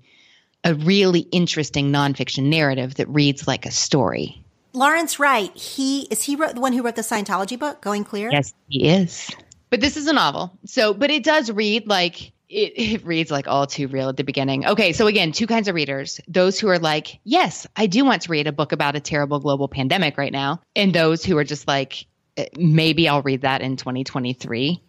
a 0.63 0.73
really 0.73 1.19
interesting 1.19 1.91
nonfiction 1.91 2.45
narrative 2.45 2.95
that 2.95 3.09
reads 3.09 3.47
like 3.47 3.65
a 3.65 3.71
story. 3.71 4.41
Lawrence 4.73 5.19
Wright, 5.19 5.55
he 5.55 6.03
is 6.03 6.23
he 6.23 6.37
wrote 6.37 6.55
the 6.55 6.61
one 6.61 6.71
who 6.71 6.81
wrote 6.81 6.95
the 6.95 7.01
Scientology 7.01 7.59
book, 7.59 7.81
Going 7.81 8.05
Clear? 8.05 8.31
Yes, 8.31 8.53
he 8.69 8.87
is. 8.87 9.29
But 9.69 9.81
this 9.81 9.97
is 9.97 10.07
a 10.07 10.13
novel. 10.13 10.57
So, 10.65 10.93
but 10.93 11.11
it 11.11 11.23
does 11.23 11.51
read 11.51 11.87
like 11.87 12.31
it, 12.51 12.73
it 12.75 13.05
reads 13.05 13.31
like 13.31 13.47
all 13.47 13.65
too 13.65 13.87
real 13.87 14.09
at 14.09 14.17
the 14.17 14.23
beginning. 14.23 14.65
Okay, 14.65 14.93
so 14.93 15.07
again, 15.07 15.31
two 15.31 15.47
kinds 15.47 15.67
of 15.67 15.75
readers. 15.75 16.19
Those 16.27 16.59
who 16.59 16.67
are 16.67 16.79
like, 16.79 17.19
yes, 17.23 17.65
I 17.75 17.87
do 17.87 18.03
want 18.05 18.23
to 18.23 18.31
read 18.31 18.47
a 18.47 18.51
book 18.51 18.71
about 18.71 18.95
a 18.95 18.99
terrible 18.99 19.39
global 19.39 19.67
pandemic 19.67 20.17
right 20.17 20.31
now, 20.31 20.61
and 20.75 20.93
those 20.93 21.23
who 21.23 21.37
are 21.37 21.43
just 21.43 21.67
like, 21.67 22.05
eh, 22.37 22.47
maybe 22.57 23.07
I'll 23.07 23.21
read 23.21 23.41
that 23.41 23.61
in 23.61 23.77
2023 23.77 24.81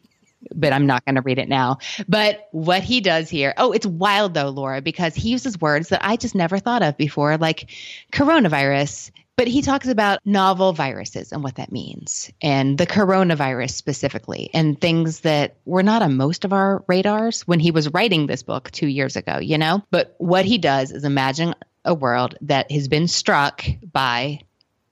but 0.54 0.72
I'm 0.72 0.86
not 0.86 1.04
going 1.04 1.14
to 1.16 1.22
read 1.22 1.38
it 1.38 1.48
now. 1.48 1.78
But 2.08 2.48
what 2.52 2.82
he 2.82 3.00
does 3.00 3.28
here, 3.28 3.54
oh, 3.56 3.72
it's 3.72 3.86
wild 3.86 4.34
though, 4.34 4.50
Laura, 4.50 4.80
because 4.80 5.14
he 5.14 5.30
uses 5.30 5.60
words 5.60 5.88
that 5.88 6.04
I 6.04 6.16
just 6.16 6.34
never 6.34 6.58
thought 6.58 6.82
of 6.82 6.96
before, 6.96 7.36
like 7.36 7.70
coronavirus 8.12 9.10
but 9.36 9.48
he 9.48 9.62
talks 9.62 9.88
about 9.88 10.20
novel 10.24 10.72
viruses 10.72 11.32
and 11.32 11.42
what 11.42 11.56
that 11.56 11.72
means, 11.72 12.30
and 12.42 12.76
the 12.76 12.86
coronavirus 12.86 13.70
specifically, 13.70 14.50
and 14.52 14.80
things 14.80 15.20
that 15.20 15.56
were 15.64 15.82
not 15.82 16.02
on 16.02 16.16
most 16.16 16.44
of 16.44 16.52
our 16.52 16.84
radars 16.86 17.42
when 17.42 17.58
he 17.58 17.70
was 17.70 17.92
writing 17.92 18.26
this 18.26 18.42
book 18.42 18.70
two 18.70 18.86
years 18.86 19.16
ago, 19.16 19.38
you 19.38 19.58
know? 19.58 19.82
But 19.90 20.14
what 20.18 20.44
he 20.44 20.58
does 20.58 20.92
is 20.92 21.04
imagine 21.04 21.54
a 21.84 21.94
world 21.94 22.36
that 22.42 22.70
has 22.70 22.88
been 22.88 23.08
struck 23.08 23.64
by 23.90 24.40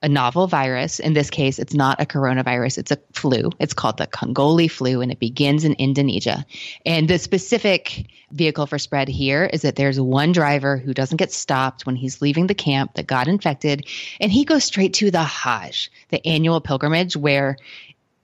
a 0.03 0.09
novel 0.09 0.47
virus. 0.47 0.99
In 0.99 1.13
this 1.13 1.31
case, 1.31 1.59
it's 1.59 1.75
not 1.75 2.01
a 2.01 2.07
coronavirus, 2.07 2.79
it's 2.79 2.91
a 2.91 2.99
flu. 3.13 3.51
It's 3.59 3.75
called 3.75 3.99
the 3.99 4.07
Congolese 4.07 4.73
flu, 4.73 5.01
and 5.01 5.13
it 5.13 5.19
begins 5.19 5.65
in 5.65 5.75
Indonesia. 5.75 6.47
And 6.87 7.09
the 7.09 7.19
specific 7.19 8.07
vehicle 8.31 8.67
for 8.67 8.79
spread 8.79 9.09
here 9.09 9.45
is 9.45 9.63
that 9.63 9.77
there's 9.77 10.01
one 10.01 10.33
driver 10.33 10.77
who 10.77 10.95
doesn't 10.95 11.19
get 11.19 11.33
stopped 11.33 11.85
when 11.85 11.97
he's 11.97 12.23
leaving 12.23 12.47
the 12.47 12.55
camp 12.55 12.95
that 12.95 13.07
got 13.07 13.29
infected, 13.29 13.87
and 14.21 14.33
he 14.33 14.45
goes 14.45 14.65
straight 14.65 14.95
to 14.95 15.11
the 15.11 15.23
Hajj, 15.23 15.91
the 16.09 16.27
annual 16.27 16.61
pilgrimage 16.61 17.17
where 17.17 17.57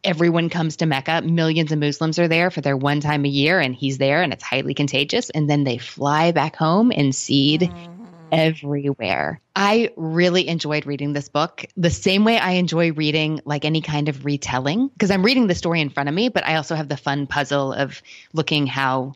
everyone 0.03 0.49
comes 0.49 0.77
to 0.77 0.87
Mecca. 0.87 1.23
Millions 1.23 1.73
of 1.73 1.79
Muslims 1.79 2.19
are 2.19 2.29
there 2.29 2.51
for 2.51 2.61
their 2.61 2.77
one 2.77 3.01
time 3.01 3.25
a 3.25 3.29
year, 3.29 3.61
and 3.61 3.75
he's 3.75 3.99
there, 3.99 4.23
and 4.23 4.33
it's 4.33 4.45
highly 4.45 4.73
contagious. 4.73 5.29
And 5.31 5.51
then 5.51 5.65
they 5.65 5.79
fly 5.79 6.33
back 6.33 6.57
home 6.57 6.93
and 6.95 7.15
seed. 7.15 7.63
Mm 7.63 7.96
everywhere. 8.33 9.41
I 9.55 9.91
really 9.97 10.49
enjoyed 10.49 10.87
reading 10.87 11.13
this 11.13 11.29
book 11.29 11.65
the 11.77 11.91
same 11.91 12.25
way 12.25 12.39
I 12.39 12.53
enjoy 12.53 12.93
reading 12.93 13.41
like 13.45 13.65
any 13.65 13.81
kind 13.81 14.09
of 14.09 14.25
retelling 14.25 14.89
because 14.89 15.11
I'm 15.11 15.25
reading 15.25 15.47
the 15.47 15.55
story 15.55 15.81
in 15.81 15.91
front 15.91 16.09
of 16.09 16.15
me, 16.15 16.29
but 16.29 16.47
I 16.47 16.57
also 16.57 16.75
have 16.75 16.89
the 16.89 16.97
fun 16.97 17.27
puzzle 17.27 17.73
of 17.73 18.03
looking 18.33 18.67
how 18.67 19.15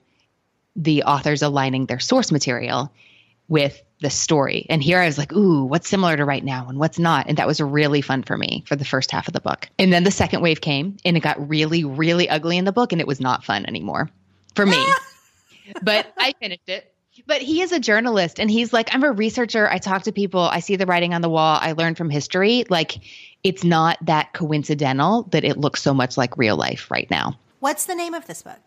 the 0.76 1.04
author's 1.04 1.42
aligning 1.42 1.86
their 1.86 2.00
source 2.00 2.32
material 2.32 2.92
with 3.48 3.82
the 4.00 4.11
story. 4.11 4.66
And 4.70 4.82
here 4.82 4.98
I 4.98 5.06
was 5.06 5.18
like, 5.18 5.32
ooh, 5.32 5.64
what's 5.64 5.88
similar 5.88 6.16
to 6.16 6.24
right 6.24 6.44
now 6.44 6.68
and 6.68 6.78
what's 6.78 6.98
not? 6.98 7.26
And 7.28 7.36
that 7.36 7.46
was 7.46 7.61
really 7.61 8.00
fun 8.00 8.22
for 8.22 8.36
me 8.36 8.64
for 8.66 8.76
the 8.76 8.84
first 8.84 9.11
half 9.11 9.26
of 9.26 9.34
the 9.34 9.40
book. 9.40 9.68
And 9.78 9.92
then 9.92 10.04
the 10.04 10.11
second 10.11 10.40
wave 10.40 10.61
came 10.61 10.96
and 11.04 11.16
it 11.16 11.20
got 11.20 11.48
really, 11.48 11.84
really 11.84 12.28
ugly 12.28 12.56
in 12.56 12.64
the 12.64 12.72
book 12.72 12.92
and 12.92 13.00
it 13.00 13.06
was 13.06 13.20
not 13.20 13.44
fun 13.44 13.66
anymore 13.66 14.08
for 14.54 14.64
me. 14.64 14.82
but 15.82 16.12
I 16.16 16.32
finished 16.40 16.68
it 16.68 16.89
but 17.26 17.42
he 17.42 17.62
is 17.62 17.72
a 17.72 17.80
journalist 17.80 18.38
and 18.38 18.50
he's 18.50 18.72
like, 18.72 18.94
I'm 18.94 19.02
a 19.02 19.12
researcher. 19.12 19.68
I 19.68 19.78
talk 19.78 20.02
to 20.02 20.12
people. 20.12 20.40
I 20.40 20.60
see 20.60 20.76
the 20.76 20.86
writing 20.86 21.14
on 21.14 21.22
the 21.22 21.28
wall. 21.28 21.58
I 21.60 21.72
learn 21.72 21.94
from 21.94 22.10
history. 22.10 22.64
Like, 22.68 22.98
it's 23.42 23.64
not 23.64 23.98
that 24.02 24.32
coincidental 24.32 25.24
that 25.30 25.44
it 25.44 25.56
looks 25.56 25.82
so 25.82 25.94
much 25.94 26.16
like 26.16 26.36
real 26.36 26.56
life 26.56 26.90
right 26.90 27.10
now. 27.10 27.38
What's 27.60 27.86
the 27.86 27.94
name 27.94 28.14
of 28.14 28.26
this 28.26 28.42
book? 28.42 28.58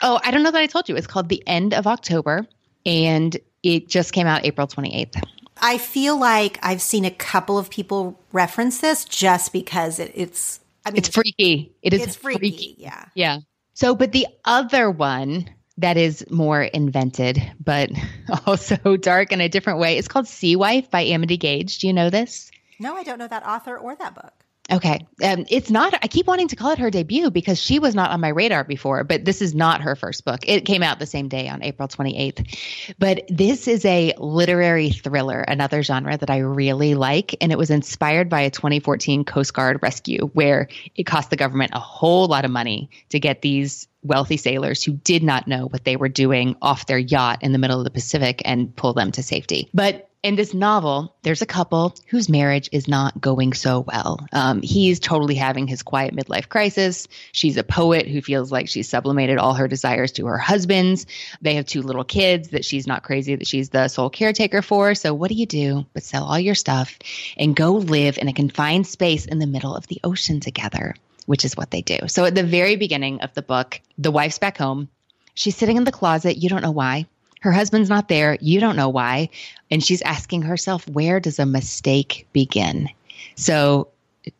Oh, 0.00 0.20
I 0.24 0.30
don't 0.30 0.42
know 0.42 0.50
that 0.50 0.62
I 0.62 0.66
told 0.66 0.88
you. 0.88 0.96
It's 0.96 1.06
called 1.06 1.28
The 1.28 1.42
End 1.46 1.74
of 1.74 1.86
October 1.86 2.46
and 2.86 3.36
it 3.62 3.88
just 3.88 4.12
came 4.12 4.26
out 4.26 4.44
April 4.44 4.66
28th. 4.66 5.22
I 5.60 5.78
feel 5.78 6.18
like 6.18 6.58
I've 6.62 6.82
seen 6.82 7.04
a 7.04 7.10
couple 7.10 7.58
of 7.58 7.70
people 7.70 8.18
reference 8.32 8.80
this 8.80 9.04
just 9.04 9.52
because 9.52 9.98
it, 9.98 10.10
it's 10.14 10.60
I 10.84 10.90
mean, 10.90 10.98
it's 10.98 11.08
freaky. 11.08 11.72
It 11.82 11.92
is 11.94 12.02
it's 12.02 12.16
freaky, 12.16 12.38
freaky. 12.38 12.74
Yeah. 12.78 13.04
Yeah. 13.14 13.38
So, 13.74 13.94
but 13.94 14.12
the 14.12 14.26
other 14.44 14.90
one 14.90 15.48
that 15.82 15.96
is 15.96 16.24
more 16.30 16.62
invented, 16.62 17.42
but 17.62 17.90
also 18.46 18.96
dark 18.96 19.32
in 19.32 19.40
a 19.40 19.48
different 19.48 19.78
way. 19.78 19.98
It's 19.98 20.08
called 20.08 20.26
Sea 20.26 20.56
Wife 20.56 20.90
by 20.90 21.02
Amity 21.02 21.38
Gaige. 21.38 21.78
Do 21.78 21.86
you 21.86 21.92
know 21.92 22.10
this? 22.10 22.50
No, 22.78 22.96
I 22.96 23.02
don't 23.02 23.18
know 23.18 23.28
that 23.28 23.46
author 23.46 23.76
or 23.76 23.94
that 23.96 24.14
book. 24.14 24.32
Okay. 24.70 25.06
Um, 25.22 25.44
it's 25.50 25.70
not, 25.70 25.92
I 26.02 26.06
keep 26.06 26.26
wanting 26.26 26.48
to 26.48 26.56
call 26.56 26.70
it 26.70 26.78
her 26.78 26.90
debut 26.90 27.30
because 27.30 27.60
she 27.60 27.78
was 27.78 27.94
not 27.94 28.10
on 28.10 28.20
my 28.20 28.28
radar 28.28 28.64
before, 28.64 29.02
but 29.04 29.24
this 29.24 29.42
is 29.42 29.54
not 29.54 29.82
her 29.82 29.96
first 29.96 30.24
book. 30.24 30.48
It 30.48 30.64
came 30.64 30.82
out 30.82 30.98
the 30.98 31.06
same 31.06 31.28
day 31.28 31.48
on 31.48 31.62
April 31.62 31.88
28th. 31.88 32.94
But 32.98 33.24
this 33.28 33.66
is 33.66 33.84
a 33.84 34.14
literary 34.18 34.90
thriller, 34.90 35.40
another 35.40 35.82
genre 35.82 36.16
that 36.16 36.30
I 36.30 36.38
really 36.38 36.94
like. 36.94 37.34
And 37.40 37.50
it 37.50 37.58
was 37.58 37.70
inspired 37.70 38.30
by 38.30 38.42
a 38.42 38.50
2014 38.50 39.24
Coast 39.24 39.52
Guard 39.52 39.80
rescue 39.82 40.30
where 40.32 40.68
it 40.94 41.04
cost 41.04 41.30
the 41.30 41.36
government 41.36 41.72
a 41.74 41.80
whole 41.80 42.28
lot 42.28 42.44
of 42.44 42.50
money 42.50 42.88
to 43.10 43.18
get 43.18 43.42
these 43.42 43.88
wealthy 44.02 44.36
sailors 44.36 44.82
who 44.82 44.92
did 44.92 45.22
not 45.22 45.46
know 45.46 45.66
what 45.66 45.84
they 45.84 45.96
were 45.96 46.08
doing 46.08 46.56
off 46.60 46.86
their 46.86 46.98
yacht 46.98 47.38
in 47.42 47.52
the 47.52 47.58
middle 47.58 47.78
of 47.78 47.84
the 47.84 47.90
Pacific 47.90 48.42
and 48.44 48.74
pull 48.74 48.92
them 48.92 49.12
to 49.12 49.22
safety. 49.22 49.68
But 49.72 50.08
in 50.22 50.36
this 50.36 50.54
novel, 50.54 51.16
there's 51.22 51.42
a 51.42 51.46
couple 51.46 51.96
whose 52.06 52.28
marriage 52.28 52.68
is 52.70 52.86
not 52.86 53.20
going 53.20 53.54
so 53.54 53.80
well. 53.80 54.24
Um, 54.32 54.62
he's 54.62 55.00
totally 55.00 55.34
having 55.34 55.66
his 55.66 55.82
quiet 55.82 56.14
midlife 56.14 56.48
crisis. 56.48 57.08
She's 57.32 57.56
a 57.56 57.64
poet 57.64 58.06
who 58.06 58.22
feels 58.22 58.52
like 58.52 58.68
she's 58.68 58.88
sublimated 58.88 59.38
all 59.38 59.54
her 59.54 59.66
desires 59.66 60.12
to 60.12 60.26
her 60.26 60.38
husband's. 60.38 61.06
They 61.40 61.54
have 61.54 61.66
two 61.66 61.82
little 61.82 62.04
kids 62.04 62.50
that 62.50 62.64
she's 62.64 62.86
not 62.86 63.02
crazy 63.02 63.34
that 63.34 63.48
she's 63.48 63.70
the 63.70 63.88
sole 63.88 64.10
caretaker 64.10 64.62
for. 64.62 64.94
So, 64.94 65.12
what 65.12 65.28
do 65.28 65.34
you 65.34 65.46
do 65.46 65.86
but 65.92 66.04
sell 66.04 66.24
all 66.24 66.38
your 66.38 66.54
stuff 66.54 66.98
and 67.36 67.56
go 67.56 67.72
live 67.72 68.16
in 68.16 68.28
a 68.28 68.32
confined 68.32 68.86
space 68.86 69.26
in 69.26 69.40
the 69.40 69.46
middle 69.48 69.74
of 69.74 69.88
the 69.88 70.00
ocean 70.04 70.38
together? 70.38 70.94
Which 71.26 71.44
is 71.44 71.56
what 71.56 71.70
they 71.70 71.82
do. 71.82 71.98
So, 72.08 72.24
at 72.24 72.34
the 72.34 72.42
very 72.42 72.76
beginning 72.76 73.20
of 73.20 73.32
the 73.34 73.42
book, 73.42 73.80
the 73.98 74.10
wife's 74.10 74.38
back 74.38 74.58
home. 74.58 74.88
She's 75.34 75.56
sitting 75.56 75.76
in 75.76 75.84
the 75.84 75.92
closet. 75.92 76.36
You 76.36 76.48
don't 76.48 76.62
know 76.62 76.72
why. 76.72 77.06
Her 77.40 77.52
husband's 77.52 77.88
not 77.88 78.08
there. 78.08 78.36
You 78.40 78.60
don't 78.60 78.76
know 78.76 78.88
why. 78.88 79.30
And 79.70 79.82
she's 79.82 80.02
asking 80.02 80.42
herself, 80.42 80.86
where 80.88 81.20
does 81.20 81.38
a 81.38 81.46
mistake 81.46 82.28
begin? 82.32 82.88
So 83.34 83.88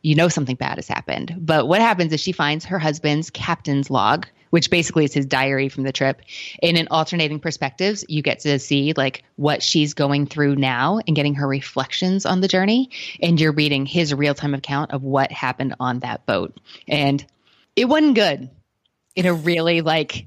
you 0.03 0.15
know 0.15 0.29
something 0.29 0.57
bad 0.57 0.77
has 0.77 0.89
happened. 0.89 1.35
But 1.39 1.67
what 1.67 1.81
happens 1.81 2.13
is 2.13 2.21
she 2.21 2.33
finds 2.33 2.65
her 2.65 2.79
husband's 2.79 3.31
captain's 3.31 3.91
log, 3.91 4.27
which 4.53 4.69
basically 4.69 5.07
is 5.07 5.15
his 5.15 5.25
diary 5.25 5.71
from 5.71 5.83
the 5.83 5.93
trip. 5.93 6.21
And 6.63 6.77
in 6.77 6.87
alternating 6.91 7.41
perspectives, 7.41 8.05
you 8.07 8.21
get 8.21 8.41
to 8.41 8.59
see 8.59 8.93
like 8.95 9.25
what 9.37 9.63
she's 9.63 9.95
going 9.95 10.27
through 10.27 10.57
now 10.57 11.01
and 11.07 11.17
getting 11.17 11.35
her 11.37 11.49
reflections 11.49 12.27
on 12.27 12.43
the 12.43 12.49
journey. 12.49 12.91
And 13.23 13.41
you're 13.41 13.53
reading 13.53 13.87
his 13.87 14.13
real 14.13 14.35
time 14.35 14.53
account 14.53 14.91
of 14.91 15.03
what 15.03 15.33
happened 15.33 15.75
on 15.81 16.01
that 16.01 16.27
boat. 16.27 16.61
And 16.87 17.25
it 17.77 17.87
wasn't 17.87 18.15
good 18.15 18.51
in 19.17 19.25
a 19.25 19.33
really 19.33 19.81
like 19.81 20.27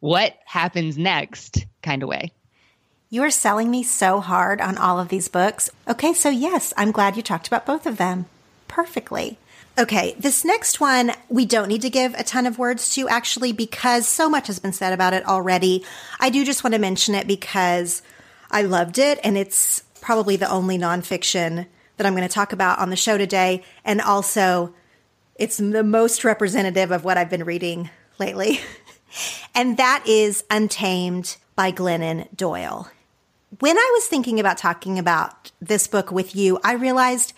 what 0.00 0.36
happens 0.44 0.98
next 0.98 1.64
kind 1.82 2.02
of 2.02 2.10
way. 2.10 2.32
You 3.08 3.22
are 3.22 3.30
selling 3.30 3.70
me 3.70 3.82
so 3.82 4.20
hard 4.20 4.60
on 4.60 4.76
all 4.76 5.00
of 5.00 5.08
these 5.08 5.28
books. 5.28 5.70
Okay, 5.88 6.12
so 6.12 6.28
yes, 6.28 6.74
I'm 6.76 6.92
glad 6.92 7.16
you 7.16 7.22
talked 7.22 7.46
about 7.46 7.64
both 7.64 7.86
of 7.86 7.96
them 7.96 8.26
perfectly. 8.68 9.38
Okay, 9.78 10.16
this 10.18 10.42
next 10.42 10.80
one 10.80 11.12
we 11.28 11.44
don't 11.44 11.68
need 11.68 11.82
to 11.82 11.90
give 11.90 12.14
a 12.14 12.24
ton 12.24 12.46
of 12.46 12.58
words 12.58 12.94
to 12.94 13.08
actually 13.10 13.52
because 13.52 14.08
so 14.08 14.30
much 14.30 14.46
has 14.46 14.58
been 14.58 14.72
said 14.72 14.94
about 14.94 15.12
it 15.12 15.26
already. 15.26 15.84
I 16.18 16.30
do 16.30 16.46
just 16.46 16.64
want 16.64 16.72
to 16.72 16.80
mention 16.80 17.14
it 17.14 17.26
because 17.26 18.00
I 18.50 18.62
loved 18.62 18.98
it 18.98 19.20
and 19.22 19.36
it's 19.36 19.82
probably 20.00 20.36
the 20.36 20.50
only 20.50 20.78
nonfiction 20.78 21.66
that 21.96 22.06
I'm 22.06 22.14
going 22.14 22.26
to 22.26 22.32
talk 22.32 22.54
about 22.54 22.78
on 22.78 22.88
the 22.88 22.96
show 22.96 23.18
today. 23.18 23.64
And 23.84 24.00
also, 24.00 24.72
it's 25.34 25.58
the 25.58 25.84
most 25.84 26.24
representative 26.24 26.90
of 26.90 27.04
what 27.04 27.18
I've 27.18 27.30
been 27.30 27.44
reading 27.44 27.90
lately. 28.18 28.60
and 29.54 29.76
that 29.76 30.04
is 30.06 30.44
Untamed 30.50 31.36
by 31.54 31.70
Glennon 31.70 32.34
Doyle. 32.34 32.90
when 33.60 33.76
I 33.76 33.90
was 33.94 34.06
thinking 34.06 34.40
about 34.40 34.56
talking 34.56 34.98
about 34.98 35.50
this 35.60 35.86
book 35.86 36.10
with 36.10 36.34
you, 36.34 36.58
I 36.64 36.74
realized 36.74 37.34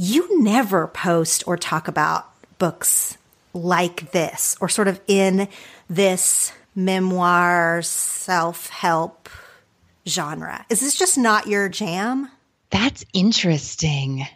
you 0.00 0.42
never 0.42 0.86
post 0.86 1.44
or 1.46 1.58
talk 1.58 1.86
about 1.86 2.26
books 2.58 3.18
like 3.52 4.12
this 4.12 4.56
or 4.58 4.66
sort 4.66 4.88
of 4.88 4.98
in 5.06 5.46
this 5.90 6.54
memoir 6.74 7.82
self 7.82 8.70
help 8.70 9.28
genre. 10.08 10.64
Is 10.70 10.80
this 10.80 10.96
just 10.96 11.18
not 11.18 11.48
your 11.48 11.68
jam? 11.68 12.30
That's 12.70 13.04
interesting 13.12 14.26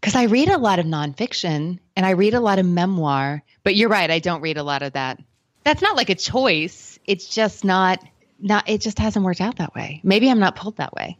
because 0.00 0.14
I 0.14 0.22
read 0.22 0.48
a 0.48 0.56
lot 0.56 0.78
of 0.78 0.86
nonfiction 0.86 1.80
and 1.96 2.06
I 2.06 2.12
read 2.12 2.32
a 2.32 2.40
lot 2.40 2.58
of 2.58 2.64
memoir, 2.64 3.42
but 3.62 3.76
you're 3.76 3.90
right, 3.90 4.10
I 4.10 4.20
don't 4.20 4.40
read 4.40 4.56
a 4.56 4.62
lot 4.62 4.80
of 4.80 4.94
that. 4.94 5.20
That's 5.64 5.82
not 5.82 5.96
like 5.96 6.08
a 6.08 6.14
choice. 6.14 6.98
It's 7.04 7.28
just 7.28 7.62
not 7.62 8.02
not 8.38 8.66
it 8.70 8.80
just 8.80 8.98
hasn't 8.98 9.26
worked 9.26 9.42
out 9.42 9.56
that 9.56 9.74
way. 9.74 10.00
Maybe 10.02 10.30
I'm 10.30 10.40
not 10.40 10.56
pulled 10.56 10.78
that 10.78 10.94
way. 10.94 11.18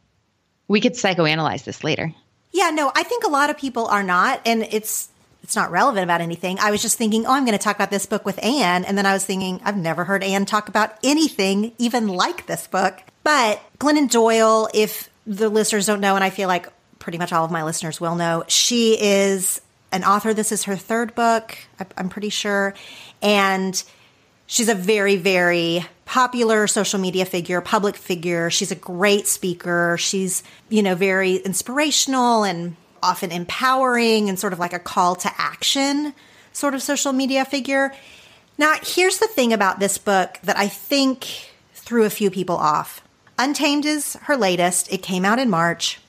We 0.68 0.80
could 0.80 0.94
psychoanalyze 0.94 1.64
this 1.64 1.84
later. 1.84 2.14
Yeah, 2.52 2.70
no, 2.70 2.90
I 2.94 3.02
think 3.02 3.24
a 3.24 3.28
lot 3.28 3.50
of 3.50 3.58
people 3.58 3.86
are 3.86 4.02
not 4.02 4.40
and 4.44 4.66
it's 4.70 5.08
it's 5.42 5.56
not 5.56 5.70
relevant 5.70 6.04
about 6.04 6.20
anything. 6.20 6.58
I 6.60 6.70
was 6.70 6.82
just 6.82 6.96
thinking, 6.96 7.26
oh, 7.26 7.32
I'm 7.32 7.44
going 7.44 7.56
to 7.56 7.62
talk 7.62 7.74
about 7.74 7.90
this 7.90 8.06
book 8.06 8.24
with 8.24 8.42
Anne. 8.44 8.84
And 8.84 8.96
then 8.96 9.06
I 9.06 9.12
was 9.12 9.24
thinking, 9.24 9.60
I've 9.64 9.76
never 9.76 10.04
heard 10.04 10.22
Anne 10.22 10.44
talk 10.44 10.68
about 10.68 10.96
anything 11.02 11.72
even 11.78 12.08
like 12.08 12.46
this 12.46 12.66
book. 12.66 13.02
But 13.24 13.60
Glennon 13.78 14.10
Doyle, 14.10 14.68
if 14.74 15.08
the 15.26 15.48
listeners 15.48 15.86
don't 15.86 16.00
know, 16.00 16.14
and 16.14 16.22
I 16.22 16.30
feel 16.30 16.46
like 16.46 16.68
pretty 16.98 17.18
much 17.18 17.32
all 17.32 17.44
of 17.44 17.50
my 17.50 17.64
listeners 17.64 18.00
will 18.00 18.14
know, 18.14 18.44
she 18.46 19.00
is 19.00 19.60
an 19.92 20.04
author. 20.04 20.34
This 20.34 20.52
is 20.52 20.64
her 20.64 20.76
third 20.76 21.14
book, 21.14 21.58
I'm 21.96 22.08
pretty 22.08 22.30
sure. 22.30 22.74
And 23.22 23.82
she's 24.46 24.68
a 24.68 24.74
very, 24.74 25.16
very 25.16 25.86
popular 26.10 26.66
social 26.66 26.98
media 26.98 27.24
figure, 27.24 27.60
public 27.60 27.94
figure. 27.94 28.50
She's 28.50 28.72
a 28.72 28.74
great 28.74 29.28
speaker. 29.28 29.96
She's, 29.96 30.42
you 30.68 30.82
know, 30.82 30.96
very 30.96 31.36
inspirational 31.36 32.42
and 32.42 32.74
often 33.00 33.30
empowering 33.30 34.28
and 34.28 34.36
sort 34.36 34.52
of 34.52 34.58
like 34.58 34.72
a 34.72 34.80
call 34.80 35.14
to 35.14 35.30
action 35.38 36.12
sort 36.52 36.74
of 36.74 36.82
social 36.82 37.12
media 37.12 37.44
figure. 37.44 37.94
Now, 38.58 38.74
here's 38.82 39.18
the 39.18 39.28
thing 39.28 39.52
about 39.52 39.78
this 39.78 39.98
book 39.98 40.40
that 40.42 40.58
I 40.58 40.66
think 40.66 41.52
threw 41.74 42.04
a 42.04 42.10
few 42.10 42.28
people 42.28 42.56
off. 42.56 43.02
Untamed 43.38 43.86
is 43.86 44.14
her 44.22 44.36
latest. 44.36 44.92
It 44.92 45.04
came 45.04 45.24
out 45.24 45.38
in 45.38 45.48
March. 45.48 46.00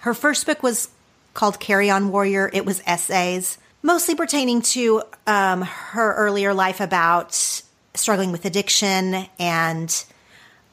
Her 0.00 0.12
first 0.12 0.44
book 0.44 0.62
was 0.62 0.90
called 1.32 1.58
Carry 1.60 1.88
On 1.88 2.10
Warrior. 2.10 2.50
It 2.52 2.66
was 2.66 2.82
essays, 2.84 3.56
mostly 3.82 4.14
pertaining 4.14 4.60
to 4.76 5.02
um, 5.26 5.62
her 5.62 6.14
earlier 6.14 6.52
life 6.52 6.82
about 6.82 7.62
struggling 7.94 8.32
with 8.32 8.44
addiction 8.44 9.26
and 9.38 10.04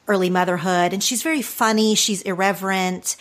early 0.08 0.30
motherhood. 0.30 0.92
And 0.92 1.02
she's 1.02 1.22
very 1.22 1.42
funny, 1.42 1.94
she's 1.94 2.22
irreverent. 2.22 3.16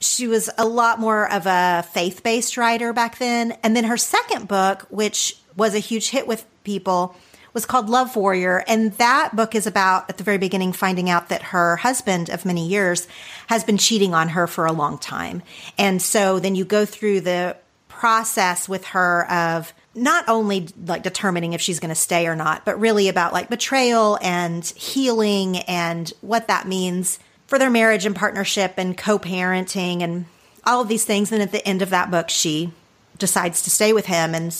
She 0.00 0.26
was 0.26 0.48
a 0.56 0.66
lot 0.66 0.98
more 0.98 1.30
of 1.30 1.46
a 1.46 1.84
faith 1.92 2.22
based 2.22 2.56
writer 2.56 2.92
back 2.92 3.18
then. 3.18 3.56
And 3.62 3.76
then 3.76 3.84
her 3.84 3.98
second 3.98 4.48
book, 4.48 4.86
which 4.88 5.36
was 5.56 5.74
a 5.74 5.78
huge 5.78 6.10
hit 6.10 6.26
with 6.26 6.46
people, 6.64 7.14
was 7.52 7.66
called 7.66 7.88
Love 7.88 8.16
Warrior. 8.16 8.64
And 8.66 8.92
that 8.94 9.34
book 9.36 9.54
is 9.54 9.66
about, 9.66 10.08
at 10.08 10.16
the 10.16 10.24
very 10.24 10.38
beginning, 10.38 10.72
finding 10.72 11.10
out 11.10 11.28
that 11.28 11.42
her 11.42 11.76
husband 11.76 12.30
of 12.30 12.44
many 12.44 12.66
years 12.66 13.08
has 13.48 13.64
been 13.64 13.76
cheating 13.76 14.14
on 14.14 14.30
her 14.30 14.46
for 14.46 14.66
a 14.66 14.72
long 14.72 14.98
time. 14.98 15.42
And 15.76 16.00
so 16.00 16.38
then 16.38 16.54
you 16.54 16.64
go 16.64 16.84
through 16.84 17.20
the 17.20 17.56
process 17.88 18.68
with 18.68 18.86
her 18.86 19.30
of 19.30 19.74
not 19.94 20.28
only 20.28 20.68
like 20.86 21.02
determining 21.02 21.52
if 21.52 21.60
she's 21.60 21.80
going 21.80 21.88
to 21.90 21.94
stay 21.94 22.26
or 22.26 22.36
not, 22.36 22.64
but 22.64 22.78
really 22.78 23.08
about 23.08 23.32
like 23.32 23.48
betrayal 23.48 24.18
and 24.22 24.64
healing 24.64 25.58
and 25.58 26.12
what 26.20 26.48
that 26.48 26.68
means 26.68 27.18
for 27.46 27.58
their 27.58 27.70
marriage 27.70 28.06
and 28.06 28.14
partnership 28.14 28.74
and 28.76 28.96
co 28.96 29.18
parenting 29.18 30.02
and 30.02 30.26
all 30.64 30.80
of 30.80 30.88
these 30.88 31.04
things. 31.04 31.32
And 31.32 31.42
at 31.42 31.52
the 31.52 31.66
end 31.66 31.82
of 31.82 31.90
that 31.90 32.10
book, 32.10 32.30
she 32.30 32.72
decides 33.18 33.62
to 33.62 33.70
stay 33.70 33.92
with 33.92 34.06
him 34.06 34.34
and 34.34 34.54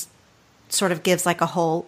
sort 0.69 0.93
of 0.93 1.03
gives 1.03 1.25
like 1.25 1.41
a 1.41 1.47
whole 1.47 1.87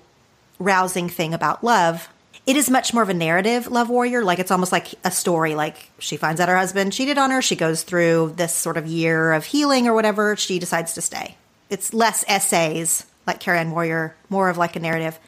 rousing 0.59 1.09
thing 1.09 1.34
about 1.34 1.64
love. 1.64 2.09
It 2.47 2.57
is 2.57 2.70
much 2.70 2.95
more 2.95 3.03
of 3.03 3.09
a 3.09 3.14
narrative 3.14 3.66
love 3.66 3.88
warrior. 3.88 4.22
Like 4.22 4.38
it's 4.38 4.51
almost 4.51 4.72
like 4.72 4.95
a 5.05 5.11
story. 5.11 5.57
Like 5.57 5.90
she 5.99 6.16
finds 6.16 6.40
out 6.40 6.49
her 6.49 6.57
husband 6.57 6.93
cheated 6.93 7.18
on 7.18 7.30
her. 7.32 7.43
She 7.43 7.57
goes 7.57 7.82
through 7.82 8.34
this 8.36 8.55
sort 8.55 8.76
of 8.76 8.86
year 8.86 9.32
of 9.32 9.47
healing 9.47 9.88
or 9.88 9.95
whatever. 9.95 10.36
She 10.36 10.61
decides 10.61 10.95
to 10.95 11.03
stay. 11.03 11.36
It's 11.70 11.93
less 11.93 12.24
essays 12.28 13.07
like 13.26 13.40
Carry 13.40 13.58
On 13.58 13.70
Warrior, 13.70 14.16
more 14.28 14.48
of 14.48 14.58
like 14.58 14.76
a 14.76 14.80
narrative. 14.80 15.18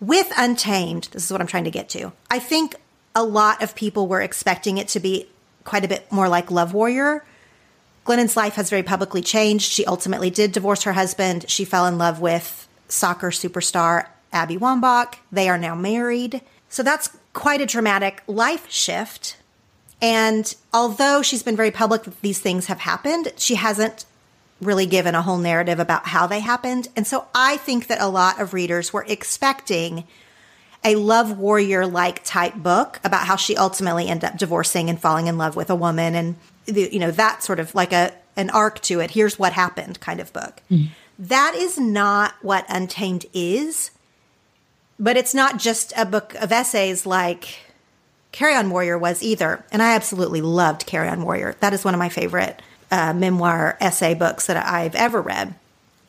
With 0.00 0.32
Untamed, 0.36 1.08
this 1.12 1.24
is 1.24 1.32
what 1.32 1.40
I'm 1.40 1.46
trying 1.46 1.64
to 1.64 1.70
get 1.70 1.88
to. 1.90 2.12
I 2.30 2.38
think 2.38 2.76
a 3.14 3.24
lot 3.24 3.62
of 3.62 3.74
people 3.74 4.06
were 4.06 4.20
expecting 4.20 4.78
it 4.78 4.88
to 4.88 5.00
be 5.00 5.26
quite 5.64 5.84
a 5.84 5.88
bit 5.88 6.10
more 6.12 6.28
like 6.28 6.50
Love 6.50 6.72
Warrior. 6.72 7.24
Glennon's 8.04 8.36
life 8.36 8.54
has 8.54 8.70
very 8.70 8.82
publicly 8.82 9.20
changed. 9.20 9.70
She 9.70 9.84
ultimately 9.84 10.30
did 10.30 10.52
divorce 10.52 10.84
her 10.84 10.92
husband. 10.92 11.44
She 11.48 11.64
fell 11.64 11.86
in 11.86 11.98
love 11.98 12.20
with 12.20 12.66
soccer 12.88 13.30
superstar 13.30 14.06
Abby 14.32 14.56
Wambach. 14.56 15.16
They 15.30 15.48
are 15.48 15.58
now 15.58 15.74
married. 15.74 16.40
So 16.68 16.82
that's 16.82 17.10
quite 17.32 17.60
a 17.60 17.66
dramatic 17.66 18.22
life 18.26 18.70
shift. 18.70 19.36
And 20.00 20.54
although 20.72 21.22
she's 21.22 21.42
been 21.42 21.56
very 21.56 21.70
public 21.70 22.04
that 22.04 22.20
these 22.20 22.38
things 22.38 22.66
have 22.66 22.80
happened, 22.80 23.32
she 23.36 23.56
hasn't 23.56 24.04
really 24.60 24.86
given 24.86 25.14
a 25.14 25.22
whole 25.22 25.38
narrative 25.38 25.78
about 25.78 26.06
how 26.08 26.26
they 26.26 26.40
happened. 26.40 26.88
And 26.96 27.06
so 27.06 27.26
I 27.34 27.56
think 27.58 27.86
that 27.86 28.00
a 28.00 28.08
lot 28.08 28.40
of 28.40 28.52
readers 28.52 28.92
were 28.92 29.04
expecting 29.08 30.04
a 30.84 30.96
love 30.96 31.38
warrior 31.38 31.86
like 31.86 32.22
type 32.24 32.54
book 32.54 33.00
about 33.04 33.26
how 33.26 33.36
she 33.36 33.56
ultimately 33.56 34.08
ended 34.08 34.30
up 34.30 34.38
divorcing 34.38 34.88
and 34.88 35.00
falling 35.00 35.26
in 35.26 35.38
love 35.38 35.56
with 35.56 35.70
a 35.70 35.74
woman 35.74 36.14
and 36.14 36.36
you 36.66 36.98
know 36.98 37.10
that 37.10 37.42
sort 37.42 37.58
of 37.58 37.74
like 37.74 37.92
a 37.92 38.12
an 38.36 38.50
arc 38.50 38.80
to 38.80 39.00
it 39.00 39.10
here's 39.12 39.38
what 39.38 39.52
happened 39.52 39.98
kind 40.00 40.20
of 40.20 40.32
book 40.32 40.62
mm. 40.70 40.88
that 41.18 41.54
is 41.56 41.78
not 41.78 42.34
what 42.42 42.64
untamed 42.68 43.26
is 43.34 43.90
but 45.00 45.16
it's 45.16 45.34
not 45.34 45.58
just 45.58 45.92
a 45.96 46.06
book 46.06 46.34
of 46.36 46.52
essays 46.52 47.04
like 47.04 47.58
carry 48.30 48.54
on 48.54 48.70
warrior 48.70 48.96
was 48.96 49.22
either 49.22 49.64
and 49.72 49.82
i 49.82 49.94
absolutely 49.94 50.40
loved 50.40 50.86
carry 50.86 51.08
on 51.08 51.24
warrior 51.24 51.56
that 51.58 51.72
is 51.72 51.84
one 51.84 51.94
of 51.94 51.98
my 51.98 52.08
favorite 52.08 52.62
uh, 52.90 53.12
memoir 53.12 53.76
essay 53.80 54.14
books 54.14 54.46
that 54.46 54.56
I've 54.56 54.94
ever 54.94 55.20
read. 55.20 55.54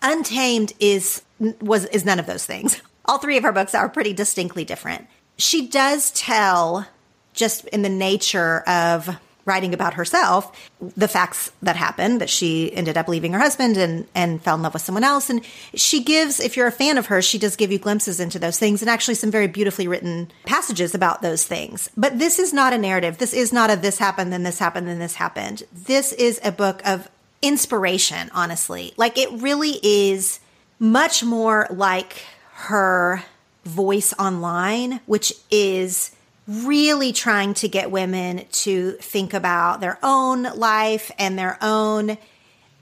Untamed 0.01 0.73
is 0.80 1.21
was 1.61 1.86
is 1.86 2.05
none 2.05 2.19
of 2.19 2.25
those 2.25 2.45
things. 2.45 2.82
All 3.05 3.17
three 3.17 3.38
of 3.38 3.43
her 3.43 3.51
books 3.51 3.73
are 3.73 3.89
pretty 3.89 4.13
distinctly 4.13 4.65
different. 4.65 5.07
She 5.38 5.67
does 5.67 6.11
tell 6.11 6.88
just 7.34 7.65
in 7.69 7.82
the 7.82 7.89
nature 7.89 8.59
of 8.67 9.17
writing 9.49 9.73
about 9.73 9.95
herself, 9.95 10.55
the 10.95 11.07
facts 11.07 11.51
that 11.63 11.75
happened 11.75 12.21
that 12.21 12.29
she 12.29 12.71
ended 12.73 12.95
up 12.97 13.07
leaving 13.07 13.33
her 13.33 13.39
husband 13.39 13.75
and, 13.75 14.07
and 14.13 14.41
fell 14.43 14.55
in 14.55 14.61
love 14.61 14.73
with 14.73 14.83
someone 14.83 15.03
else. 15.03 15.29
And 15.29 15.43
she 15.73 16.03
gives, 16.03 16.39
if 16.39 16.55
you're 16.55 16.67
a 16.67 16.71
fan 16.71 16.99
of 16.99 17.07
her 17.07 17.21
she 17.21 17.39
does 17.39 17.55
give 17.55 17.71
you 17.71 17.79
glimpses 17.79 18.19
into 18.19 18.37
those 18.37 18.59
things 18.59 18.81
and 18.81 18.89
actually 18.89 19.15
some 19.15 19.31
very 19.31 19.47
beautifully 19.47 19.87
written 19.87 20.31
passages 20.45 20.93
about 20.93 21.23
those 21.23 21.45
things. 21.45 21.89
But 21.97 22.19
this 22.19 22.37
is 22.37 22.53
not 22.53 22.71
a 22.71 22.77
narrative. 22.77 23.17
This 23.17 23.33
is 23.33 23.51
not 23.51 23.71
a 23.71 23.75
this 23.75 23.97
happened, 23.97 24.31
then 24.31 24.43
this 24.43 24.59
happened, 24.59 24.87
then 24.87 24.99
this 24.99 25.15
happened. 25.15 25.63
This 25.73 26.13
is 26.13 26.39
a 26.43 26.51
book 26.51 26.81
of 26.85 27.09
inspiration, 27.41 28.29
honestly. 28.33 28.93
Like 28.97 29.17
it 29.17 29.29
really 29.41 29.79
is 29.81 30.39
much 30.77 31.23
more 31.23 31.67
like 31.71 32.21
her 32.53 33.23
voice 33.65 34.13
online, 34.19 34.99
which 35.05 35.33
is 35.49 36.15
really 36.49 37.13
trying 37.13 37.53
to 37.53 37.67
get 37.67 37.91
women 37.91 38.43
to 38.51 38.93
think 38.93 39.35
about 39.35 39.81
their 39.81 39.99
own 40.01 40.43
life 40.43 41.11
and 41.19 41.37
their 41.37 41.57
own 41.61 42.17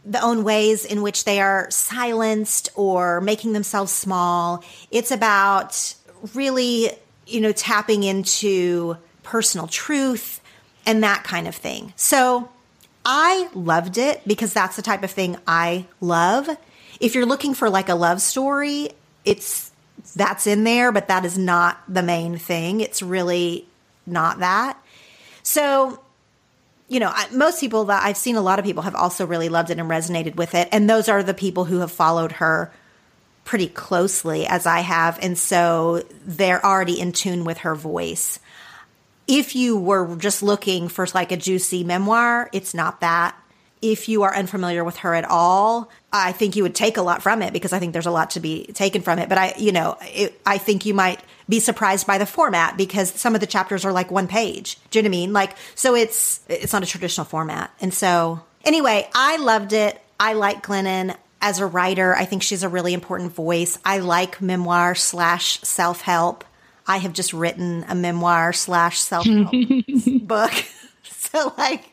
the 0.05 0.22
own 0.22 0.45
ways 0.45 0.86
in 0.86 1.01
which 1.01 1.26
they 1.26 1.41
are 1.41 1.70
silenced 1.70 2.70
or 2.76 3.20
making 3.20 3.51
themselves 3.51 3.91
small. 3.91 4.63
It's 4.89 5.11
about 5.11 5.93
really, 6.34 6.91
you 7.26 7.41
know, 7.41 7.51
tapping 7.51 8.03
into 8.03 8.95
personal 9.24 9.68
truth 9.68 10.39
and 10.86 11.03
that 11.03 11.26
kind 11.26 11.45
of 11.45 11.53
thing. 11.53 11.91
So 11.97 12.47
I 13.03 13.49
loved 13.53 13.97
it 13.97 14.22
because 14.26 14.53
that's 14.53 14.78
the 14.78 14.82
type 14.82 15.03
of 15.03 15.11
thing 15.11 15.36
I 15.45 15.88
love. 15.99 16.49
If 17.01 17.13
you're 17.13 17.26
looking 17.26 17.53
for 17.53 17.70
like 17.70 17.89
a 17.89 17.95
love 17.95 18.22
story, 18.22 18.91
it's 19.26 19.66
that's 20.18 20.47
in 20.47 20.63
there, 20.63 20.91
but 20.91 21.07
that 21.07 21.26
is 21.26 21.38
not 21.38 21.82
the 21.88 22.01
main 22.01 22.38
thing. 22.38 22.82
It's 22.82 23.01
really 23.01 23.68
not 24.05 24.39
that. 24.39 24.82
So, 25.43 26.01
you 26.88 26.99
know, 26.99 27.13
most 27.32 27.59
people 27.59 27.86
that 27.86 28.03
I've 28.03 28.18
seen, 28.18 28.36
a 28.36 28.41
lot 28.41 28.59
of 28.59 28.65
people 28.65 28.84
have 28.84 28.95
also 28.95 29.26
really 29.26 29.49
loved 29.49 29.70
it 29.70 29.80
and 29.80 29.89
resonated 29.89 30.36
with 30.36 30.55
it. 30.55 30.70
And 30.72 30.89
those 30.89 31.07
are 31.07 31.22
the 31.22 31.34
people 31.34 31.65
who 31.65 31.80
have 31.80 31.91
followed 31.91 32.34
her 32.34 32.72
pretty 33.45 33.68
closely 33.68 34.45
as 34.45 34.65
I 34.65 34.80
have. 34.80 35.20
And 35.22 35.38
so 35.38 36.03
they're 36.26 36.65
already 36.65 36.99
in 36.99 37.11
tune 37.11 37.43
with 37.45 37.59
her 37.59 37.76
voice. 37.76 38.39
If 39.28 39.55
you 39.55 39.78
were 39.78 40.15
just 40.15 40.41
looking 40.41 40.88
for 40.88 41.05
like 41.13 41.32
a 41.32 41.38
juicy 41.38 41.84
memoir, 41.84 42.49
it's 42.51 42.74
not 42.74 43.01
that 43.01 43.36
if 43.82 44.09
you 44.09 44.24
are 44.24 44.36
unfamiliar 44.36 44.84
with 44.84 44.97
her 44.97 45.13
at 45.13 45.26
all, 45.26 45.89
I 46.18 46.32
think 46.32 46.55
you 46.55 46.63
would 46.63 46.76
take 46.76 46.97
a 46.97 47.01
lot 47.01 47.22
from 47.22 47.41
it 47.41 47.53
because 47.53 47.74
I 47.74 47.80
think 47.80 47.93
there's 47.93 48.05
a 48.05 48.11
lot 48.11 48.32
to 48.32 48.39
be 48.39 48.65
taken 48.68 49.01
from 49.01 49.20
it. 49.20 49.30
But 49.30 49.38
I, 49.38 49.53
you 49.57 49.72
know, 49.72 49.97
it, 50.01 50.39
I 50.45 50.57
think 50.57 50.86
you 50.86 50.93
might 50.93 51.22
be 51.49 51.59
surprised 51.59 52.07
by 52.07 52.18
the 52.18 52.26
format 52.26 52.78
because 52.78 53.11
some 53.11 53.36
of 53.36 53.41
the 53.41 53.47
chapters 53.47 53.86
are 53.86 53.91
like 53.91 54.11
one 54.11 54.28
page. 54.28 54.78
Do 54.89 54.99
you 54.99 55.03
know 55.03 55.07
what 55.07 55.15
I 55.15 55.20
mean? 55.20 55.34
Like, 55.34 55.55
so 55.76 55.95
it's, 55.95 56.41
it's 56.49 56.74
not 56.74 56.84
a 56.84 56.86
traditional 56.86 57.26
format. 57.26 57.72
And 57.80 57.93
so 57.93 58.41
anyway, 58.63 59.09
I 59.13 59.38
loved 59.38 59.74
it. 59.74 60.01
I 60.20 60.34
like 60.34 60.65
Glennon 60.65 61.15
as 61.41 61.59
a 61.59 61.65
writer. 61.65 62.15
I 62.15 62.26
think 62.26 62.43
she's 62.43 62.63
a 62.63 62.70
really 62.70 62.93
important 62.93 63.34
voice. 63.34 63.78
I 63.86 63.99
like 63.99 64.41
memoir 64.41 64.95
slash 64.95 65.61
self 65.61 66.01
help. 66.01 66.43
I 66.88 66.97
have 66.97 67.13
just 67.13 67.34
written 67.34 67.86
a 67.88 67.95
memoir 67.95 68.53
slash 68.53 68.99
self 68.99 69.26
help 69.26 69.51
book. 70.22 70.51
So 71.30 71.53
like 71.57 71.91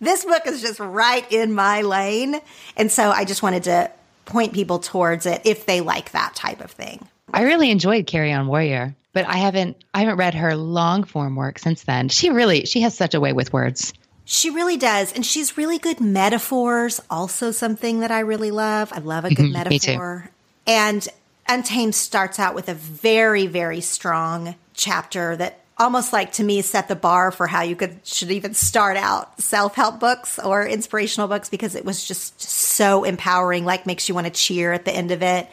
this 0.00 0.24
book 0.24 0.46
is 0.46 0.60
just 0.60 0.80
right 0.80 1.30
in 1.32 1.52
my 1.52 1.82
lane. 1.82 2.40
And 2.76 2.90
so 2.90 3.10
I 3.10 3.24
just 3.24 3.42
wanted 3.42 3.64
to 3.64 3.90
point 4.24 4.52
people 4.52 4.78
towards 4.78 5.26
it 5.26 5.42
if 5.44 5.66
they 5.66 5.80
like 5.80 6.12
that 6.12 6.34
type 6.34 6.60
of 6.60 6.70
thing. 6.70 7.06
I 7.32 7.42
really 7.42 7.70
enjoyed 7.70 8.06
Carry 8.06 8.32
On 8.32 8.46
Warrior, 8.46 8.94
but 9.12 9.26
I 9.26 9.36
haven't 9.36 9.76
I 9.92 10.00
haven't 10.00 10.16
read 10.16 10.34
her 10.34 10.56
long 10.56 11.04
form 11.04 11.36
work 11.36 11.58
since 11.58 11.84
then. 11.84 12.08
She 12.08 12.30
really 12.30 12.66
she 12.66 12.80
has 12.82 12.96
such 12.96 13.14
a 13.14 13.20
way 13.20 13.32
with 13.32 13.52
words. 13.52 13.92
She 14.24 14.50
really 14.50 14.76
does. 14.76 15.12
And 15.12 15.24
she's 15.24 15.56
really 15.58 15.78
good 15.78 16.00
metaphors, 16.00 17.00
also 17.10 17.50
something 17.50 18.00
that 18.00 18.10
I 18.10 18.20
really 18.20 18.50
love. 18.50 18.92
I 18.92 19.00
love 19.00 19.24
a 19.24 19.28
good 19.28 19.46
mm-hmm, 19.46 19.52
metaphor. 19.52 20.30
And 20.66 21.06
Untamed 21.46 21.94
starts 21.94 22.38
out 22.38 22.54
with 22.54 22.70
a 22.70 22.74
very, 22.74 23.46
very 23.46 23.82
strong 23.82 24.54
chapter 24.72 25.36
that 25.36 25.60
almost 25.76 26.12
like 26.12 26.32
to 26.32 26.44
me 26.44 26.62
set 26.62 26.88
the 26.88 26.96
bar 26.96 27.30
for 27.30 27.46
how 27.46 27.62
you 27.62 27.76
could 27.76 27.98
should 28.04 28.30
even 28.30 28.54
start 28.54 28.96
out. 28.96 29.40
Self-help 29.40 30.00
books 30.00 30.38
or 30.38 30.66
inspirational 30.66 31.28
books 31.28 31.48
because 31.48 31.74
it 31.74 31.84
was 31.84 32.04
just 32.04 32.40
so 32.40 33.04
empowering 33.04 33.64
like 33.64 33.86
makes 33.86 34.08
you 34.08 34.14
want 34.14 34.26
to 34.26 34.32
cheer 34.32 34.72
at 34.72 34.84
the 34.84 34.92
end 34.92 35.10
of 35.10 35.22
it. 35.22 35.48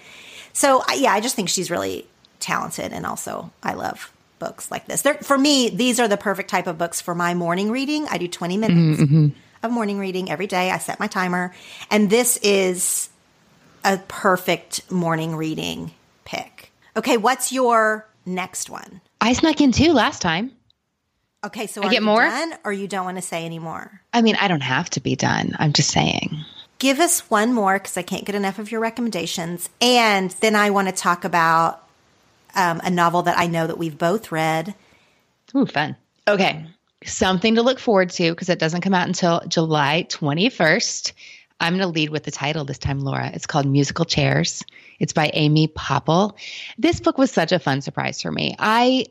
So 0.53 0.83
yeah 0.93 1.13
i 1.13 1.21
just 1.21 1.35
think 1.35 1.49
she's 1.49 1.71
really 1.71 2.07
talented 2.39 2.91
and 2.91 3.05
also 3.05 3.51
i 3.63 3.73
love 3.73 4.11
books 4.39 4.71
like 4.71 4.87
this. 4.87 5.03
They're, 5.03 5.13
for 5.15 5.37
me 5.37 5.69
these 5.69 5.99
are 5.99 6.07
the 6.07 6.17
perfect 6.17 6.49
type 6.49 6.67
of 6.67 6.77
books 6.77 6.99
for 6.99 7.13
my 7.13 7.33
morning 7.33 7.71
reading. 7.71 8.07
I 8.09 8.17
do 8.17 8.27
20 8.27 8.57
minutes 8.57 9.01
mm-hmm. 9.01 9.27
of 9.63 9.71
morning 9.71 9.99
reading 9.99 10.31
every 10.31 10.47
day. 10.47 10.71
I 10.71 10.79
set 10.79 10.99
my 10.99 11.07
timer 11.07 11.53
and 11.89 12.09
this 12.09 12.37
is 12.37 13.09
a 13.83 13.97
perfect 14.07 14.91
morning 14.91 15.35
reading 15.35 15.91
pick. 16.25 16.71
Okay 16.95 17.17
what's 17.17 17.51
your 17.51 18.07
next 18.25 18.69
one 18.69 19.01
I 19.21 19.33
snuck 19.33 19.61
in 19.61 19.71
two 19.71 19.93
last 19.93 20.21
time. 20.21 20.51
Okay, 21.43 21.67
so 21.67 21.83
I 21.83 21.89
get 21.89 22.03
more, 22.03 22.23
done, 22.23 22.53
or 22.63 22.73
you 22.73 22.87
don't 22.87 23.05
want 23.05 23.17
to 23.17 23.21
say 23.21 23.45
anymore? 23.45 24.01
I 24.13 24.21
mean, 24.21 24.35
I 24.39 24.47
don't 24.47 24.61
have 24.61 24.89
to 24.91 24.99
be 24.99 25.15
done. 25.15 25.53
I'm 25.57 25.73
just 25.73 25.89
saying. 25.89 26.43
Give 26.79 26.99
us 26.99 27.29
one 27.29 27.53
more 27.53 27.73
because 27.79 27.97
I 27.97 28.01
can't 28.01 28.25
get 28.25 28.35
enough 28.35 28.59
of 28.59 28.71
your 28.71 28.81
recommendations, 28.81 29.69
and 29.79 30.31
then 30.41 30.55
I 30.55 30.71
want 30.71 30.87
to 30.87 30.93
talk 30.93 31.23
about 31.23 31.87
um, 32.55 32.81
a 32.83 32.89
novel 32.89 33.23
that 33.23 33.37
I 33.37 33.47
know 33.47 33.67
that 33.67 33.77
we've 33.77 33.97
both 33.97 34.31
read. 34.31 34.75
Ooh, 35.55 35.65
fun. 35.65 35.95
Okay, 36.27 36.65
something 37.05 37.55
to 37.55 37.61
look 37.61 37.79
forward 37.79 38.09
to 38.11 38.31
because 38.31 38.49
it 38.49 38.59
doesn't 38.59 38.81
come 38.81 38.93
out 38.93 39.07
until 39.07 39.41
July 39.47 40.05
21st. 40.09 41.13
I'm 41.61 41.73
going 41.73 41.87
to 41.87 41.87
lead 41.87 42.09
with 42.09 42.23
the 42.23 42.31
title 42.31 42.65
this 42.65 42.79
time, 42.79 42.99
Laura. 42.99 43.29
It's 43.33 43.45
called 43.45 43.67
Musical 43.67 44.03
Chairs. 44.03 44.63
It's 44.99 45.13
by 45.13 45.29
Amy 45.33 45.67
Poeppel. 45.67 46.33
This 46.79 46.99
book 46.99 47.19
was 47.19 47.31
such 47.31 47.51
a 47.51 47.59
fun 47.59 47.81
surprise 47.81 48.19
for 48.21 48.31
me. 48.31 48.55
I 48.57 49.05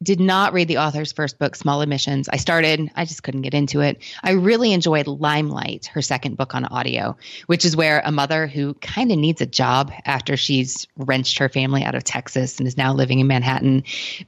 did 0.00 0.20
not 0.20 0.52
read 0.52 0.68
the 0.68 0.78
author's 0.78 1.10
first 1.10 1.40
book, 1.40 1.56
Small 1.56 1.80
Admissions. 1.80 2.28
I 2.28 2.36
started, 2.36 2.88
I 2.94 3.04
just 3.04 3.24
couldn't 3.24 3.42
get 3.42 3.52
into 3.52 3.80
it. 3.80 4.00
I 4.22 4.30
really 4.32 4.72
enjoyed 4.72 5.08
Limelight, 5.08 5.86
her 5.86 6.02
second 6.02 6.36
book 6.36 6.54
on 6.54 6.64
audio, 6.66 7.16
which 7.46 7.64
is 7.64 7.76
where 7.76 8.00
a 8.04 8.12
mother 8.12 8.46
who 8.46 8.74
kind 8.74 9.10
of 9.10 9.18
needs 9.18 9.40
a 9.40 9.46
job 9.46 9.92
after 10.04 10.36
she's 10.36 10.86
wrenched 10.96 11.38
her 11.38 11.48
family 11.48 11.82
out 11.82 11.96
of 11.96 12.04
Texas 12.04 12.58
and 12.58 12.68
is 12.68 12.76
now 12.76 12.94
living 12.94 13.18
in 13.18 13.26
Manhattan 13.26 13.82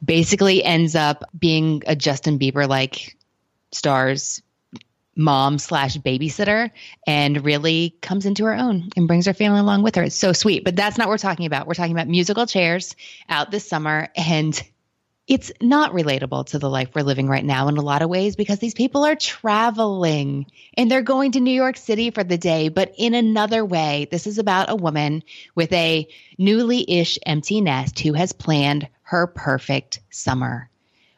basically 0.05 0.65
ends 0.65 0.97
up 0.97 1.23
being 1.39 1.85
a 1.87 1.95
Justin 1.95 2.37
Bieber 2.37 2.69
like 2.69 3.17
stars 3.71 4.43
mom 5.21 5.59
slash 5.59 5.97
babysitter 5.99 6.71
and 7.07 7.45
really 7.45 7.95
comes 8.01 8.27
into 8.27 8.45
her 8.45 8.55
own 8.55 8.89
and 8.97 9.07
brings 9.07 9.27
her 9.27 9.35
family 9.35 9.61
along 9.61 9.83
with 9.83 9.95
her. 9.95 10.03
It's 10.03 10.17
so 10.17 10.33
sweet. 10.33 10.65
But 10.65 10.77
that's 10.77 10.97
not 10.97 11.07
what 11.07 11.13
we're 11.13 11.19
talking 11.19 11.47
about. 11.47 11.67
We're 11.67 11.75
talking 11.75 11.93
about 11.93 12.09
musical 12.09 12.47
chairs 12.47 12.97
out 13.29 13.51
this 13.51 13.69
summer. 13.69 14.09
And 14.17 14.61
it's 15.29 15.53
not 15.61 15.93
relatable 15.93 16.47
to 16.47 16.59
the 16.59 16.71
life 16.71 16.89
we're 16.95 17.03
living 17.03 17.29
right 17.29 17.45
now 17.45 17.69
in 17.69 17.77
a 17.77 17.83
lot 17.83 18.03
of 18.03 18.09
ways 18.09 18.35
because 18.35 18.59
these 18.59 18.75
people 18.75 19.05
are 19.05 19.15
traveling 19.15 20.47
and 20.75 20.91
they're 20.91 21.03
going 21.03 21.33
to 21.33 21.41
New 21.41 21.53
York 21.53 21.77
City 21.77 22.11
for 22.11 22.25
the 22.25 22.39
day. 22.39 22.69
But 22.69 22.95
in 22.97 23.15
another 23.15 23.65
way, 23.65 24.09
this 24.11 24.27
is 24.27 24.39
about 24.39 24.71
a 24.71 24.75
woman 24.75 25.23
with 25.55 25.73
a 25.73 26.09
newly 26.39 26.91
ish 26.91 27.19
empty 27.27 27.61
nest 27.61 28.01
who 28.01 28.15
has 28.15 28.33
planned 28.33 28.89
her 29.03 29.27
perfect 29.27 30.01
summer 30.11 30.70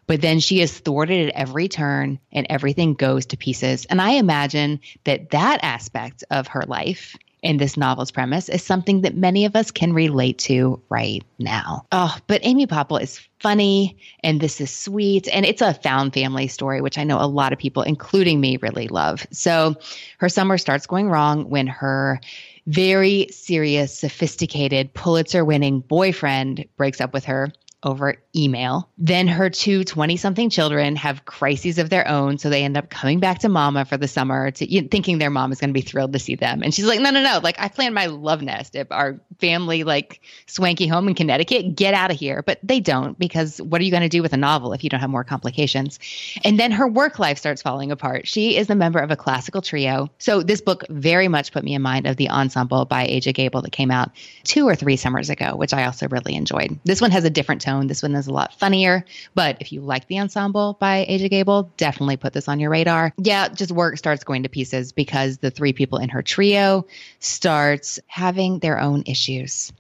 but 0.07 0.21
then 0.21 0.41
she 0.41 0.61
is 0.61 0.79
thwarted 0.79 1.29
at 1.29 1.35
every 1.35 1.69
turn 1.69 2.19
and 2.33 2.47
everything 2.51 2.95
goes 2.95 3.27
to 3.27 3.37
pieces. 3.37 3.85
And 3.87 4.01
I 4.01 4.13
imagine 4.13 4.81
that 5.05 5.31
that 5.31 5.61
aspect 5.63 6.25
of 6.31 6.49
her 6.49 6.65
life 6.67 7.17
in 7.43 7.57
this 7.57 7.77
novel's 7.77 8.13
premise 8.13 8.49
is 8.49 8.63
something 8.63 9.01
that 9.01 9.17
many 9.17 9.45
of 9.45 9.57
us 9.57 9.71
can 9.71 9.93
relate 9.93 10.39
to 10.39 10.81
right 10.89 11.25
now. 11.39 11.85
Oh, 11.91 12.17
but 12.29 12.41
Amy 12.45 12.67
Poeppel 12.67 13.03
is 13.03 13.21
funny 13.41 13.97
and 14.23 14.41
this 14.41 14.61
is 14.61 14.71
sweet 14.71 15.27
and 15.33 15.45
it's 15.45 15.61
a 15.61 15.75
found 15.75 16.15
family 16.15 16.47
story 16.47 16.81
which 16.81 16.99
I 16.99 17.05
know 17.05 17.21
a 17.21 17.27
lot 17.27 17.53
of 17.53 17.59
people 17.59 17.83
including 17.83 18.41
me 18.41 18.59
really 18.59 18.87
love. 18.87 19.27
So 19.33 19.75
her 20.19 20.29
summer 20.29 20.57
starts 20.57 20.87
going 20.87 21.11
wrong 21.11 21.51
when 21.51 21.67
her 21.67 22.21
very 22.69 23.27
serious, 23.33 23.99
sophisticated, 23.99 24.95
Pulitzer 24.95 25.45
winning 25.45 25.81
boyfriend 25.81 26.65
breaks 26.77 27.01
up 27.01 27.13
with 27.13 27.25
her 27.25 27.53
over 27.83 28.17
email. 28.35 28.89
Then 28.97 29.27
her 29.27 29.51
two 29.51 29.85
20 29.85 30.17
something 30.17 30.51
children 30.51 30.97
have 30.97 31.25
crises 31.25 31.79
of 31.79 31.91
their 31.91 32.07
own. 32.07 32.39
So 32.39 32.49
they 32.49 32.63
end 32.63 32.77
up 32.77 32.91
coming 32.91 33.19
back 33.19 33.41
to 33.41 33.49
mama 33.49 33.85
for 33.85 33.97
the 33.97 34.07
summer 34.07 34.51
to 34.53 34.73
you 34.73 34.83
know, 34.83 34.89
thinking 34.91 35.19
their 35.19 35.31
mom 35.31 35.53
is 35.53 35.61
going 35.61 35.71
to 35.71 35.75
be 35.75 35.81
thrilled 35.81 36.13
to 36.13 36.19
see 36.19 36.37
them. 36.37 36.63
And 36.63 36.73
she's 36.73 36.85
like, 36.85 37.01
no, 37.01 37.11
no, 37.11 37.23
no. 37.23 37.41
Like 37.43 37.57
I 37.59 37.69
planned 37.69 37.95
my 37.95 38.07
love 38.07 38.41
nest. 38.41 38.77
If 38.77 38.91
our 38.91 39.21
family 39.41 39.83
like 39.85 40.21
swanky 40.47 40.87
home 40.87 41.09
in 41.09 41.15
Connecticut, 41.15 41.75
get 41.75 41.95
out 41.95 42.11
of 42.11 42.19
here. 42.19 42.43
But 42.43 42.61
they 42.63 42.81
don't 42.81 43.19
because 43.19 43.61
what 43.61 43.81
are 43.81 43.85
you 43.85 43.91
going 43.91 44.03
to 44.03 44.09
do 44.09 44.23
with 44.23 44.33
a 44.33 44.39
novel 44.39 44.73
if 44.73 44.85
you 44.85 44.91
don't 44.91 45.01
have 45.01 45.11
more 45.11 45.25
complications? 45.25 45.99
And 46.45 46.59
then 46.59 46.71
her 46.71 46.87
work 46.87 47.19
life 47.19 47.39
starts 47.39 47.63
falling 47.63 47.91
apart. 47.91 48.29
She 48.29 48.57
is 48.57 48.71
a 48.71 48.77
member 48.77 49.01
of 49.01 49.11
a 49.11 49.17
classical 49.17 49.61
trio. 49.61 50.09
So 50.19 50.43
this 50.43 50.61
book 50.61 50.85
very 50.89 51.27
much 51.27 51.53
put 51.53 51.65
me 51.65 51.75
in 51.75 51.83
mind 51.83 52.07
of 52.07 52.17
the 52.17 52.31
ensemble 52.31 52.85
by 52.85 53.07
Aja 53.07 53.33
Gabel 53.33 53.63
that 53.63 53.73
came 53.73 53.91
out 53.91 54.13
two 54.45 54.69
or 54.69 54.77
three 54.77 54.97
summers 54.97 55.31
ago, 55.31 55.57
which 55.57 55.75
I 55.75 55.85
also 55.85 56.07
really 56.09 56.37
enjoyed. 56.37 56.79
This 56.85 57.01
one 57.01 57.11
has 57.11 57.25
a 57.25 57.31
different 57.31 57.61
tone 57.61 57.72
This 57.81 58.03
one 58.03 58.15
is 58.15 58.27
a 58.27 58.33
lot 58.33 58.55
funnier. 58.55 59.05
But 59.35 59.57
if 59.61 59.73
you 59.73 59.81
like 59.81 60.07
the 60.09 60.19
ensemble 60.19 60.77
by 60.81 61.07
Aja 61.09 61.29
Gabel, 61.29 61.71
definitely 61.77 62.17
put 62.17 62.33
this 62.33 62.49
on 62.49 62.61
your 62.61 62.71
radar. 62.71 63.13
Yeah, 63.19 63.49
just 63.49 63.73
work 63.73 63.99
starts 63.99 64.25
going 64.25 64.43
to 64.43 64.49
pieces 64.49 64.93
because 64.93 65.39
the 65.39 65.51
three 65.51 65.73
people 65.73 65.99
in 65.99 66.09
her 66.09 66.23
trio 66.23 66.87
starts 67.21 67.99
having 68.07 68.59
their 68.61 68.81
own 68.81 69.03
issues. 69.07 69.73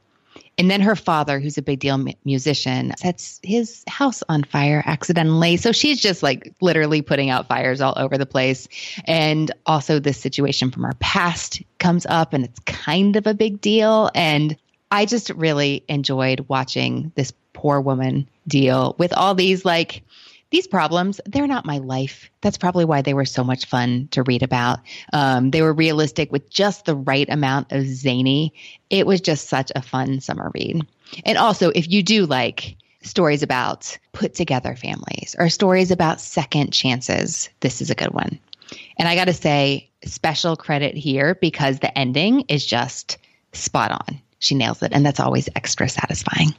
And 0.58 0.70
then 0.70 0.82
her 0.82 0.96
father, 0.96 1.40
who's 1.40 1.56
a 1.56 1.62
big 1.62 1.80
deal 1.80 2.04
musician, 2.24 2.92
sets 2.98 3.40
his 3.42 3.82
house 3.88 4.22
on 4.28 4.44
fire 4.44 4.82
accidentally. 4.86 5.56
So 5.56 5.72
she's 5.72 6.00
just 6.00 6.22
like 6.22 6.54
literally 6.60 7.00
putting 7.00 7.30
out 7.30 7.48
fires 7.48 7.80
all 7.80 7.94
over 7.96 8.18
the 8.18 8.26
place. 8.26 8.68
And 9.06 9.50
also, 9.64 9.98
this 9.98 10.18
situation 10.18 10.70
from 10.70 10.82
her 10.82 10.92
past 11.00 11.62
comes 11.78 12.04
up, 12.06 12.34
and 12.34 12.44
it's 12.44 12.60
kind 12.60 13.16
of 13.16 13.26
a 13.26 13.34
big 13.34 13.60
deal. 13.60 14.10
And 14.14 14.56
I 14.92 15.06
just 15.06 15.30
really 15.30 15.84
enjoyed 15.88 16.44
watching 16.48 17.12
this 17.14 17.32
poor 17.54 17.80
woman 17.80 18.28
deal 18.46 18.94
with 18.98 19.14
all 19.14 19.34
these 19.34 19.64
like 19.64 20.02
these 20.50 20.66
problems. 20.66 21.18
They're 21.24 21.46
not 21.46 21.64
my 21.64 21.78
life. 21.78 22.30
That's 22.42 22.58
probably 22.58 22.84
why 22.84 23.00
they 23.00 23.14
were 23.14 23.24
so 23.24 23.42
much 23.42 23.64
fun 23.64 24.08
to 24.10 24.22
read 24.22 24.42
about. 24.42 24.80
Um, 25.14 25.50
they 25.50 25.62
were 25.62 25.72
realistic 25.72 26.30
with 26.30 26.50
just 26.50 26.84
the 26.84 26.94
right 26.94 27.26
amount 27.30 27.72
of 27.72 27.86
zany. 27.86 28.52
It 28.90 29.06
was 29.06 29.22
just 29.22 29.48
such 29.48 29.72
a 29.74 29.80
fun 29.80 30.20
summer 30.20 30.50
read. 30.52 30.86
And 31.24 31.38
also 31.38 31.70
if 31.70 31.90
you 31.90 32.02
do 32.02 32.26
like 32.26 32.76
stories 33.00 33.42
about 33.42 33.96
put 34.12 34.34
together 34.34 34.76
families 34.76 35.34
or 35.38 35.48
stories 35.48 35.90
about 35.90 36.20
second 36.20 36.70
chances 36.70 37.48
this 37.60 37.80
is 37.80 37.88
a 37.88 37.94
good 37.94 38.12
one. 38.12 38.38
And 38.98 39.08
i 39.08 39.14
got 39.14 39.24
to 39.24 39.32
say 39.32 39.88
special 40.04 40.54
credit 40.54 40.96
here 40.96 41.34
because 41.36 41.78
the 41.78 41.96
ending 41.98 42.42
is 42.48 42.66
just 42.66 43.16
spot 43.54 43.90
on 43.90 44.20
she 44.42 44.56
nails 44.56 44.82
it. 44.82 44.92
And 44.92 45.06
that's 45.06 45.20
always 45.20 45.48
extra 45.54 45.88
satisfying. 45.88 46.54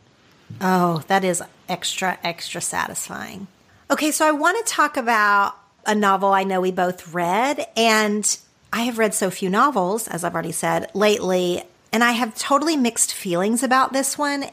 Oh, 0.61 1.03
that 1.07 1.23
is 1.23 1.43
extra, 1.67 2.17
extra 2.23 2.61
satisfying. 2.61 3.47
Okay, 3.91 4.11
so 4.11 4.25
I 4.25 4.31
want 4.31 4.65
to 4.65 4.73
talk 4.73 4.95
about 4.95 5.55
a 5.85 5.93
novel 5.93 6.29
I 6.29 6.43
know 6.43 6.61
we 6.61 6.71
both 6.71 7.13
read. 7.13 7.67
And 7.75 8.37
I 8.71 8.83
have 8.83 8.97
read 8.97 9.13
so 9.13 9.29
few 9.29 9.49
novels, 9.49 10.07
as 10.07 10.23
I've 10.23 10.33
already 10.33 10.53
said, 10.53 10.89
lately. 10.95 11.61
And 11.91 12.03
I 12.03 12.13
have 12.13 12.35
totally 12.35 12.77
mixed 12.77 13.13
feelings 13.13 13.63
about 13.63 13.91
this 13.91 14.17
one, 14.17 14.45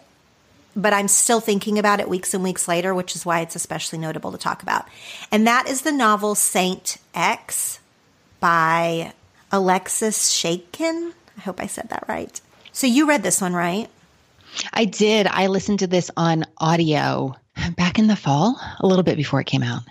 but 0.74 0.92
I'm 0.92 1.08
still 1.08 1.40
thinking 1.40 1.78
about 1.78 2.00
it 2.00 2.08
weeks 2.08 2.34
and 2.34 2.42
weeks 2.42 2.66
later, 2.66 2.92
which 2.92 3.14
is 3.14 3.24
why 3.24 3.40
it's 3.40 3.56
especially 3.56 4.00
notable 4.00 4.32
to 4.32 4.38
talk 4.38 4.62
about. 4.62 4.86
And 5.30 5.46
that 5.46 5.68
is 5.68 5.82
the 5.82 5.92
novel 5.92 6.34
Saint 6.34 6.98
X 7.14 7.78
by 8.40 9.12
Alexis 9.52 10.32
Schaitkin. 10.32 11.12
I 11.38 11.40
hope 11.42 11.60
I 11.60 11.66
said 11.66 11.90
that 11.90 12.04
right. 12.08 12.40
So 12.80 12.86
you 12.86 13.06
read 13.06 13.22
this 13.22 13.42
one, 13.42 13.52
right? 13.52 13.90
I 14.72 14.86
did. 14.86 15.26
I 15.26 15.48
listened 15.48 15.80
to 15.80 15.86
this 15.86 16.10
on 16.16 16.46
audio 16.56 17.36
back 17.76 17.98
in 17.98 18.06
the 18.06 18.16
fall, 18.16 18.58
a 18.78 18.86
little 18.86 19.02
bit 19.02 19.18
before 19.18 19.38
it 19.38 19.44
came 19.44 19.62
out. 19.62 19.82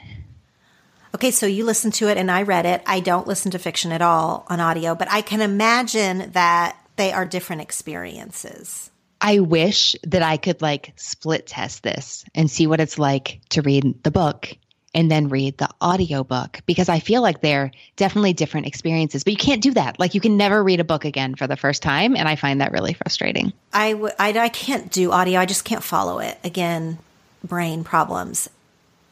Okay, 1.14 1.30
so 1.30 1.46
you 1.46 1.66
listened 1.66 1.94
to 1.94 2.08
it 2.08 2.18
and 2.18 2.32
I 2.32 2.42
read 2.42 2.66
it. 2.66 2.82
I 2.88 3.00
don't 3.02 3.28
listen 3.28 3.52
to 3.52 3.60
fiction 3.60 3.92
at 3.92 4.02
all 4.02 4.44
on 4.50 4.60
audio, 4.60 4.96
but 4.96 5.08
I 5.12 5.22
can 5.22 5.40
imagine 5.40 6.32
that 6.32 6.78
they 6.96 7.12
are 7.12 7.28
different 7.28 7.62
experiences. 7.62 8.90
I 9.22 9.38
wish 9.38 9.96
that 10.02 10.24
I 10.24 10.38
could 10.38 10.60
like 10.64 10.94
split 10.96 11.46
test 11.46 11.84
this 11.84 12.26
and 12.34 12.50
see 12.50 12.66
what 12.66 12.82
it's 12.82 12.98
like 12.98 13.40
to 13.50 13.62
read 13.62 14.02
the 14.02 14.10
book 14.10 14.58
and 14.94 15.10
then 15.12 15.30
read 15.30 15.58
the 15.58 15.70
audiobook 15.82 16.62
because 16.66 16.90
I 16.90 17.00
feel 17.00 17.22
like 17.22 17.42
they're 17.42 17.72
definitely 17.96 18.34
different 18.34 18.68
experiences. 18.68 19.24
But 19.24 19.34
you 19.34 19.38
can't 19.38 19.62
do 19.62 19.72
that. 19.74 20.00
Like 20.00 20.14
you 20.16 20.22
can 20.22 20.38
never 20.38 20.64
read 20.64 20.80
a 20.80 20.84
book 20.84 21.06
again 21.06 21.36
for 21.36 21.48
the 21.48 21.58
first 21.58 21.82
time, 21.84 22.16
and 22.16 22.28
I 22.28 22.36
find 22.36 22.62
that 22.62 22.72
really 22.72 22.94
frustrating. 22.94 23.54
I, 23.74 23.92
w- 23.94 24.14
I, 24.18 24.30
I 24.38 24.50
can't 24.50 24.92
do 24.92 25.12
audio. 25.12 25.40
I 25.40 25.46
just 25.46 25.66
can't 25.66 25.84
follow 25.84 26.20
it. 26.20 26.38
Again, 26.44 26.98
brain 27.44 27.84
problems. 27.84 28.50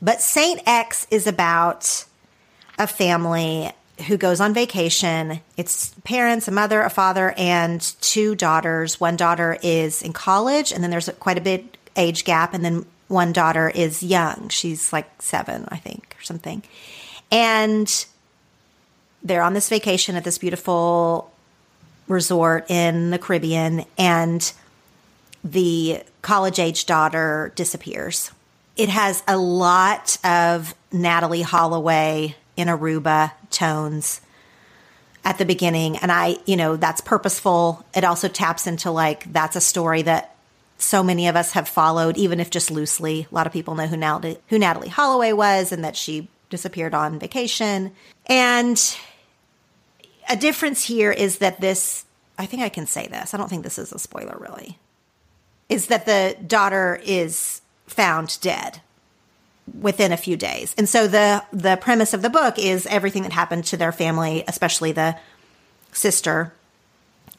But 0.01 0.21
Saint 0.21 0.61
X 0.65 1.07
is 1.09 1.27
about 1.27 2.05
a 2.77 2.87
family 2.87 3.71
who 4.07 4.17
goes 4.17 4.39
on 4.39 4.53
vacation. 4.53 5.41
It's 5.57 5.95
parents, 6.03 6.47
a 6.47 6.51
mother, 6.51 6.81
a 6.81 6.89
father, 6.89 7.33
and 7.35 7.81
two 8.01 8.35
daughters. 8.35 8.99
One 8.99 9.15
daughter 9.15 9.57
is 9.63 10.03
in 10.03 10.13
college, 10.13 10.71
and 10.71 10.83
then 10.83 10.91
there's 10.91 11.09
quite 11.19 11.37
a 11.37 11.41
bit 11.41 11.77
age 11.95 12.23
gap, 12.23 12.53
and 12.53 12.63
then 12.63 12.85
one 13.07 13.31
daughter 13.31 13.69
is 13.69 14.03
young. 14.03 14.49
She's 14.49 14.91
like 14.91 15.21
seven, 15.21 15.67
I 15.69 15.77
think, 15.77 16.15
or 16.19 16.23
something. 16.23 16.63
And 17.31 18.05
they're 19.23 19.41
on 19.41 19.53
this 19.53 19.69
vacation 19.69 20.15
at 20.15 20.23
this 20.23 20.37
beautiful 20.37 21.31
resort 22.07 22.69
in 22.71 23.09
the 23.09 23.19
Caribbean, 23.19 23.83
and 23.97 24.53
the 25.43 26.01
college 26.21 26.59
age 26.59 26.85
daughter 26.85 27.51
disappears. 27.55 28.31
It 28.77 28.89
has 28.89 29.23
a 29.27 29.37
lot 29.37 30.17
of 30.23 30.73
Natalee 30.93 31.43
Holloway 31.43 32.35
in 32.55 32.69
Aruba 32.69 33.31
tones 33.49 34.21
at 35.25 35.37
the 35.37 35.45
beginning. 35.45 35.97
And 35.97 36.11
I, 36.11 36.37
you 36.45 36.55
know, 36.55 36.77
that's 36.77 37.01
purposeful. 37.01 37.85
It 37.93 38.05
also 38.05 38.29
taps 38.29 38.67
into 38.67 38.89
like, 38.91 39.31
that's 39.33 39.57
a 39.57 39.61
story 39.61 40.03
that 40.03 40.36
so 40.77 41.03
many 41.03 41.27
of 41.27 41.35
us 41.35 41.53
have 41.53 41.67
followed, 41.67 42.17
even 42.17 42.39
if 42.39 42.49
just 42.49 42.69
loosely. 42.69 43.27
A 43.31 43.35
lot 43.35 43.47
of 43.47 43.53
people 43.53 43.75
know 43.75 43.87
who 43.87 43.95
Natalee, 43.95 44.37
who 44.47 44.59
Natalee 44.59 44.87
Holloway 44.87 45.33
was 45.33 45.71
and 45.71 45.83
that 45.83 45.95
she 45.95 46.29
disappeared 46.49 46.93
on 46.93 47.19
vacation. 47.19 47.93
And 48.27 48.97
a 50.29 50.35
difference 50.35 50.83
here 50.83 51.11
is 51.11 51.39
that 51.39 51.59
this, 51.59 52.05
I 52.37 52.45
think 52.45 52.61
I 52.61 52.69
can 52.69 52.85
say 52.85 53.07
this. 53.07 53.33
I 53.33 53.37
don't 53.37 53.49
think 53.49 53.63
this 53.63 53.79
is 53.79 53.91
a 53.91 53.99
spoiler 53.99 54.37
really. 54.39 54.77
Is 55.67 55.87
that 55.87 56.05
the 56.05 56.37
daughter 56.45 56.99
is 57.03 57.61
found 57.87 58.37
dead 58.41 58.81
within 59.81 60.11
a 60.11 60.17
few 60.17 60.37
days. 60.37 60.73
And 60.77 60.87
so 60.87 61.07
the 61.07 61.43
the 61.51 61.77
premise 61.77 62.13
of 62.13 62.21
the 62.21 62.29
book 62.29 62.57
is 62.57 62.85
everything 62.85 63.23
that 63.23 63.33
happened 63.33 63.65
to 63.65 63.77
their 63.77 63.91
family, 63.91 64.43
especially 64.47 64.93
the 64.93 65.17
sister 65.91 66.53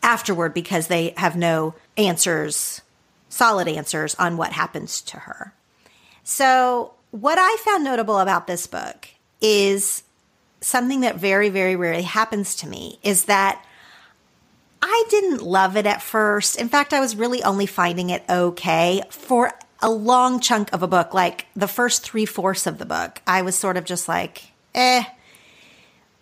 afterward 0.03 0.53
because 0.53 0.89
they 0.89 1.15
have 1.17 1.37
no 1.37 1.75
answers 1.97 2.83
solid 3.29 3.69
answers 3.69 4.15
on 4.17 4.37
what 4.37 4.53
happens 4.53 5.01
to 5.03 5.19
her. 5.19 5.55
So, 6.25 6.95
what 7.11 7.39
I 7.39 7.57
found 7.65 7.85
notable 7.85 8.19
about 8.19 8.47
this 8.47 8.67
book 8.67 9.09
is 9.41 10.03
something 10.61 11.01
that 11.01 11.17
very, 11.17 11.49
very 11.49 11.77
rarely 11.77 12.03
happens 12.03 12.55
to 12.57 12.69
me 12.69 12.99
is 13.03 13.25
that 13.25 13.65
I 14.83 15.05
didn't 15.09 15.43
love 15.43 15.77
it 15.77 15.87
at 15.87 16.03
first. 16.03 16.57
In 16.57 16.69
fact, 16.69 16.93
I 16.93 17.01
was 17.01 17.17
really 17.17 17.43
only 17.43 17.67
finding 17.67 18.11
it 18.11 18.25
okay 18.29 19.03
for 19.11 19.53
a 19.81 19.91
long 19.91 20.41
chunk 20.41 20.73
of 20.73 20.83
a 20.83 20.89
book, 20.89 21.15
like 21.15 21.47
the 21.55 21.69
first 21.69 22.03
three 22.03 22.27
fourths 22.27 22.67
of 22.67 22.79
the 22.79 22.87
book. 22.87 23.21
I 23.27 23.43
was 23.43 23.57
sort 23.57 23.77
of 23.77 23.85
just 23.85 24.09
like, 24.09 24.53
eh. 24.75 25.05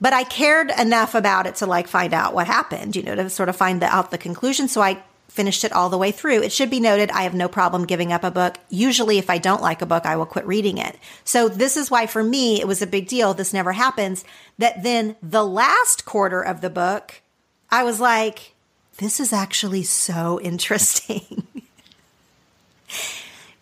But 0.01 0.13
I 0.13 0.25
cared 0.25 0.71
enough 0.79 1.15
about 1.15 1.47
it 1.47 1.57
to 1.57 1.67
like 1.67 1.89
find 1.89 2.13
out 2.13 2.35
what 2.35 2.47
happened, 2.47 2.97
you 2.97 3.03
know, 3.03 3.15
to 3.15 3.31
sort 3.31 3.49
of 3.49 3.57
find 3.57 3.81
the, 3.81 3.87
out 3.87 4.11
the 4.11 4.19
conclusion. 4.19 4.69
So 4.69 4.83
I 4.83 5.03
finished 5.37 5.63
it 5.65 5.73
all 5.73 5.91
the 5.91 5.99
way 5.99 6.11
through. 6.11 6.43
It 6.43 6.51
should 6.51 6.71
be 6.71 6.81
noted 6.81 7.11
I 7.11 7.23
have 7.23 7.35
no 7.35 7.47
problem 7.47 7.87
giving 7.87 8.13
up 8.13 8.25
a 8.25 8.31
book. 8.31 8.57
Usually, 8.71 9.19
if 9.19 9.31
I 9.31 9.39
don't 9.39 9.63
like 9.63 9.83
a 9.83 9.87
book, 9.87 10.07
I 10.07 10.17
will 10.17 10.27
quit 10.27 10.47
reading 10.47 10.79
it. 10.79 10.99
So, 11.25 11.49
this 11.49 11.77
is 11.77 11.91
why 11.91 12.07
for 12.07 12.25
me, 12.25 12.61
it 12.61 12.67
was 12.67 12.83
a 12.83 12.87
big 12.87 13.07
deal. 13.07 13.35
This 13.35 13.53
never 13.53 13.73
happens. 13.73 14.25
That 14.59 14.83
then 14.83 15.15
the 15.23 15.45
last 15.45 16.07
quarter 16.07 16.41
of 16.41 16.63
the 16.63 16.71
book, 16.71 17.21
I 17.71 17.85
was 17.85 18.01
like, 18.01 18.55
this 18.97 19.21
is 19.21 19.33
actually 19.33 19.83
so 19.83 20.41
interesting. 20.43 21.47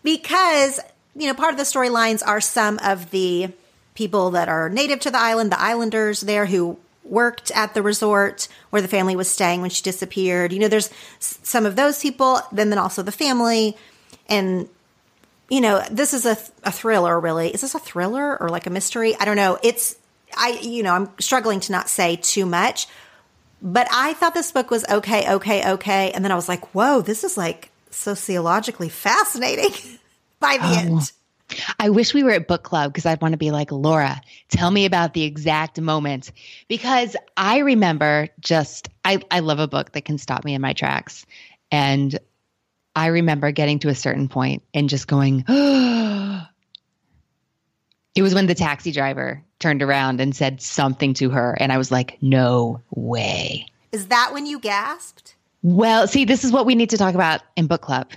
because, 0.01 0.79
you 1.15 1.27
know, 1.27 1.33
part 1.33 1.51
of 1.51 1.57
the 1.57 1.63
storylines 1.63 2.23
are 2.25 2.41
some 2.41 2.79
of 2.83 3.11
the 3.11 3.49
people 3.95 4.31
that 4.31 4.49
are 4.49 4.69
native 4.69 4.99
to 5.01 5.11
the 5.11 5.19
island, 5.19 5.51
the 5.51 5.61
islanders 5.61 6.21
there 6.21 6.45
who 6.45 6.77
worked 7.05 7.51
at 7.51 7.73
the 7.73 7.81
resort 7.81 8.47
where 8.69 8.81
the 8.81 8.87
family 8.87 9.15
was 9.15 9.29
staying 9.29 9.61
when 9.61 9.69
she 9.69 9.83
disappeared. 9.83 10.51
You 10.51 10.59
know, 10.59 10.67
there's 10.67 10.89
some 11.19 11.65
of 11.65 11.75
those 11.75 12.01
people, 12.01 12.41
then 12.51 12.69
then 12.69 12.79
also 12.79 13.03
the 13.03 13.11
family, 13.11 13.77
and 14.27 14.67
you 15.49 15.61
know, 15.61 15.83
this 15.91 16.13
is 16.13 16.25
a, 16.25 16.37
a 16.63 16.71
thriller. 16.71 17.19
Really, 17.19 17.49
is 17.49 17.61
this 17.61 17.75
a 17.75 17.79
thriller 17.79 18.37
or 18.41 18.49
like 18.49 18.65
a 18.65 18.71
mystery? 18.71 19.15
I 19.19 19.25
don't 19.25 19.35
know. 19.35 19.59
It's 19.63 19.95
I, 20.35 20.59
you 20.61 20.83
know, 20.83 20.93
I'm 20.93 21.09
struggling 21.19 21.59
to 21.61 21.71
not 21.71 21.89
say 21.89 22.15
too 22.17 22.45
much, 22.45 22.87
but 23.61 23.87
I 23.91 24.13
thought 24.13 24.33
this 24.33 24.51
book 24.51 24.71
was 24.71 24.85
okay, 24.89 25.31
okay, 25.35 25.71
okay, 25.73 26.11
and 26.11 26.23
then 26.23 26.31
I 26.31 26.35
was 26.35 26.49
like, 26.49 26.73
whoa, 26.73 27.01
this 27.01 27.23
is 27.23 27.37
like 27.37 27.71
sociologically 27.89 28.89
fascinating 28.89 29.99
by 30.39 30.57
the 30.57 30.65
oh. 30.65 30.79
end. 30.79 31.11
I 31.79 31.89
wish 31.89 32.13
we 32.13 32.23
were 32.23 32.31
at 32.31 32.47
book 32.47 32.63
club 32.63 32.91
because 32.91 33.05
I'd 33.05 33.21
want 33.21 33.33
to 33.33 33.37
be 33.37 33.51
like, 33.51 33.71
Laura, 33.71 34.21
tell 34.49 34.71
me 34.71 34.85
about 34.85 35.13
the 35.13 35.23
exact 35.23 35.79
moment. 35.79 36.31
Because 36.67 37.15
I 37.37 37.59
remember 37.59 38.29
just, 38.39 38.89
I, 39.03 39.21
I 39.31 39.39
love 39.39 39.59
a 39.59 39.67
book 39.67 39.91
that 39.91 40.05
can 40.05 40.17
stop 40.17 40.43
me 40.43 40.53
in 40.53 40.61
my 40.61 40.73
tracks. 40.73 41.25
And 41.71 42.17
I 42.95 43.07
remember 43.07 43.51
getting 43.51 43.79
to 43.79 43.89
a 43.89 43.95
certain 43.95 44.27
point 44.27 44.63
and 44.73 44.89
just 44.89 45.07
going, 45.07 45.43
oh. 45.47 46.47
It 48.15 48.21
was 48.21 48.33
when 48.33 48.47
the 48.47 48.55
taxi 48.55 48.93
driver 48.93 49.43
turned 49.59 49.83
around 49.83 50.21
and 50.21 50.33
said 50.33 50.61
something 50.61 51.13
to 51.15 51.29
her. 51.31 51.57
And 51.59 51.73
I 51.73 51.77
was 51.77 51.91
like, 51.91 52.17
no 52.21 52.81
way. 52.91 53.65
Is 53.91 54.07
that 54.07 54.29
when 54.31 54.45
you 54.45 54.57
gasped? 54.57 55.35
Well, 55.63 56.07
see, 56.07 56.23
this 56.23 56.45
is 56.45 56.51
what 56.53 56.65
we 56.65 56.75
need 56.75 56.91
to 56.91 56.97
talk 56.97 57.13
about 57.13 57.41
in 57.57 57.67
book 57.67 57.81
club 57.81 58.09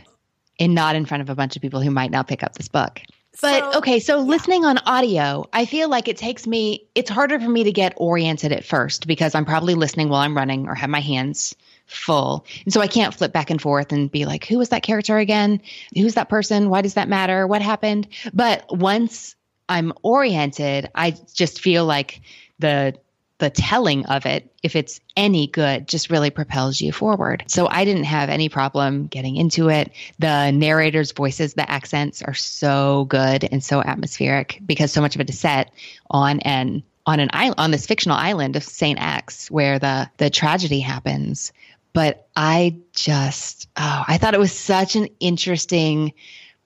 and 0.60 0.72
not 0.72 0.94
in 0.94 1.04
front 1.04 1.22
of 1.22 1.30
a 1.30 1.34
bunch 1.34 1.56
of 1.56 1.62
people 1.62 1.80
who 1.80 1.90
might 1.90 2.12
not 2.12 2.28
pick 2.28 2.44
up 2.44 2.54
this 2.54 2.68
book. 2.68 3.00
But 3.40 3.72
so, 3.72 3.78
okay, 3.78 4.00
so 4.00 4.18
yeah. 4.18 4.24
listening 4.24 4.64
on 4.64 4.78
audio, 4.78 5.48
I 5.52 5.64
feel 5.64 5.88
like 5.88 6.08
it 6.08 6.16
takes 6.16 6.46
me, 6.46 6.88
it's 6.94 7.10
harder 7.10 7.38
for 7.38 7.48
me 7.48 7.64
to 7.64 7.72
get 7.72 7.94
oriented 7.96 8.52
at 8.52 8.64
first 8.64 9.06
because 9.06 9.34
I'm 9.34 9.44
probably 9.44 9.74
listening 9.74 10.08
while 10.08 10.22
I'm 10.22 10.36
running 10.36 10.66
or 10.66 10.74
have 10.74 10.90
my 10.90 11.00
hands 11.00 11.54
full. 11.86 12.44
And 12.64 12.72
so 12.72 12.80
I 12.80 12.86
can't 12.86 13.14
flip 13.14 13.32
back 13.32 13.50
and 13.50 13.60
forth 13.60 13.92
and 13.92 14.10
be 14.10 14.24
like, 14.24 14.44
who 14.44 14.58
was 14.58 14.70
that 14.70 14.82
character 14.82 15.18
again? 15.18 15.60
Who's 15.94 16.14
that 16.14 16.28
person? 16.28 16.68
Why 16.68 16.82
does 16.82 16.94
that 16.94 17.08
matter? 17.08 17.46
What 17.46 17.62
happened? 17.62 18.08
But 18.34 18.64
once 18.76 19.36
I'm 19.68 19.92
oriented, 20.02 20.90
I 20.94 21.14
just 21.32 21.60
feel 21.60 21.84
like 21.84 22.20
the 22.58 22.94
the 23.38 23.50
telling 23.50 24.04
of 24.06 24.26
it, 24.26 24.52
if 24.62 24.74
it's 24.74 25.00
any 25.16 25.46
good, 25.46 25.86
just 25.86 26.10
really 26.10 26.30
propels 26.30 26.80
you 26.80 26.92
forward. 26.92 27.44
So 27.46 27.68
I 27.68 27.84
didn't 27.84 28.04
have 28.04 28.28
any 28.28 28.48
problem 28.48 29.06
getting 29.06 29.36
into 29.36 29.70
it. 29.70 29.92
The 30.18 30.50
narrator's 30.50 31.12
voices, 31.12 31.54
the 31.54 31.70
accents 31.70 32.20
are 32.22 32.34
so 32.34 33.04
good 33.04 33.48
and 33.50 33.62
so 33.62 33.80
atmospheric 33.80 34.60
because 34.66 34.92
so 34.92 35.00
much 35.00 35.14
of 35.14 35.20
it 35.20 35.30
is 35.30 35.38
set 35.38 35.70
on 36.10 36.40
an 36.40 36.82
on 37.06 37.20
an 37.20 37.30
island 37.32 37.54
on 37.58 37.70
this 37.70 37.86
fictional 37.86 38.18
island 38.18 38.54
of 38.54 38.62
Saint 38.62 39.00
X 39.00 39.50
where 39.50 39.78
the 39.78 40.10
the 40.18 40.30
tragedy 40.30 40.80
happens. 40.80 41.52
But 41.92 42.28
I 42.36 42.76
just 42.92 43.68
oh, 43.76 44.04
I 44.06 44.18
thought 44.18 44.34
it 44.34 44.40
was 44.40 44.52
such 44.52 44.96
an 44.96 45.08
interesting 45.20 46.12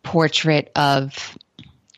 portrait 0.02 0.72
of 0.74 1.36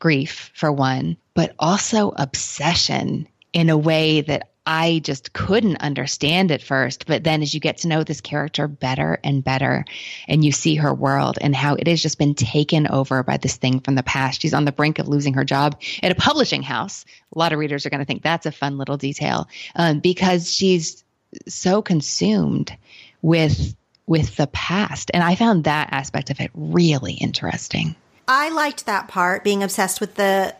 grief 0.00 0.50
for 0.54 0.70
one, 0.70 1.16
but 1.34 1.54
also 1.58 2.12
obsession 2.16 3.28
in 3.52 3.70
a 3.70 3.78
way 3.78 4.20
that 4.20 4.50
I 4.66 5.00
just 5.04 5.32
couldn't 5.32 5.82
understand 5.82 6.50
at 6.50 6.62
first. 6.62 7.06
But 7.06 7.24
then 7.24 7.42
as 7.42 7.52
you 7.52 7.60
get 7.60 7.78
to 7.78 7.88
know 7.88 8.02
this 8.02 8.20
character 8.20 8.66
better 8.66 9.18
and 9.22 9.44
better, 9.44 9.84
and 10.26 10.44
you 10.44 10.52
see 10.52 10.76
her 10.76 10.92
world 10.94 11.38
and 11.40 11.54
how 11.54 11.74
it 11.74 11.86
has 11.86 12.00
just 12.00 12.18
been 12.18 12.34
taken 12.34 12.86
over 12.86 13.22
by 13.22 13.36
this 13.36 13.56
thing 13.56 13.80
from 13.80 13.94
the 13.94 14.02
past, 14.02 14.40
she's 14.40 14.54
on 14.54 14.64
the 14.64 14.72
brink 14.72 14.98
of 14.98 15.08
losing 15.08 15.34
her 15.34 15.44
job 15.44 15.80
at 16.02 16.12
a 16.12 16.16
publishing 16.16 16.62
house. 16.62 17.04
A 17.34 17.38
lot 17.38 17.52
of 17.52 17.58
readers 17.58 17.84
are 17.84 17.90
going 17.90 18.00
to 18.00 18.06
think 18.06 18.22
that's 18.22 18.46
a 18.46 18.52
fun 18.52 18.78
little 18.78 18.96
detail 18.96 19.48
um, 19.76 20.00
because 20.00 20.52
she's 20.52 21.04
so 21.48 21.82
consumed 21.82 22.76
with 23.22 23.74
with 24.06 24.36
the 24.36 24.46
past 24.48 25.10
and 25.14 25.22
i 25.22 25.34
found 25.34 25.64
that 25.64 25.88
aspect 25.90 26.30
of 26.30 26.40
it 26.40 26.50
really 26.54 27.14
interesting 27.14 27.96
i 28.28 28.50
liked 28.50 28.86
that 28.86 29.08
part 29.08 29.42
being 29.42 29.62
obsessed 29.62 30.00
with 30.00 30.14
the 30.14 30.54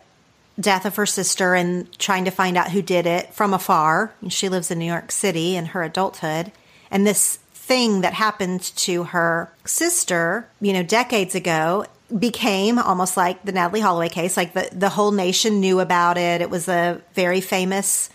death 0.59 0.87
of 0.87 0.97
her 0.97 1.07
sister 1.07 1.55
and 1.55 1.91
trying 1.99 2.25
to 2.25 2.31
find 2.31 2.57
out 2.57 2.71
who 2.71 2.83
did 2.83 3.07
it 3.07 3.35
from 3.35 3.53
afar. 3.53 4.15
She 4.29 4.49
lives 4.49 4.71
in 4.71 4.79
New 4.79 4.85
York 4.85 5.11
City 5.11 5.57
in 5.57 5.67
her 5.67 5.83
adulthood. 5.83 6.53
And 6.91 7.07
this 7.07 7.37
thing 7.55 8.03
that 8.03 8.13
happened 8.13 8.63
to 8.77 9.05
her 9.05 9.51
sister, 9.65 10.49
you 10.61 10.73
know, 10.73 10.83
decades 10.83 11.35
ago 11.35 11.87
became 12.17 12.79
almost 12.79 13.17
like 13.17 13.43
the 13.45 13.53
Natalee 13.53 13.81
Holloway 13.81 14.09
case. 14.09 14.37
Like 14.37 14.53
the, 14.53 14.69
the 14.73 14.91
whole 14.91 15.11
nation 15.11 15.61
knew 15.61 15.81
about 15.81 16.19
it. 16.19 16.41
It 16.41 16.51
was 16.51 16.69
a 16.69 17.01
very 17.15 17.41
famous 17.41 18.11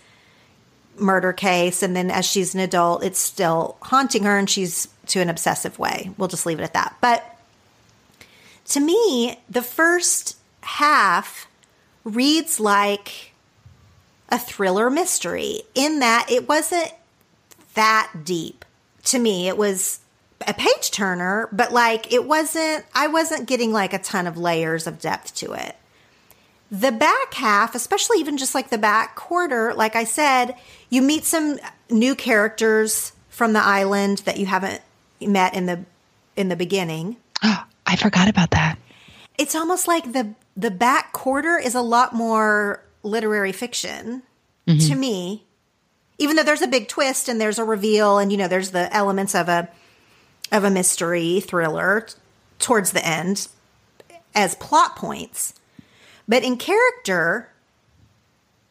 murder 0.96 1.32
case. 1.32 1.82
And 1.82 1.94
then 1.94 2.10
as 2.10 2.24
she's 2.24 2.54
an 2.54 2.60
adult, 2.60 3.04
it's 3.04 3.18
still 3.18 3.76
haunting 3.82 4.22
her 4.24 4.38
and 4.38 4.48
she's 4.48 4.88
to 5.08 5.20
an 5.20 5.28
obsessive 5.28 5.78
way. 5.78 6.10
We'll 6.16 6.28
just 6.28 6.46
leave 6.46 6.60
it 6.60 6.62
at 6.62 6.74
that. 6.74 6.96
But 7.00 7.36
to 8.66 8.80
me, 8.80 9.40
the 9.48 9.62
first 9.62 10.36
half 10.62 11.48
reads 12.04 12.60
like 12.60 13.32
a 14.28 14.38
thriller 14.38 14.90
mystery 14.90 15.62
in 15.74 15.98
that 16.00 16.26
it 16.30 16.48
wasn't 16.48 16.92
that 17.74 18.10
deep 18.24 18.64
to 19.04 19.18
me. 19.18 19.48
It 19.48 19.56
was 19.56 20.00
a 20.46 20.54
page 20.54 20.90
turner, 20.90 21.48
but 21.52 21.72
like 21.72 22.12
it 22.12 22.24
wasn't, 22.24 22.84
I 22.94 23.08
wasn't 23.08 23.48
getting 23.48 23.72
like 23.72 23.92
a 23.92 23.98
ton 23.98 24.26
of 24.26 24.36
layers 24.36 24.86
of 24.86 25.00
depth 25.00 25.34
to 25.36 25.52
it. 25.52 25.76
The 26.70 26.92
back 26.92 27.34
half, 27.34 27.74
especially 27.74 28.18
even 28.18 28.36
just 28.36 28.54
like 28.54 28.70
the 28.70 28.78
back 28.78 29.16
quarter, 29.16 29.74
like 29.74 29.96
I 29.96 30.04
said, 30.04 30.54
you 30.88 31.02
meet 31.02 31.24
some 31.24 31.58
new 31.90 32.14
characters 32.14 33.12
from 33.28 33.52
the 33.52 33.60
island 33.60 34.18
that 34.18 34.38
you 34.38 34.46
haven't 34.46 34.80
met 35.20 35.54
in 35.54 35.66
the 35.66 35.84
in 36.36 36.48
the 36.48 36.56
beginning. 36.56 37.16
Oh, 37.42 37.64
I 37.86 37.96
forgot 37.96 38.28
about 38.28 38.52
that. 38.52 38.78
It's 39.36 39.56
almost 39.56 39.88
like 39.88 40.12
the 40.12 40.32
the 40.60 40.70
back 40.70 41.12
quarter 41.12 41.58
is 41.58 41.74
a 41.74 41.80
lot 41.80 42.12
more 42.12 42.84
literary 43.02 43.52
fiction 43.52 44.22
mm-hmm. 44.66 44.78
to 44.78 44.94
me. 44.94 45.44
Even 46.18 46.36
though 46.36 46.42
there's 46.42 46.60
a 46.60 46.68
big 46.68 46.86
twist 46.86 47.28
and 47.28 47.40
there's 47.40 47.58
a 47.58 47.64
reveal 47.64 48.18
and 48.18 48.30
you 48.30 48.36
know 48.36 48.48
there's 48.48 48.72
the 48.72 48.94
elements 48.94 49.34
of 49.34 49.48
a 49.48 49.70
of 50.52 50.64
a 50.64 50.70
mystery 50.70 51.40
thriller 51.40 52.02
t- 52.02 52.14
towards 52.58 52.92
the 52.92 53.06
end 53.06 53.48
as 54.34 54.54
plot 54.56 54.96
points. 54.96 55.54
But 56.28 56.44
in 56.44 56.58
character 56.58 57.48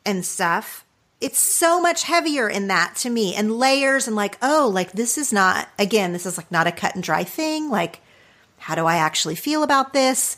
and 0.05 0.23
stuff, 0.23 0.85
it's 1.19 1.39
so 1.39 1.81
much 1.81 2.03
heavier 2.03 2.47
in 2.47 2.67
that 2.67 2.95
to 2.97 3.09
me 3.09 3.35
and 3.35 3.57
layers 3.57 4.07
and 4.07 4.15
like, 4.15 4.37
oh, 4.41 4.69
like 4.71 4.91
this 4.91 5.17
is 5.17 5.33
not, 5.33 5.67
again, 5.77 6.13
this 6.13 6.25
is 6.25 6.37
like 6.37 6.51
not 6.51 6.67
a 6.67 6.71
cut 6.71 6.95
and 6.95 7.03
dry 7.03 7.23
thing. 7.23 7.69
Like, 7.69 7.99
how 8.59 8.75
do 8.75 8.85
I 8.85 8.97
actually 8.97 9.35
feel 9.35 9.63
about 9.63 9.91
this? 9.91 10.37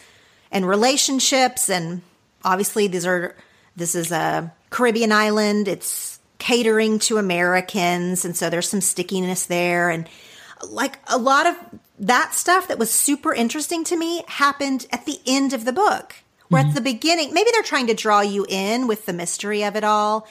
And 0.52 0.68
relationships. 0.68 1.70
And 1.70 2.02
obviously, 2.44 2.88
these 2.88 3.06
are, 3.06 3.36
this 3.76 3.96
is 3.96 4.12
a 4.12 4.54
Caribbean 4.70 5.12
island. 5.12 5.68
It's 5.68 6.20
catering 6.40 7.00
to 7.00 7.18
Americans. 7.18 8.26
And 8.26 8.36
so 8.36 8.50
there's 8.50 8.68
some 8.68 8.82
stickiness 8.82 9.46
there. 9.46 9.90
And 9.90 10.10
like 10.68 11.00
a 11.08 11.18
lot 11.18 11.48
of 11.48 11.56
that 12.00 12.34
stuff 12.34 12.68
that 12.68 12.80
was 12.80 12.92
super 12.92 13.34
interesting 13.34 13.84
to 13.86 13.96
me 13.96 14.24
happened 14.28 14.88
at 14.92 15.06
the 15.06 15.20
end 15.26 15.54
of 15.54 15.66
the 15.66 15.74
book. 15.74 16.16
Where 16.50 16.62
mm-hmm. 16.62 16.70
at 16.70 16.76
the 16.76 16.82
beginning, 16.82 17.34
maybe 17.34 17.50
they're 17.54 17.64
trying 17.64 17.88
to 17.88 17.94
draw 17.94 18.20
you 18.20 18.46
in 18.50 18.88
with 18.88 19.06
the 19.06 19.14
mystery 19.14 19.64
of 19.64 19.78
it 19.78 19.86
all. 19.86 20.28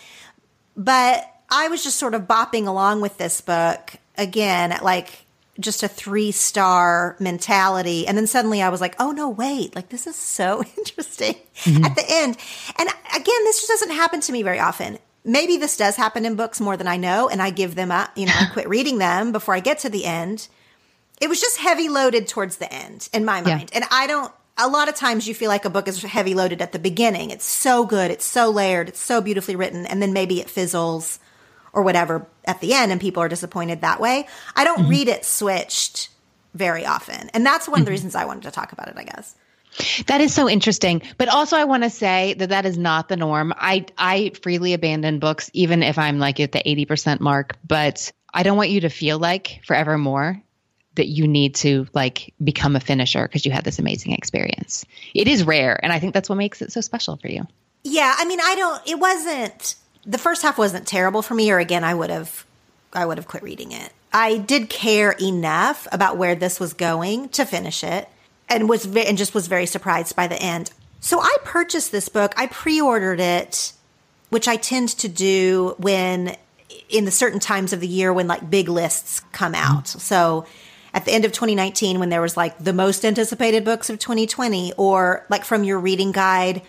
But 0.76 1.24
I 1.48 1.68
was 1.68 1.82
just 1.82 1.98
sort 1.98 2.14
of 2.14 2.22
bopping 2.22 2.66
along 2.66 3.00
with 3.00 3.16
this 3.16 3.40
book 3.40 3.96
again 4.18 4.70
at 4.72 4.84
like 4.84 5.24
just 5.60 5.82
a 5.82 5.88
three 5.88 6.32
star 6.32 7.16
mentality. 7.18 8.06
And 8.06 8.16
then 8.16 8.26
suddenly 8.26 8.62
I 8.62 8.68
was 8.68 8.80
like, 8.80 8.96
oh 8.98 9.12
no, 9.12 9.28
wait, 9.28 9.74
like 9.74 9.88
this 9.88 10.06
is 10.06 10.16
so 10.16 10.62
interesting 10.78 11.36
mm-hmm. 11.62 11.84
at 11.84 11.94
the 11.96 12.04
end. 12.08 12.36
And 12.78 12.88
again, 12.88 13.44
this 13.44 13.58
just 13.58 13.68
doesn't 13.68 13.90
happen 13.90 14.20
to 14.22 14.32
me 14.32 14.42
very 14.42 14.58
often. 14.58 14.98
Maybe 15.24 15.58
this 15.58 15.76
does 15.76 15.96
happen 15.96 16.24
in 16.24 16.34
books 16.34 16.60
more 16.60 16.78
than 16.78 16.86
I 16.86 16.96
know, 16.96 17.28
and 17.28 17.42
I 17.42 17.50
give 17.50 17.74
them 17.74 17.90
up, 17.90 18.16
you 18.16 18.24
know, 18.24 18.32
I 18.34 18.46
quit 18.52 18.68
reading 18.68 18.98
them 18.98 19.32
before 19.32 19.54
I 19.54 19.60
get 19.60 19.80
to 19.80 19.90
the 19.90 20.06
end. 20.06 20.48
It 21.20 21.28
was 21.28 21.40
just 21.40 21.58
heavy 21.58 21.90
loaded 21.90 22.26
towards 22.26 22.56
the 22.56 22.72
end 22.72 23.08
in 23.12 23.26
my 23.26 23.42
mind. 23.42 23.70
Yeah. 23.72 23.80
And 23.80 23.84
I 23.90 24.06
don't, 24.06 24.32
a 24.56 24.68
lot 24.68 24.88
of 24.88 24.94
times 24.94 25.28
you 25.28 25.34
feel 25.34 25.48
like 25.48 25.66
a 25.66 25.70
book 25.70 25.88
is 25.88 26.02
heavy 26.02 26.32
loaded 26.32 26.62
at 26.62 26.72
the 26.72 26.78
beginning. 26.78 27.30
It's 27.30 27.44
so 27.44 27.84
good, 27.84 28.10
it's 28.10 28.24
so 28.24 28.50
layered, 28.50 28.88
it's 28.88 29.00
so 29.00 29.20
beautifully 29.20 29.56
written, 29.56 29.84
and 29.84 30.00
then 30.00 30.14
maybe 30.14 30.40
it 30.40 30.48
fizzles 30.48 31.18
or 31.72 31.82
whatever 31.82 32.26
at 32.44 32.60
the 32.60 32.74
end 32.74 32.92
and 32.92 33.00
people 33.00 33.22
are 33.22 33.28
disappointed 33.28 33.80
that 33.80 34.00
way. 34.00 34.26
I 34.56 34.64
don't 34.64 34.80
mm-hmm. 34.80 34.90
read 34.90 35.08
it 35.08 35.24
switched 35.24 36.08
very 36.54 36.84
often. 36.84 37.30
And 37.32 37.46
that's 37.46 37.68
one 37.68 37.80
of 37.80 37.84
the 37.84 37.90
mm-hmm. 37.90 37.94
reasons 37.94 38.14
I 38.14 38.24
wanted 38.24 38.44
to 38.44 38.50
talk 38.50 38.72
about 38.72 38.88
it, 38.88 38.94
I 38.96 39.04
guess. 39.04 39.36
That 40.06 40.20
is 40.20 40.34
so 40.34 40.48
interesting. 40.48 41.02
But 41.16 41.28
also 41.28 41.56
I 41.56 41.64
want 41.64 41.84
to 41.84 41.90
say 41.90 42.34
that 42.34 42.48
that 42.48 42.66
is 42.66 42.76
not 42.76 43.08
the 43.08 43.16
norm. 43.16 43.54
I 43.56 43.86
I 43.96 44.32
freely 44.42 44.74
abandon 44.74 45.20
books 45.20 45.50
even 45.52 45.82
if 45.82 45.98
I'm 45.98 46.18
like 46.18 46.40
at 46.40 46.52
the 46.52 46.58
80% 46.58 47.20
mark, 47.20 47.56
but 47.66 48.12
I 48.34 48.42
don't 48.42 48.56
want 48.56 48.70
you 48.70 48.80
to 48.80 48.88
feel 48.88 49.18
like 49.18 49.60
forevermore 49.64 50.42
that 50.96 51.06
you 51.06 51.28
need 51.28 51.54
to 51.54 51.86
like 51.94 52.34
become 52.42 52.76
a 52.76 52.80
finisher 52.80 53.22
because 53.22 53.46
you 53.46 53.52
had 53.52 53.64
this 53.64 53.78
amazing 53.78 54.12
experience. 54.12 54.84
It 55.14 55.28
is 55.28 55.44
rare, 55.44 55.78
and 55.82 55.92
I 55.92 55.98
think 55.98 56.14
that's 56.14 56.28
what 56.28 56.36
makes 56.36 56.62
it 56.62 56.72
so 56.72 56.80
special 56.80 57.16
for 57.16 57.28
you. 57.28 57.46
Yeah, 57.84 58.14
I 58.18 58.24
mean, 58.24 58.40
I 58.40 58.54
don't. 58.56 58.88
It 58.88 58.98
wasn't 58.98 59.76
the 60.04 60.18
first 60.18 60.42
half 60.42 60.58
wasn't 60.58 60.86
terrible 60.86 61.22
for 61.22 61.34
me, 61.34 61.50
or 61.50 61.58
again, 61.58 61.84
I 61.84 61.94
would 61.94 62.10
have, 62.10 62.44
I 62.92 63.06
would 63.06 63.18
have 63.18 63.28
quit 63.28 63.42
reading 63.42 63.72
it. 63.72 63.92
I 64.12 64.38
did 64.38 64.68
care 64.68 65.12
enough 65.20 65.86
about 65.92 66.16
where 66.16 66.34
this 66.34 66.58
was 66.58 66.72
going 66.72 67.28
to 67.30 67.44
finish 67.44 67.84
it, 67.84 68.08
and 68.48 68.68
was 68.68 68.84
ve- 68.84 69.06
and 69.06 69.16
just 69.16 69.34
was 69.34 69.46
very 69.46 69.66
surprised 69.66 70.16
by 70.16 70.26
the 70.26 70.40
end. 70.40 70.72
So 71.00 71.20
I 71.20 71.36
purchased 71.44 71.92
this 71.92 72.08
book. 72.08 72.34
I 72.36 72.46
pre-ordered 72.46 73.20
it, 73.20 73.72
which 74.28 74.48
I 74.48 74.56
tend 74.56 74.90
to 74.90 75.08
do 75.08 75.74
when 75.78 76.36
in 76.88 77.04
the 77.04 77.10
certain 77.10 77.40
times 77.40 77.72
of 77.72 77.80
the 77.80 77.86
year 77.86 78.12
when 78.12 78.26
like 78.26 78.50
big 78.50 78.68
lists 78.68 79.20
come 79.32 79.54
out. 79.54 79.84
Mm-hmm. 79.84 79.98
So 80.00 80.46
at 80.92 81.04
the 81.04 81.12
end 81.12 81.24
of 81.24 81.32
2019 81.32 82.00
when 82.00 82.08
there 82.08 82.20
was 82.20 82.36
like 82.36 82.58
the 82.58 82.72
most 82.72 83.04
anticipated 83.04 83.64
books 83.64 83.90
of 83.90 83.98
2020 83.98 84.72
or 84.76 85.24
like 85.28 85.44
from 85.44 85.64
your 85.64 85.78
reading 85.78 86.12
guide 86.12 86.62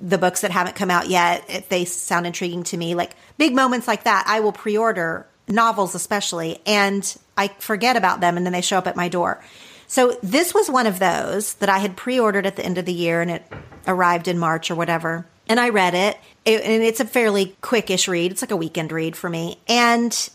the 0.00 0.18
books 0.18 0.40
that 0.42 0.50
haven't 0.50 0.76
come 0.76 0.90
out 0.90 1.08
yet 1.08 1.44
if 1.48 1.68
they 1.68 1.84
sound 1.84 2.26
intriguing 2.26 2.62
to 2.62 2.76
me 2.76 2.94
like 2.94 3.14
big 3.36 3.54
moments 3.54 3.88
like 3.88 4.04
that 4.04 4.24
i 4.26 4.40
will 4.40 4.52
pre-order 4.52 5.26
novels 5.48 5.94
especially 5.94 6.60
and 6.66 7.16
i 7.36 7.48
forget 7.58 7.96
about 7.96 8.20
them 8.20 8.36
and 8.36 8.46
then 8.46 8.52
they 8.52 8.60
show 8.60 8.78
up 8.78 8.86
at 8.86 8.96
my 8.96 9.08
door 9.08 9.42
so 9.86 10.18
this 10.22 10.52
was 10.52 10.70
one 10.70 10.86
of 10.86 10.98
those 10.98 11.54
that 11.54 11.68
i 11.68 11.78
had 11.78 11.96
pre-ordered 11.96 12.46
at 12.46 12.56
the 12.56 12.64
end 12.64 12.78
of 12.78 12.84
the 12.84 12.92
year 12.92 13.20
and 13.20 13.30
it 13.30 13.42
arrived 13.86 14.28
in 14.28 14.38
march 14.38 14.70
or 14.70 14.74
whatever 14.74 15.26
and 15.48 15.58
i 15.58 15.68
read 15.68 15.94
it, 15.94 16.16
it 16.44 16.62
and 16.62 16.82
it's 16.82 17.00
a 17.00 17.04
fairly 17.04 17.56
quickish 17.62 18.06
read 18.08 18.30
it's 18.30 18.42
like 18.42 18.50
a 18.50 18.56
weekend 18.56 18.92
read 18.92 19.16
for 19.16 19.28
me 19.28 19.58
and 19.68 20.28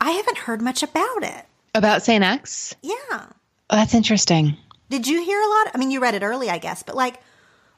i 0.00 0.10
haven't 0.12 0.38
heard 0.38 0.60
much 0.60 0.82
about 0.82 1.22
it 1.22 1.44
about 1.74 2.02
St. 2.02 2.22
X? 2.22 2.74
Yeah. 2.82 2.94
Oh, 3.10 3.26
that's 3.70 3.94
interesting. 3.94 4.56
Did 4.90 5.06
you 5.06 5.22
hear 5.24 5.40
a 5.40 5.48
lot? 5.48 5.70
I 5.74 5.78
mean, 5.78 5.90
you 5.90 6.00
read 6.00 6.14
it 6.14 6.22
early, 6.22 6.48
I 6.50 6.58
guess, 6.58 6.82
but 6.82 6.94
like, 6.94 7.20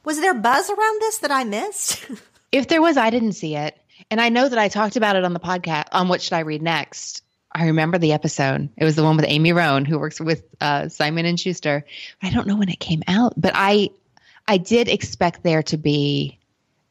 was 0.07 0.21
there 0.21 0.33
buzz 0.33 0.69
around 0.69 1.01
this 1.01 1.17
that 1.17 1.31
I 1.31 1.43
missed? 1.43 2.05
if 2.53 2.69
there 2.69 2.81
was, 2.81 2.95
I 2.95 3.09
didn't 3.09 3.33
see 3.33 3.57
it. 3.57 3.77
And 4.09 4.21
I 4.21 4.29
know 4.29 4.47
that 4.47 4.57
I 4.57 4.69
talked 4.69 4.95
about 4.95 5.17
it 5.17 5.25
on 5.25 5.33
the 5.33 5.39
podcast 5.39 5.87
on 5.91 6.07
What 6.07 6.21
Should 6.21 6.31
I 6.31 6.39
Read 6.39 6.61
Next. 6.61 7.23
I 7.51 7.65
remember 7.65 7.97
the 7.97 8.13
episode. 8.13 8.69
It 8.77 8.85
was 8.85 8.95
the 8.95 9.03
one 9.03 9.17
with 9.17 9.25
Amy 9.27 9.51
Rohn, 9.51 9.83
who 9.83 9.99
works 9.99 10.21
with 10.21 10.45
uh, 10.61 10.87
Simon 10.87 11.25
and 11.25 11.37
Schuster. 11.37 11.83
I 12.21 12.29
don't 12.29 12.47
know 12.47 12.55
when 12.55 12.69
it 12.69 12.79
came 12.79 13.03
out, 13.09 13.33
but 13.35 13.51
I 13.53 13.89
I 14.47 14.57
did 14.57 14.87
expect 14.87 15.43
there 15.43 15.63
to 15.63 15.75
be 15.75 16.36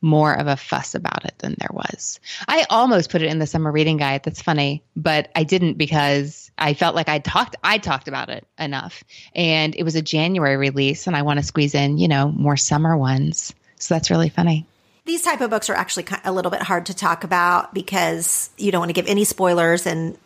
more 0.06 0.32
of 0.32 0.46
a 0.46 0.56
fuss 0.56 0.94
about 0.94 1.24
it 1.24 1.34
than 1.38 1.56
there 1.58 1.70
was. 1.72 2.20
I 2.48 2.64
almost 2.70 3.10
put 3.10 3.20
it 3.20 3.30
in 3.30 3.38
the 3.38 3.46
summer 3.46 3.70
reading 3.70 3.98
guide. 3.98 4.22
That's 4.22 4.40
funny, 4.40 4.82
but 4.94 5.30
I 5.34 5.42
didn't 5.42 5.74
because 5.74 6.50
I 6.56 6.72
felt 6.72 6.94
like 6.94 7.08
I 7.08 7.18
talked 7.18 7.56
I 7.62 7.78
talked 7.78 8.08
about 8.08 8.30
it 8.30 8.46
enough. 8.58 9.04
And 9.34 9.74
it 9.74 9.82
was 9.82 9.96
a 9.96 10.02
January 10.02 10.56
release 10.56 11.06
and 11.06 11.16
I 11.16 11.22
want 11.22 11.40
to 11.40 11.44
squeeze 11.44 11.74
in, 11.74 11.98
you 11.98 12.08
know, 12.08 12.30
more 12.30 12.56
summer 12.56 12.96
ones. 12.96 13.52
So 13.78 13.94
that's 13.94 14.10
really 14.10 14.30
funny. 14.30 14.66
These 15.04 15.22
type 15.22 15.40
of 15.40 15.50
books 15.50 15.68
are 15.68 15.74
actually 15.74 16.06
a 16.24 16.32
little 16.32 16.50
bit 16.50 16.62
hard 16.62 16.86
to 16.86 16.94
talk 16.94 17.22
about 17.22 17.74
because 17.74 18.50
you 18.56 18.72
don't 18.72 18.80
want 18.80 18.88
to 18.88 18.94
give 18.94 19.06
any 19.06 19.24
spoilers 19.24 19.86
and 19.86 20.16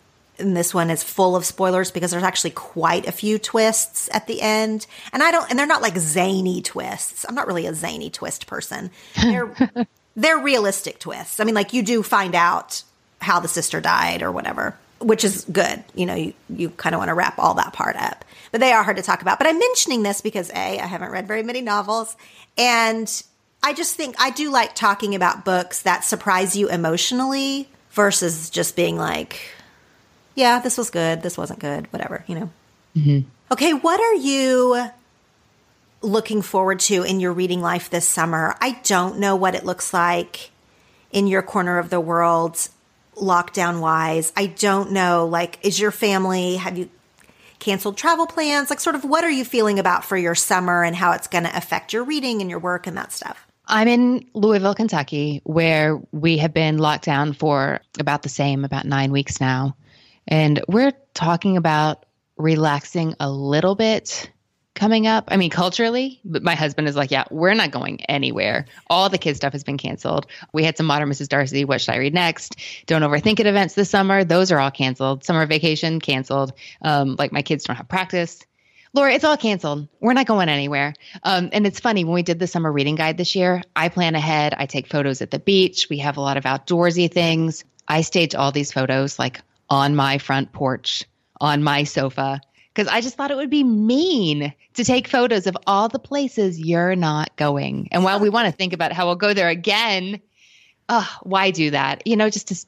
and 0.41 0.57
this 0.57 0.75
one 0.75 0.91
is 0.91 1.03
full 1.03 1.37
of 1.37 1.45
spoilers 1.45 1.91
because 1.91 2.11
there's 2.11 2.23
actually 2.23 2.51
quite 2.51 3.07
a 3.07 3.13
few 3.13 3.39
twists 3.39 4.09
at 4.13 4.27
the 4.27 4.41
end. 4.41 4.87
And 5.13 5.23
I 5.23 5.31
don't, 5.31 5.49
and 5.51 5.59
they're 5.59 5.67
not 5.67 5.83
like 5.83 5.97
zany 5.99 6.63
twists. 6.63 7.25
I'm 7.29 7.35
not 7.35 7.47
really 7.47 7.67
a 7.67 7.75
zany 7.75 8.11
twist 8.11 8.47
person. 8.47 8.91
They're, 9.21 9.55
they're 10.17 10.39
realistic 10.39 10.99
twists. 10.99 11.41
I 11.41 11.45
mean, 11.45 11.55
like 11.55 11.73
you 11.73 11.83
do 11.83 12.03
find 12.03 12.35
out 12.35 12.83
how 13.21 13.41
the 13.41 13.49
sister 13.49 13.81
died 13.81 14.23
or 14.23 14.33
whatever, 14.33 14.77
which 14.99 15.25
is 15.25 15.45
good. 15.53 15.85
You 15.95 16.07
know, 16.07 16.15
you, 16.15 16.35
you 16.49 16.71
kind 16.71 16.95
of 16.95 16.99
want 16.99 17.11
to 17.11 17.15
wrap 17.15 17.39
all 17.39 17.55
that 17.55 17.73
part 17.73 17.97
up, 17.97 18.25
but 18.51 18.61
they 18.61 18.73
are 18.73 18.83
hard 18.83 18.97
to 18.97 19.03
talk 19.03 19.23
about. 19.23 19.39
But 19.39 19.47
I'm 19.47 19.59
mentioning 19.59 20.03
this 20.03 20.21
because 20.21 20.51
A, 20.51 20.79
I 20.79 20.87
haven't 20.87 21.11
read 21.11 21.29
very 21.29 21.43
many 21.43 21.61
novels 21.61 22.17
and 22.57 23.23
I 23.63 23.73
just 23.75 23.95
think 23.95 24.17
I 24.19 24.31
do 24.31 24.51
like 24.51 24.75
talking 24.75 25.15
about 25.15 25.45
books 25.45 25.83
that 25.83 26.05
surprise 26.05 26.57
you 26.57 26.69
emotionally 26.69 27.69
versus 27.91 28.51
just 28.51 28.75
being 28.75 28.97
like, 28.97 29.39
yeah, 30.41 30.59
this 30.59 30.77
was 30.77 30.91
good, 30.91 31.23
this 31.23 31.39
wasn't 31.39 31.61
good, 31.61 31.93
whatever, 31.93 32.25
you 32.27 32.35
know. 32.35 32.51
Mm-hmm. 32.97 33.29
Okay, 33.53 33.73
what 33.73 34.01
are 34.01 34.15
you 34.15 34.89
looking 36.03 36.43
forward 36.43 36.81
to 36.81 37.03
in 37.03 37.21
your 37.21 37.33
reading 37.33 37.61
life 37.61 37.91
this 37.91 38.09
summer? 38.09 38.57
I 38.61 38.81
don't 38.83 39.19
know 39.19 39.37
what 39.37 39.55
it 39.55 39.65
looks 39.65 39.93
like 39.93 40.51
in 41.13 41.27
your 41.27 41.43
corner 41.43 41.79
of 41.79 41.91
the 41.91 42.01
world 42.01 42.69
lockdown 43.15 43.81
wise. 43.81 44.33
I 44.35 44.47
don't 44.47 44.93
know 44.93 45.27
like 45.27 45.59
is 45.63 45.79
your 45.79 45.91
family 45.91 46.57
have 46.57 46.79
you 46.79 46.89
canceled 47.59 47.97
travel 47.97 48.27
plans? 48.27 48.71
Like, 48.71 48.81
sort 48.81 48.97
of 48.97 49.05
what 49.05 49.23
are 49.23 49.31
you 49.31 49.45
feeling 49.45 49.79
about 49.79 50.05
for 50.05 50.17
your 50.17 50.35
summer 50.35 50.83
and 50.83 50.97
how 50.97 51.13
it's 51.13 51.27
going 51.29 51.45
to 51.45 51.55
affect 51.57 51.93
your 51.93 52.03
reading 52.03 52.41
and 52.41 52.51
your 52.51 52.59
work 52.59 52.87
and 52.87 52.97
that 52.97 53.13
stuff? 53.13 53.47
I'm 53.67 53.87
in 53.87 54.27
Louisville, 54.35 54.75
Kentucky, 54.75 55.43
where 55.45 56.01
we 56.11 56.39
have 56.39 56.53
been 56.53 56.79
locked 56.79 57.05
down 57.05 57.35
for 57.35 57.81
about 58.01 58.23
the 58.23 58.29
same, 58.29 58.65
about 58.65 58.85
nine 58.85 59.13
weeks 59.13 59.41
now. 59.41 59.77
And 60.31 60.63
we're 60.69 60.93
talking 61.13 61.57
about 61.57 62.07
relaxing 62.37 63.15
a 63.21 63.31
little 63.31 63.75
bit 63.75 64.31
coming 64.75 65.07
up. 65.07 65.25
I 65.29 65.37
mean, 65.37 65.51
culturally, 65.51 66.21
but 66.25 66.43
my 66.43 66.55
husband 66.55 66.89
is 66.89 66.97
like, 66.97 67.11
yeah, 67.11 67.25
we're 67.31 67.53
not 67.53 67.71
going 67.71 68.03
anywhere. 68.05 68.67
All 68.89 69.11
the 69.11 69.19
kids 69.19 69.37
stuff 69.37 69.53
has 69.53 69.65
been 69.65 69.77
canceled. 69.77 70.27
We 70.55 70.65
had 70.65 70.77
some 70.77 70.87
Modern 70.87 71.11
Mrs. 71.11 71.29
Darcy, 71.29 71.65
What 71.65 71.83
Should 71.83 71.95
I 71.95 71.99
Read 71.99 72.15
Next? 72.15 72.57
Don't 72.87 73.03
Overthink 73.03 73.41
It 73.41 73.47
events 73.47 73.75
this 73.75 73.91
summer. 73.91 74.25
Those 74.25 74.53
are 74.53 74.59
all 74.59 74.71
canceled. 74.71 75.25
Summer 75.25 75.45
vacation 75.45 76.01
canceled. 76.01 76.55
Um, 76.81 77.17
like 77.19 77.33
my 77.33 77.43
kids 77.43 77.65
don't 77.65 77.77
have 77.77 77.89
practice. 77.89 78.41
Laura, 78.95 79.13
it's 79.13 79.25
all 79.25 79.37
canceled. 79.37 79.87
We're 80.01 80.15
not 80.15 80.27
going 80.27 80.49
anywhere. 80.49 80.95
Um, 81.23 81.51
and 81.53 81.67
it's 81.67 81.79
funny 81.79 82.05
when 82.05 82.15
we 82.15 82.23
did 82.23 82.39
the 82.39 82.47
summer 82.47 82.73
reading 82.73 82.97
guide 82.97 83.19
this 83.19 83.37
year, 83.37 83.63
I 83.77 83.89
plan 83.89 84.15
ahead. 84.15 84.55
I 84.57 84.67
take 84.67 84.89
photos 84.89 85.21
at 85.21 85.31
the 85.31 85.39
beach. 85.39 85.89
We 85.91 85.99
have 85.99 86.17
a 86.17 86.21
lot 86.21 86.37
of 86.37 86.45
outdoorsy 86.45 87.13
things. 87.13 87.65
I 87.87 88.01
stage 88.01 88.35
all 88.35 88.51
these 88.51 88.73
photos 88.73 89.19
like 89.19 89.43
on 89.71 89.97
my 89.97 90.19
front 90.19 90.53
porch, 90.53 91.05
on 91.41 91.63
my 91.63 91.85
sofa, 91.85 92.41
because 92.75 92.89
I 92.89 93.01
just 93.01 93.17
thought 93.17 93.31
it 93.31 93.37
would 93.37 93.51
be 93.51 93.65
mean 93.65 94.53
to 94.75 94.85
take 94.85 95.09
photos 95.09 95.47
of 95.47 95.57
all 95.67 95.89
the 95.89 95.99
places 95.99 96.59
you're 96.59 96.97
not 96.97 97.35
going. 97.37 97.89
And 97.93 98.05
while 98.05 98.21
we 98.21 98.29
want 98.29 98.47
to 98.47 98.53
think 98.53 98.73
about 98.73 98.93
how 98.93 99.07
we'll 99.07 99.17
go 99.17 99.35
there 99.35 99.49
again, 99.49 100.21
oh, 100.89 101.09
why 101.23 101.51
do 101.51 101.71
that? 101.71 102.07
You 102.07 102.17
know, 102.17 102.29
just 102.29 102.49
to, 102.49 102.67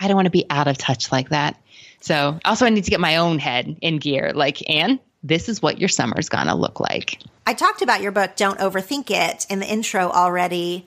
I 0.00 0.08
don't 0.08 0.16
want 0.16 0.26
to 0.26 0.30
be 0.30 0.46
out 0.50 0.68
of 0.68 0.78
touch 0.78 1.10
like 1.10 1.30
that. 1.30 1.60
So 2.00 2.38
also 2.44 2.66
I 2.66 2.70
need 2.70 2.84
to 2.84 2.90
get 2.90 3.00
my 3.00 3.16
own 3.16 3.38
head 3.38 3.76
in 3.80 3.98
gear. 3.98 4.32
Like, 4.34 4.68
Anne, 4.68 4.98
this 5.22 5.48
is 5.48 5.62
what 5.62 5.78
your 5.78 5.88
summer's 5.88 6.28
gonna 6.28 6.56
look 6.56 6.80
like. 6.80 7.20
I 7.46 7.54
talked 7.54 7.82
about 7.82 8.02
your 8.02 8.12
book, 8.12 8.36
Don't 8.36 8.58
Overthink 8.58 9.10
It, 9.10 9.46
in 9.48 9.60
the 9.60 9.66
intro 9.66 10.10
already. 10.10 10.86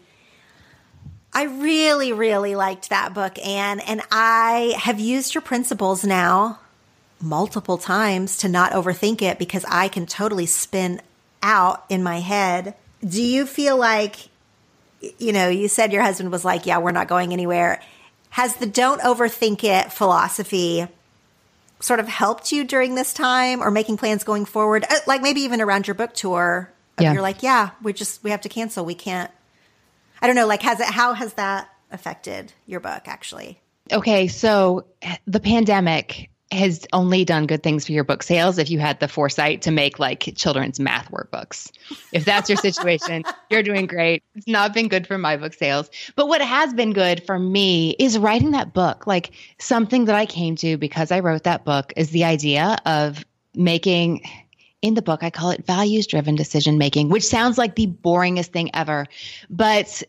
I 1.35 1.43
really, 1.43 2.13
really 2.13 2.55
liked 2.55 2.89
that 2.89 3.13
book, 3.13 3.37
Anne, 3.45 3.81
and 3.81 4.01
I 4.09 4.73
have 4.79 5.01
used 5.01 5.35
your 5.35 5.41
principles 5.41 6.05
now 6.05 6.59
multiple 7.19 7.77
times 7.77 8.37
to 8.37 8.47
not 8.47 8.71
overthink 8.71 9.21
it 9.21 9.37
because 9.37 9.65
I 9.67 9.89
can 9.89 10.05
totally 10.05 10.45
spin 10.45 11.01
out 11.43 11.83
in 11.89 12.01
my 12.03 12.21
head. 12.21 12.73
Do 13.05 13.21
you 13.21 13.45
feel 13.45 13.75
like, 13.75 14.15
you 15.19 15.33
know, 15.33 15.49
you 15.49 15.67
said 15.67 15.91
your 15.91 16.03
husband 16.03 16.31
was 16.31 16.45
like, 16.45 16.65
yeah, 16.65 16.77
we're 16.77 16.91
not 16.91 17.09
going 17.09 17.33
anywhere. 17.33 17.81
Has 18.29 18.55
the 18.55 18.65
don't 18.65 19.01
overthink 19.01 19.65
it 19.65 19.91
philosophy 19.91 20.87
sort 21.81 21.99
of 21.99 22.07
helped 22.07 22.53
you 22.53 22.63
during 22.63 22.95
this 22.95 23.13
time 23.13 23.61
or 23.61 23.71
making 23.71 23.97
plans 23.97 24.23
going 24.23 24.45
forward? 24.45 24.85
Uh, 24.89 24.95
like 25.05 25.21
maybe 25.21 25.41
even 25.41 25.59
around 25.59 25.85
your 25.85 25.95
book 25.95 26.13
tour, 26.13 26.71
yeah. 26.97 27.11
you're 27.11 27.21
like, 27.21 27.43
yeah, 27.43 27.71
we 27.83 27.91
just, 27.91 28.23
we 28.23 28.31
have 28.31 28.41
to 28.41 28.49
cancel. 28.49 28.85
We 28.85 28.95
can't, 28.95 29.29
I 30.25 30.27
don't 30.27 30.35
know, 30.35 30.47
like, 30.47 30.63
has 30.63 30.79
it, 30.79 30.87
how 30.87 31.13
has 31.13 31.33
that 31.33 31.69
affected 31.91 32.51
your 32.65 32.79
book 32.79 33.03
actually? 33.05 33.61
Okay. 33.93 34.27
So 34.27 34.87
the 35.27 35.39
pandemic 35.39 36.31
has 36.51 36.87
only 36.93 37.23
done 37.23 37.45
good 37.45 37.61
things 37.61 37.85
for 37.85 37.91
your 37.91 38.03
book 38.03 38.23
sales 38.23 38.57
if 38.57 38.71
you 38.71 38.79
had 38.79 38.99
the 38.99 39.07
foresight 39.07 39.61
to 39.61 39.69
make 39.69 39.99
like 39.99 40.33
children's 40.35 40.79
math 40.79 41.11
workbooks. 41.11 41.71
If 42.11 42.25
that's 42.25 42.49
your 42.49 42.57
situation, 42.57 43.23
you're 43.51 43.61
doing 43.61 43.85
great. 43.85 44.23
It's 44.33 44.47
not 44.47 44.73
been 44.73 44.87
good 44.87 45.05
for 45.05 45.19
my 45.19 45.37
book 45.37 45.53
sales. 45.53 45.91
But 46.15 46.27
what 46.27 46.41
has 46.41 46.73
been 46.73 46.91
good 46.91 47.23
for 47.23 47.37
me 47.37 47.91
is 47.99 48.17
writing 48.17 48.49
that 48.49 48.73
book. 48.73 49.05
Like 49.05 49.29
something 49.59 50.05
that 50.05 50.15
I 50.15 50.25
came 50.25 50.55
to 50.55 50.75
because 50.75 51.11
I 51.11 51.19
wrote 51.19 51.43
that 51.43 51.65
book 51.65 51.93
is 51.95 52.09
the 52.09 52.23
idea 52.23 52.77
of 52.87 53.23
making 53.53 54.27
in 54.81 54.93
the 54.93 55.01
book, 55.01 55.23
I 55.23 55.31
call 55.31 55.49
it 55.49 55.65
values 55.65 56.05
driven 56.05 56.35
decision 56.35 56.77
making, 56.77 57.09
which 57.09 57.25
sounds 57.25 57.57
like 57.59 57.75
the 57.75 57.87
boringest 57.87 58.47
thing 58.47 58.69
ever. 58.75 59.07
But 59.49 60.03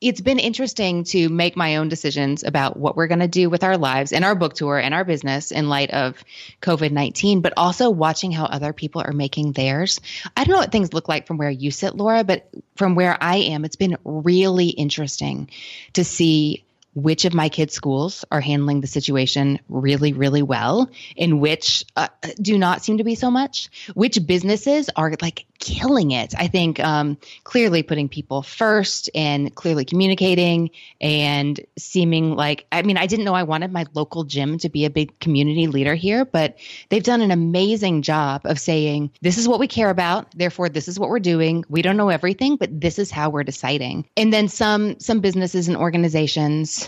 it's 0.00 0.20
been 0.20 0.38
interesting 0.38 1.04
to 1.04 1.28
make 1.28 1.56
my 1.56 1.76
own 1.76 1.88
decisions 1.88 2.42
about 2.42 2.76
what 2.76 2.96
we're 2.96 3.06
going 3.06 3.20
to 3.20 3.28
do 3.28 3.50
with 3.50 3.62
our 3.62 3.76
lives 3.76 4.12
and 4.12 4.24
our 4.24 4.34
book 4.34 4.54
tour 4.54 4.78
and 4.78 4.94
our 4.94 5.04
business 5.04 5.50
in 5.50 5.68
light 5.68 5.90
of 5.90 6.24
COVID 6.62 6.90
19, 6.90 7.42
but 7.42 7.52
also 7.56 7.90
watching 7.90 8.32
how 8.32 8.46
other 8.46 8.72
people 8.72 9.02
are 9.02 9.12
making 9.12 9.52
theirs. 9.52 10.00
I 10.36 10.44
don't 10.44 10.52
know 10.52 10.60
what 10.60 10.72
things 10.72 10.94
look 10.94 11.08
like 11.08 11.26
from 11.26 11.36
where 11.36 11.50
you 11.50 11.70
sit, 11.70 11.94
Laura, 11.94 12.24
but 12.24 12.48
from 12.76 12.94
where 12.94 13.16
I 13.22 13.36
am, 13.36 13.64
it's 13.64 13.76
been 13.76 13.98
really 14.04 14.68
interesting 14.68 15.50
to 15.92 16.04
see 16.04 16.64
which 16.94 17.24
of 17.24 17.34
my 17.34 17.48
kids' 17.48 17.74
schools 17.74 18.24
are 18.30 18.40
handling 18.40 18.80
the 18.80 18.86
situation 18.86 19.58
really, 19.68 20.12
really 20.12 20.42
well, 20.42 20.90
and 21.16 21.40
which 21.40 21.84
uh, 21.96 22.08
do 22.40 22.58
not 22.58 22.82
seem 22.82 22.98
to 22.98 23.04
be 23.04 23.14
so 23.14 23.30
much. 23.30 23.68
Which 23.94 24.24
businesses 24.26 24.90
are 24.96 25.14
like 25.20 25.46
killing 25.60 26.10
it. 26.10 26.34
I 26.36 26.48
think 26.48 26.80
um, 26.80 27.18
clearly 27.44 27.82
putting 27.82 28.08
people 28.08 28.42
first 28.42 29.10
and 29.14 29.54
clearly 29.54 29.84
communicating 29.84 30.70
and 31.00 31.60
seeming 31.78 32.34
like, 32.34 32.66
I 32.72 32.82
mean, 32.82 32.96
I 32.96 33.06
didn't 33.06 33.26
know 33.26 33.34
I 33.34 33.42
wanted 33.42 33.70
my 33.70 33.84
local 33.94 34.24
gym 34.24 34.58
to 34.58 34.70
be 34.70 34.86
a 34.86 34.90
big 34.90 35.18
community 35.20 35.66
leader 35.66 35.94
here, 35.94 36.24
but 36.24 36.58
they've 36.88 37.02
done 37.02 37.20
an 37.20 37.30
amazing 37.30 38.02
job 38.02 38.40
of 38.44 38.58
saying, 38.58 39.10
this 39.20 39.36
is 39.36 39.46
what 39.46 39.60
we 39.60 39.68
care 39.68 39.90
about. 39.90 40.32
Therefore, 40.34 40.70
this 40.70 40.88
is 40.88 40.98
what 40.98 41.10
we're 41.10 41.20
doing. 41.20 41.64
We 41.68 41.82
don't 41.82 41.98
know 41.98 42.08
everything, 42.08 42.56
but 42.56 42.80
this 42.80 42.98
is 42.98 43.10
how 43.10 43.28
we're 43.28 43.44
deciding. 43.44 44.06
And 44.16 44.32
then 44.32 44.48
some, 44.48 44.98
some 44.98 45.20
businesses 45.20 45.68
and 45.68 45.76
organizations 45.76 46.79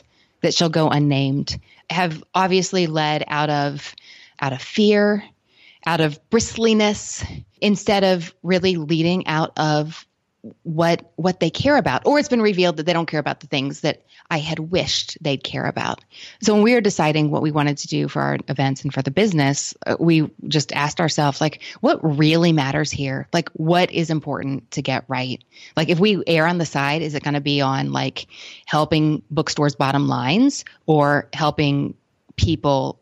that 0.42 0.54
shall 0.54 0.68
go 0.68 0.88
unnamed 0.88 1.58
have 1.90 2.22
obviously 2.34 2.86
led 2.86 3.24
out 3.28 3.50
of 3.50 3.94
out 4.40 4.52
of 4.52 4.60
fear, 4.60 5.22
out 5.86 6.00
of 6.00 6.18
bristliness, 6.30 7.24
instead 7.60 8.02
of 8.04 8.34
really 8.42 8.76
leading 8.76 9.26
out 9.26 9.52
of 9.56 10.06
what 10.64 11.12
what 11.16 11.38
they 11.38 11.50
care 11.50 11.76
about 11.76 12.02
or 12.04 12.18
it's 12.18 12.28
been 12.28 12.42
revealed 12.42 12.76
that 12.76 12.84
they 12.84 12.92
don't 12.92 13.06
care 13.06 13.20
about 13.20 13.40
the 13.40 13.46
things 13.46 13.82
that 13.82 14.02
I 14.28 14.38
had 14.38 14.58
wished 14.58 15.16
they'd 15.20 15.42
care 15.42 15.66
about. 15.66 16.02
So 16.42 16.54
when 16.54 16.62
we 16.62 16.74
were 16.74 16.80
deciding 16.80 17.30
what 17.30 17.42
we 17.42 17.52
wanted 17.52 17.78
to 17.78 17.88
do 17.88 18.08
for 18.08 18.20
our 18.20 18.38
events 18.48 18.82
and 18.82 18.92
for 18.92 19.02
the 19.02 19.10
business, 19.10 19.74
uh, 19.86 19.96
we 20.00 20.30
just 20.48 20.72
asked 20.72 21.00
ourselves 21.00 21.40
like 21.40 21.62
what 21.80 22.00
really 22.02 22.52
matters 22.52 22.90
here? 22.90 23.28
Like 23.32 23.50
what 23.50 23.92
is 23.92 24.10
important 24.10 24.70
to 24.72 24.82
get 24.82 25.04
right? 25.06 25.42
Like 25.76 25.88
if 25.88 26.00
we 26.00 26.22
err 26.26 26.46
on 26.46 26.58
the 26.58 26.66
side 26.66 27.02
is 27.02 27.14
it 27.14 27.22
going 27.22 27.34
to 27.34 27.40
be 27.40 27.60
on 27.60 27.92
like 27.92 28.26
helping 28.66 29.22
bookstores 29.30 29.76
bottom 29.76 30.08
lines 30.08 30.64
or 30.86 31.28
helping 31.32 31.94
people 32.36 33.00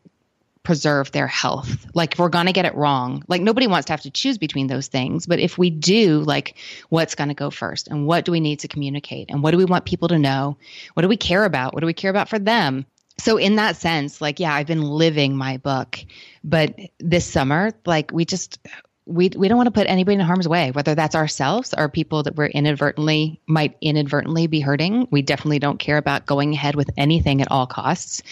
preserve 0.62 1.10
their 1.12 1.26
health. 1.26 1.86
Like 1.94 2.16
we're 2.18 2.28
going 2.28 2.46
to 2.46 2.52
get 2.52 2.66
it 2.66 2.74
wrong, 2.74 3.24
like 3.28 3.42
nobody 3.42 3.66
wants 3.66 3.86
to 3.86 3.92
have 3.92 4.02
to 4.02 4.10
choose 4.10 4.38
between 4.38 4.66
those 4.66 4.88
things, 4.88 5.26
but 5.26 5.40
if 5.40 5.56
we 5.56 5.70
do, 5.70 6.20
like 6.20 6.56
what's 6.88 7.14
going 7.14 7.28
to 7.28 7.34
go 7.34 7.50
first 7.50 7.88
and 7.88 8.06
what 8.06 8.24
do 8.24 8.32
we 8.32 8.40
need 8.40 8.60
to 8.60 8.68
communicate 8.68 9.30
and 9.30 9.42
what 9.42 9.52
do 9.52 9.56
we 9.56 9.64
want 9.64 9.84
people 9.84 10.08
to 10.08 10.18
know? 10.18 10.56
What 10.94 11.02
do 11.02 11.08
we 11.08 11.16
care 11.16 11.44
about? 11.44 11.74
What 11.74 11.80
do 11.80 11.86
we 11.86 11.94
care 11.94 12.10
about 12.10 12.28
for 12.28 12.38
them? 12.38 12.86
So 13.18 13.36
in 13.36 13.56
that 13.56 13.76
sense, 13.76 14.20
like 14.20 14.40
yeah, 14.40 14.54
I've 14.54 14.66
been 14.66 14.82
living 14.82 15.36
my 15.36 15.58
book, 15.58 15.98
but 16.42 16.74
this 16.98 17.26
summer, 17.26 17.72
like 17.84 18.12
we 18.12 18.24
just 18.24 18.58
we 19.06 19.30
we 19.34 19.48
don't 19.48 19.56
want 19.56 19.66
to 19.66 19.72
put 19.72 19.88
anybody 19.88 20.14
in 20.14 20.20
harm's 20.20 20.48
way, 20.48 20.70
whether 20.70 20.94
that's 20.94 21.14
ourselves 21.14 21.74
or 21.76 21.88
people 21.88 22.22
that 22.22 22.36
we're 22.36 22.46
inadvertently 22.46 23.40
might 23.46 23.76
inadvertently 23.80 24.46
be 24.46 24.60
hurting. 24.60 25.08
We 25.10 25.22
definitely 25.22 25.58
don't 25.58 25.78
care 25.78 25.96
about 25.96 26.26
going 26.26 26.52
ahead 26.52 26.74
with 26.74 26.90
anything 26.96 27.40
at 27.40 27.50
all 27.50 27.66
costs. 27.66 28.22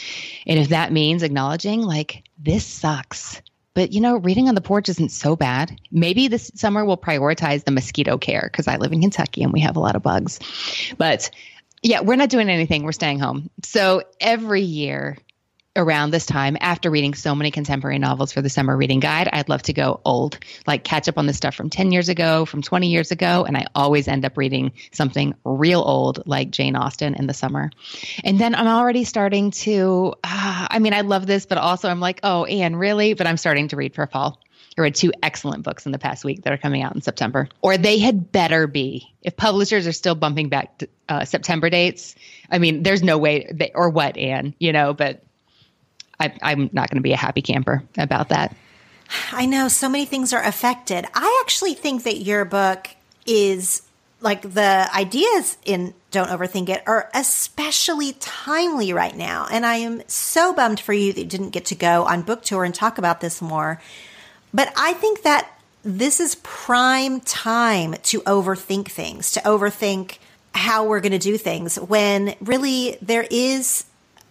And 0.47 0.59
if 0.59 0.69
that 0.69 0.93
means 0.93 1.23
acknowledging 1.23 1.83
like 1.83 2.25
this 2.39 2.67
sucks, 2.67 3.43
but 3.75 3.93
you 3.93 4.01
know, 4.01 4.17
reading 4.17 4.49
on 4.49 4.55
the 4.55 4.61
porch 4.61 4.89
isn't 4.89 5.11
so 5.11 5.37
bad. 5.37 5.79
Maybe 5.91 6.29
this 6.29 6.51
summer 6.55 6.85
we'll 6.85 6.97
prioritize 6.97 7.65
the 7.65 7.71
mosquito 7.71 8.19
care 8.19 8.49
because 8.51 8.69
I 8.69 8.77
live 8.77 8.93
in 8.93 9.01
Kentucky 9.01 9.43
and 9.43 9.53
we 9.53 9.61
have 9.61 9.77
a 9.77 9.81
lot 9.81 9.97
of 9.97 10.03
bugs. 10.03 10.39
But 10.97 11.31
yeah, 11.83 12.01
we're 12.01 12.17
not 12.17 12.31
doing 12.31 12.49
anything. 12.49 12.83
We're 12.83 12.93
staying 12.93 13.21
home. 13.21 13.51
So 13.63 14.03
every 14.21 14.63
year 14.63 15.17
around 15.79 16.11
this 16.11 16.27
time 16.27 16.57
after 16.61 16.91
reading 16.91 17.15
so 17.15 17.35
many 17.35 17.51
contemporary 17.51 17.99
novels 17.99 18.33
for 18.33 18.43
the 18.43 18.51
summer 18.51 18.77
reading 18.77 19.01
guide 19.01 19.29
i'd 19.33 19.49
love 19.49 19.63
to 19.63 19.73
go 19.73 20.01
old 20.05 20.39
like 20.67 20.85
catch 20.85 21.09
up 21.09 21.17
on 21.17 21.27
the 21.27 21.33
stuff 21.33 21.55
from 21.55 21.71
10 21.71 21.93
years 21.93 22.09
ago 22.09 22.45
from 22.45 22.61
20 22.61 22.89
years 22.89 23.11
ago 23.11 23.45
and 23.47 23.57
i 23.57 23.65
always 23.75 24.09
end 24.09 24.25
up 24.25 24.37
reading 24.37 24.73
something 24.93 25.35
real 25.45 25.81
old 25.81 26.27
like 26.27 26.51
jane 26.51 26.77
austen 26.77 27.15
in 27.15 27.27
the 27.27 27.35
summer. 27.35 27.71
And 28.25 28.39
then 28.39 28.55
i'm 28.55 28.67
already 28.67 29.05
starting 29.05 29.53
to 29.53 30.15
uh, 30.25 30.67
i 30.71 30.79
mean 30.79 30.93
i 30.93 31.03
love 31.03 31.27
this 31.27 31.47
but 31.47 31.59
also 31.59 31.89
i'm 31.89 32.01
like 32.01 32.21
oh 32.23 32.45
anne 32.45 32.77
really? 32.77 33.15
But 33.15 33.27
i'm 33.27 33.37
starting 33.37 33.69
to 33.69 33.77
read 33.77 33.95
for 33.95 34.07
fall. 34.07 34.41
I 34.77 34.81
read 34.81 34.95
two 34.95 35.13
excellent 35.23 35.65
books 35.65 35.87
in 35.87 35.93
the 35.93 35.99
past 35.99 36.25
week 36.25 36.43
that 36.43 36.53
are 36.53 36.59
coming 36.59 36.83
out 36.83 36.95
in 36.95 37.03
September, 37.03 37.49
or 37.63 37.77
they 37.77 37.99
had 37.99 38.31
better 38.31 38.69
be. 38.69 39.13
If 39.23 39.37
publishers 39.37 39.89
are 39.89 39.93
still 39.93 40.15
bumping 40.15 40.51
back 40.51 40.85
uh, 41.09 41.25
September 41.25 41.69
dates, 41.69 42.15
I 42.49 42.59
mean, 42.59 42.85
there's 42.85 43.03
no 43.03 43.19
way, 43.19 43.51
they, 43.53 43.73
or 43.75 43.91
what, 43.91 44.17
Anne, 44.17 44.55
you 44.61 44.73
know, 44.73 44.95
but 44.95 45.25
I, 46.21 46.33
I'm 46.43 46.71
not 46.73 46.91
going 46.91 46.97
to 46.97 47.03
be 47.03 47.13
a 47.13 47.17
happy 47.17 47.43
camper 47.43 47.83
about 47.97 48.31
that. 48.31 48.55
I 49.33 49.47
know 49.47 49.69
so 49.69 49.89
many 49.89 50.05
things 50.05 50.33
are 50.33 50.43
affected. 50.43 51.07
I 51.15 51.43
actually 51.45 51.75
think 51.75 52.05
that 52.05 52.19
your 52.19 52.45
book 52.45 52.91
is 53.27 53.83
like 54.21 54.43
the 54.43 54.89
ideas 54.95 55.57
in 55.65 55.95
Don't 56.11 56.29
Overthink 56.29 56.69
It 56.69 56.83
are 56.87 57.09
especially 57.15 58.15
timely 58.15 58.93
right 58.93 59.17
now. 59.17 59.47
And 59.51 59.65
I 59.65 59.77
am 59.77 60.03
so 60.09 60.53
bummed 60.53 60.81
for 60.81 60.93
you 60.93 61.13
that 61.13 61.21
you 61.21 61.27
didn't 61.27 61.51
get 61.51 61.67
to 61.67 61.75
go 61.75 62.05
on 62.05 62.23
book 62.23 62.43
tour 62.43 62.65
and 62.65 62.75
talk 62.75 62.99
about 62.99 63.21
this 63.21 63.41
more. 63.41 63.81
But 64.53 64.73
I 64.77 64.95
think 64.95 65.23
that 65.23 65.49
this 65.85 66.21
is 66.21 66.35
prime 66.37 67.21
time 67.21 67.95
to 68.03 68.21
overthink 68.23 68.89
things, 68.89 69.31
to 69.33 69.41
overthink 69.41 70.19
how 70.55 70.85
we're 70.85 71.01
going 71.01 71.13
to 71.13 71.19
do 71.19 71.39
things 71.39 71.79
when 71.79 72.35
really 72.41 72.99
there 73.01 73.27
is 73.31 73.85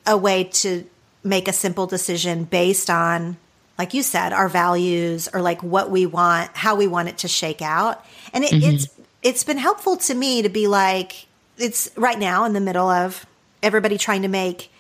a 0.05 0.17
way 0.17 0.43
to 0.43 0.85
make 1.23 1.47
a 1.47 1.53
simple 1.53 1.87
decision 1.87 2.43
based 2.43 2.89
on 2.89 3.37
like 3.77 3.93
you 3.93 4.01
said 4.01 4.33
our 4.33 4.49
values 4.49 5.29
or 5.33 5.41
like 5.41 5.61
what 5.61 5.89
we 5.89 6.05
want 6.05 6.49
how 6.55 6.75
we 6.75 6.87
want 6.87 7.07
it 7.07 7.17
to 7.19 7.27
shake 7.27 7.61
out 7.61 8.05
and 8.33 8.43
it, 8.43 8.51
mm-hmm. 8.51 8.75
it's 8.75 8.87
it's 9.23 9.43
been 9.43 9.57
helpful 9.57 9.97
to 9.97 10.13
me 10.13 10.41
to 10.41 10.49
be 10.49 10.67
like 10.67 11.27
it's 11.57 11.89
right 11.95 12.19
now 12.19 12.45
in 12.45 12.53
the 12.53 12.61
middle 12.61 12.89
of 12.89 13.25
everybody 13.63 13.97
trying 13.97 14.21
to 14.21 14.27
make 14.27 14.71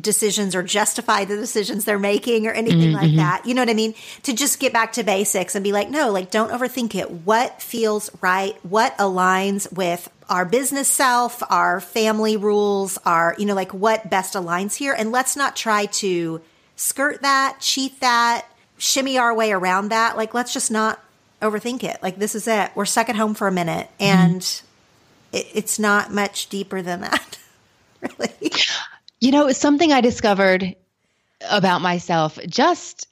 decisions 0.00 0.56
or 0.56 0.62
justify 0.62 1.24
the 1.24 1.36
decisions 1.36 1.84
they're 1.84 1.98
making 1.98 2.46
or 2.46 2.50
anything 2.50 2.90
mm-hmm. 2.90 2.96
like 2.96 3.16
that. 3.16 3.46
You 3.46 3.54
know 3.54 3.62
what 3.62 3.70
I 3.70 3.74
mean? 3.74 3.94
To 4.24 4.32
just 4.32 4.58
get 4.58 4.72
back 4.72 4.92
to 4.94 5.04
basics 5.04 5.54
and 5.54 5.62
be 5.62 5.72
like, 5.72 5.88
no, 5.88 6.10
like 6.10 6.30
don't 6.30 6.50
overthink 6.50 6.94
it. 6.94 7.10
What 7.10 7.62
feels 7.62 8.10
right? 8.20 8.56
What 8.64 8.96
aligns 8.98 9.72
with 9.72 10.10
our 10.28 10.44
business 10.44 10.88
self, 10.88 11.42
our 11.50 11.80
family 11.80 12.36
rules, 12.36 12.98
our, 13.04 13.36
you 13.38 13.46
know, 13.46 13.54
like 13.54 13.72
what 13.72 14.10
best 14.10 14.34
aligns 14.34 14.74
here? 14.74 14.94
And 14.94 15.12
let's 15.12 15.36
not 15.36 15.54
try 15.54 15.86
to 15.86 16.40
skirt 16.76 17.22
that, 17.22 17.58
cheat 17.60 18.00
that, 18.00 18.46
shimmy 18.78 19.16
our 19.16 19.34
way 19.34 19.52
around 19.52 19.90
that. 19.90 20.16
Like, 20.16 20.34
let's 20.34 20.52
just 20.52 20.70
not 20.70 21.00
overthink 21.40 21.84
it. 21.84 22.02
Like, 22.02 22.18
this 22.18 22.34
is 22.34 22.48
it. 22.48 22.72
We're 22.74 22.84
stuck 22.84 23.08
at 23.08 23.16
home 23.16 23.34
for 23.34 23.46
a 23.46 23.52
minute 23.52 23.88
mm-hmm. 24.00 24.04
and 24.04 24.40
mm-hmm. 24.40 25.36
it, 25.36 25.46
it's 25.54 25.78
not 25.78 26.12
much 26.12 26.48
deeper 26.48 26.82
than 26.82 27.02
that, 27.02 27.38
really. 28.00 28.50
You 29.24 29.30
know, 29.30 29.52
something 29.52 29.90
I 29.90 30.02
discovered 30.02 30.76
about 31.48 31.80
myself 31.80 32.38
just 32.46 33.10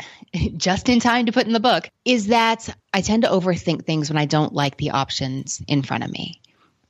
just 0.59 0.91
in 0.91 1.01
time 1.01 1.25
to 1.25 1.33
put 1.33 1.47
in 1.47 1.55
the 1.55 1.59
book 1.59 1.89
is 2.05 2.27
that 2.27 2.69
I 2.93 3.01
tend 3.01 3.23
to 3.23 3.31
overthink 3.31 3.87
things 3.87 4.11
when 4.11 4.19
I 4.19 4.27
don't 4.27 4.53
like 4.53 4.77
the 4.77 4.91
options 4.91 5.63
in 5.67 5.81
front 5.81 6.05
of 6.05 6.13
me. 6.13 6.39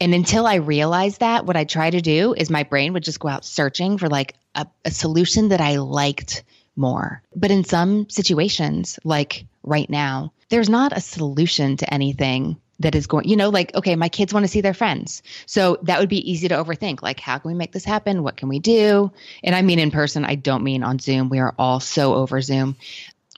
And 0.01 0.13
until 0.13 0.45
I 0.45 0.57
realized 0.57 1.21
that, 1.21 1.47
what 1.47 1.57
I 1.57 1.63
try 1.63 1.89
to 1.89 2.01
do 2.01 2.35
is 2.37 2.51
my 2.51 2.65
brain 2.65 2.95
would 2.95 3.05
just 3.05 3.21
go 3.21 3.29
out 3.29 3.45
searching 3.45 3.97
for 3.97 4.09
like 4.09 4.35
a, 4.57 4.67
a 4.85 4.91
solution 4.91 5.51
that 5.51 5.61
I 5.61 5.77
liked 5.77 6.43
more. 6.75 7.23
But 7.37 7.53
in 7.53 7.63
some 7.63 8.11
situations, 8.11 8.99
like 9.05 9.47
right 9.63 9.89
now, 9.89 10.33
there's 10.49 10.69
not 10.69 10.97
a 10.97 11.01
solution 11.01 11.77
to 11.77 11.95
anything 11.95 12.61
that 12.83 12.95
is 12.95 13.07
going, 13.07 13.29
you 13.29 13.37
know, 13.37 13.49
like, 13.49 13.75
okay, 13.75 13.97
my 13.97 14.09
kids 14.09 14.33
want 14.33 14.45
to 14.45 14.49
see 14.49 14.61
their 14.61 14.75
friends. 14.75 15.23
So 15.47 15.79
that 15.83 15.99
would 15.99 16.09
be 16.09 16.31
easy 16.31 16.49
to 16.49 16.55
overthink. 16.55 17.03
Like, 17.03 17.19
how 17.19 17.39
can 17.39 17.51
we 17.51 17.57
make 17.57 17.73
this 17.73 17.85
happen? 17.85 18.23
What 18.23 18.37
can 18.37 18.49
we 18.49 18.59
do? 18.59 19.11
And 19.43 19.55
I 19.55 19.63
mean 19.63 19.79
in 19.79 19.91
person, 19.91 20.25
I 20.25 20.35
don't 20.35 20.63
mean 20.63 20.83
on 20.83 20.99
Zoom. 20.99 21.29
We 21.29 21.39
are 21.39 21.55
all 21.59 21.81
so 21.81 22.15
over 22.15 22.41
Zoom. 22.41 22.77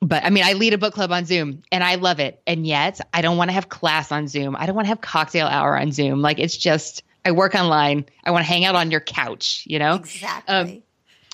But 0.03 0.25
I 0.25 0.31
mean, 0.31 0.45
I 0.45 0.53
lead 0.55 0.75
a 0.75 0.79
book 0.79 0.93
club 0.93 1.13
on 1.13 1.25
Zoom 1.25 1.63
and 1.73 1.83
I 1.85 1.95
love 1.95 2.21
it. 2.21 2.43
And 2.47 2.67
yet 2.67 3.01
I 3.15 3.23
don't 3.23 3.37
want 3.37 3.49
to 3.49 3.55
have 3.55 3.69
class 3.69 4.13
on 4.13 4.29
Zoom. 4.29 4.57
I 4.57 4.67
don't 4.67 4.75
want 4.75 4.87
to 4.87 4.91
have 4.91 5.01
cocktail 5.01 5.47
hour 5.47 5.79
on 5.79 5.93
Zoom. 5.93 6.21
Like, 6.21 6.39
it's 6.39 6.57
just, 6.57 7.03
I 7.25 7.31
work 7.31 7.55
online. 7.55 8.05
I 8.25 8.31
want 8.31 8.45
to 8.45 8.49
hang 8.49 8.65
out 8.65 8.75
on 8.75 8.91
your 8.91 9.01
couch, 9.01 9.65
you 9.67 9.79
know? 9.79 9.95
Exactly. 9.95 10.55
Um, 10.55 10.83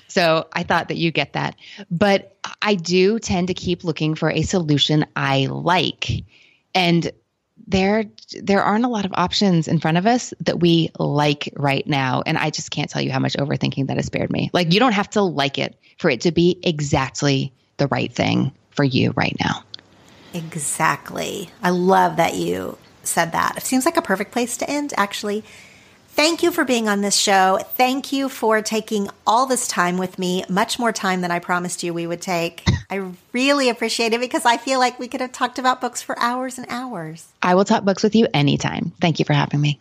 so 0.06 0.48
I 0.52 0.62
thought 0.62 0.88
that 0.88 0.96
you 0.96 1.10
get 1.10 1.32
that. 1.32 1.56
But 1.90 2.36
I 2.62 2.74
do 2.74 3.18
tend 3.18 3.48
to 3.48 3.54
keep 3.54 3.84
looking 3.84 4.14
for 4.14 4.30
a 4.30 4.42
solution 4.42 5.06
I 5.16 5.46
like. 5.46 6.24
And 6.74 7.10
there 7.66 8.04
there 8.40 8.62
aren't 8.62 8.84
a 8.84 8.88
lot 8.88 9.04
of 9.04 9.12
options 9.14 9.68
in 9.68 9.78
front 9.78 9.96
of 9.96 10.06
us 10.06 10.34
that 10.40 10.60
we 10.60 10.90
like 10.98 11.52
right 11.56 11.86
now. 11.86 12.22
And 12.24 12.38
i 12.38 12.50
just 12.50 12.70
can't 12.70 12.90
tell 12.90 13.02
you 13.02 13.10
how 13.10 13.18
much 13.18 13.34
overthinking 13.34 13.86
that 13.86 13.96
has 13.96 14.06
spared 14.06 14.30
me. 14.30 14.50
Like 14.52 14.72
you 14.72 14.80
don't 14.80 14.92
have 14.92 15.10
to 15.10 15.22
like 15.22 15.58
it 15.58 15.76
for 15.98 16.10
it 16.10 16.22
to 16.22 16.32
be 16.32 16.58
exactly 16.62 17.52
the 17.76 17.88
right 17.88 18.12
thing 18.12 18.52
for 18.70 18.84
you 18.84 19.12
right 19.12 19.36
now. 19.40 19.64
Exactly. 20.32 21.50
I 21.62 21.70
love 21.70 22.16
that 22.16 22.34
you 22.34 22.78
said 23.02 23.32
that. 23.32 23.56
It 23.56 23.64
seems 23.64 23.84
like 23.84 23.96
a 23.96 24.02
perfect 24.02 24.32
place 24.32 24.56
to 24.58 24.70
end 24.70 24.92
actually 24.96 25.44
Thank 26.12 26.42
you 26.42 26.50
for 26.50 26.64
being 26.64 26.88
on 26.88 27.00
this 27.00 27.16
show. 27.16 27.60
Thank 27.76 28.12
you 28.12 28.28
for 28.28 28.60
taking 28.60 29.08
all 29.26 29.46
this 29.46 29.66
time 29.66 29.96
with 29.96 30.18
me, 30.18 30.44
much 30.48 30.78
more 30.78 30.92
time 30.92 31.22
than 31.22 31.30
I 31.30 31.38
promised 31.38 31.82
you 31.82 31.94
we 31.94 32.06
would 32.06 32.20
take. 32.20 32.62
I 32.90 33.12
really 33.32 33.70
appreciate 33.70 34.12
it 34.12 34.20
because 34.20 34.44
I 34.44 34.58
feel 34.58 34.78
like 34.78 34.98
we 34.98 35.08
could 35.08 35.20
have 35.22 35.32
talked 35.32 35.58
about 35.58 35.80
books 35.80 36.02
for 36.02 36.18
hours 36.18 36.58
and 36.58 36.66
hours. 36.68 37.28
I 37.40 37.54
will 37.54 37.64
talk 37.64 37.84
books 37.84 38.02
with 38.02 38.14
you 38.14 38.28
anytime. 38.34 38.92
Thank 39.00 39.18
you 39.18 39.24
for 39.24 39.32
having 39.32 39.60
me. 39.60 39.80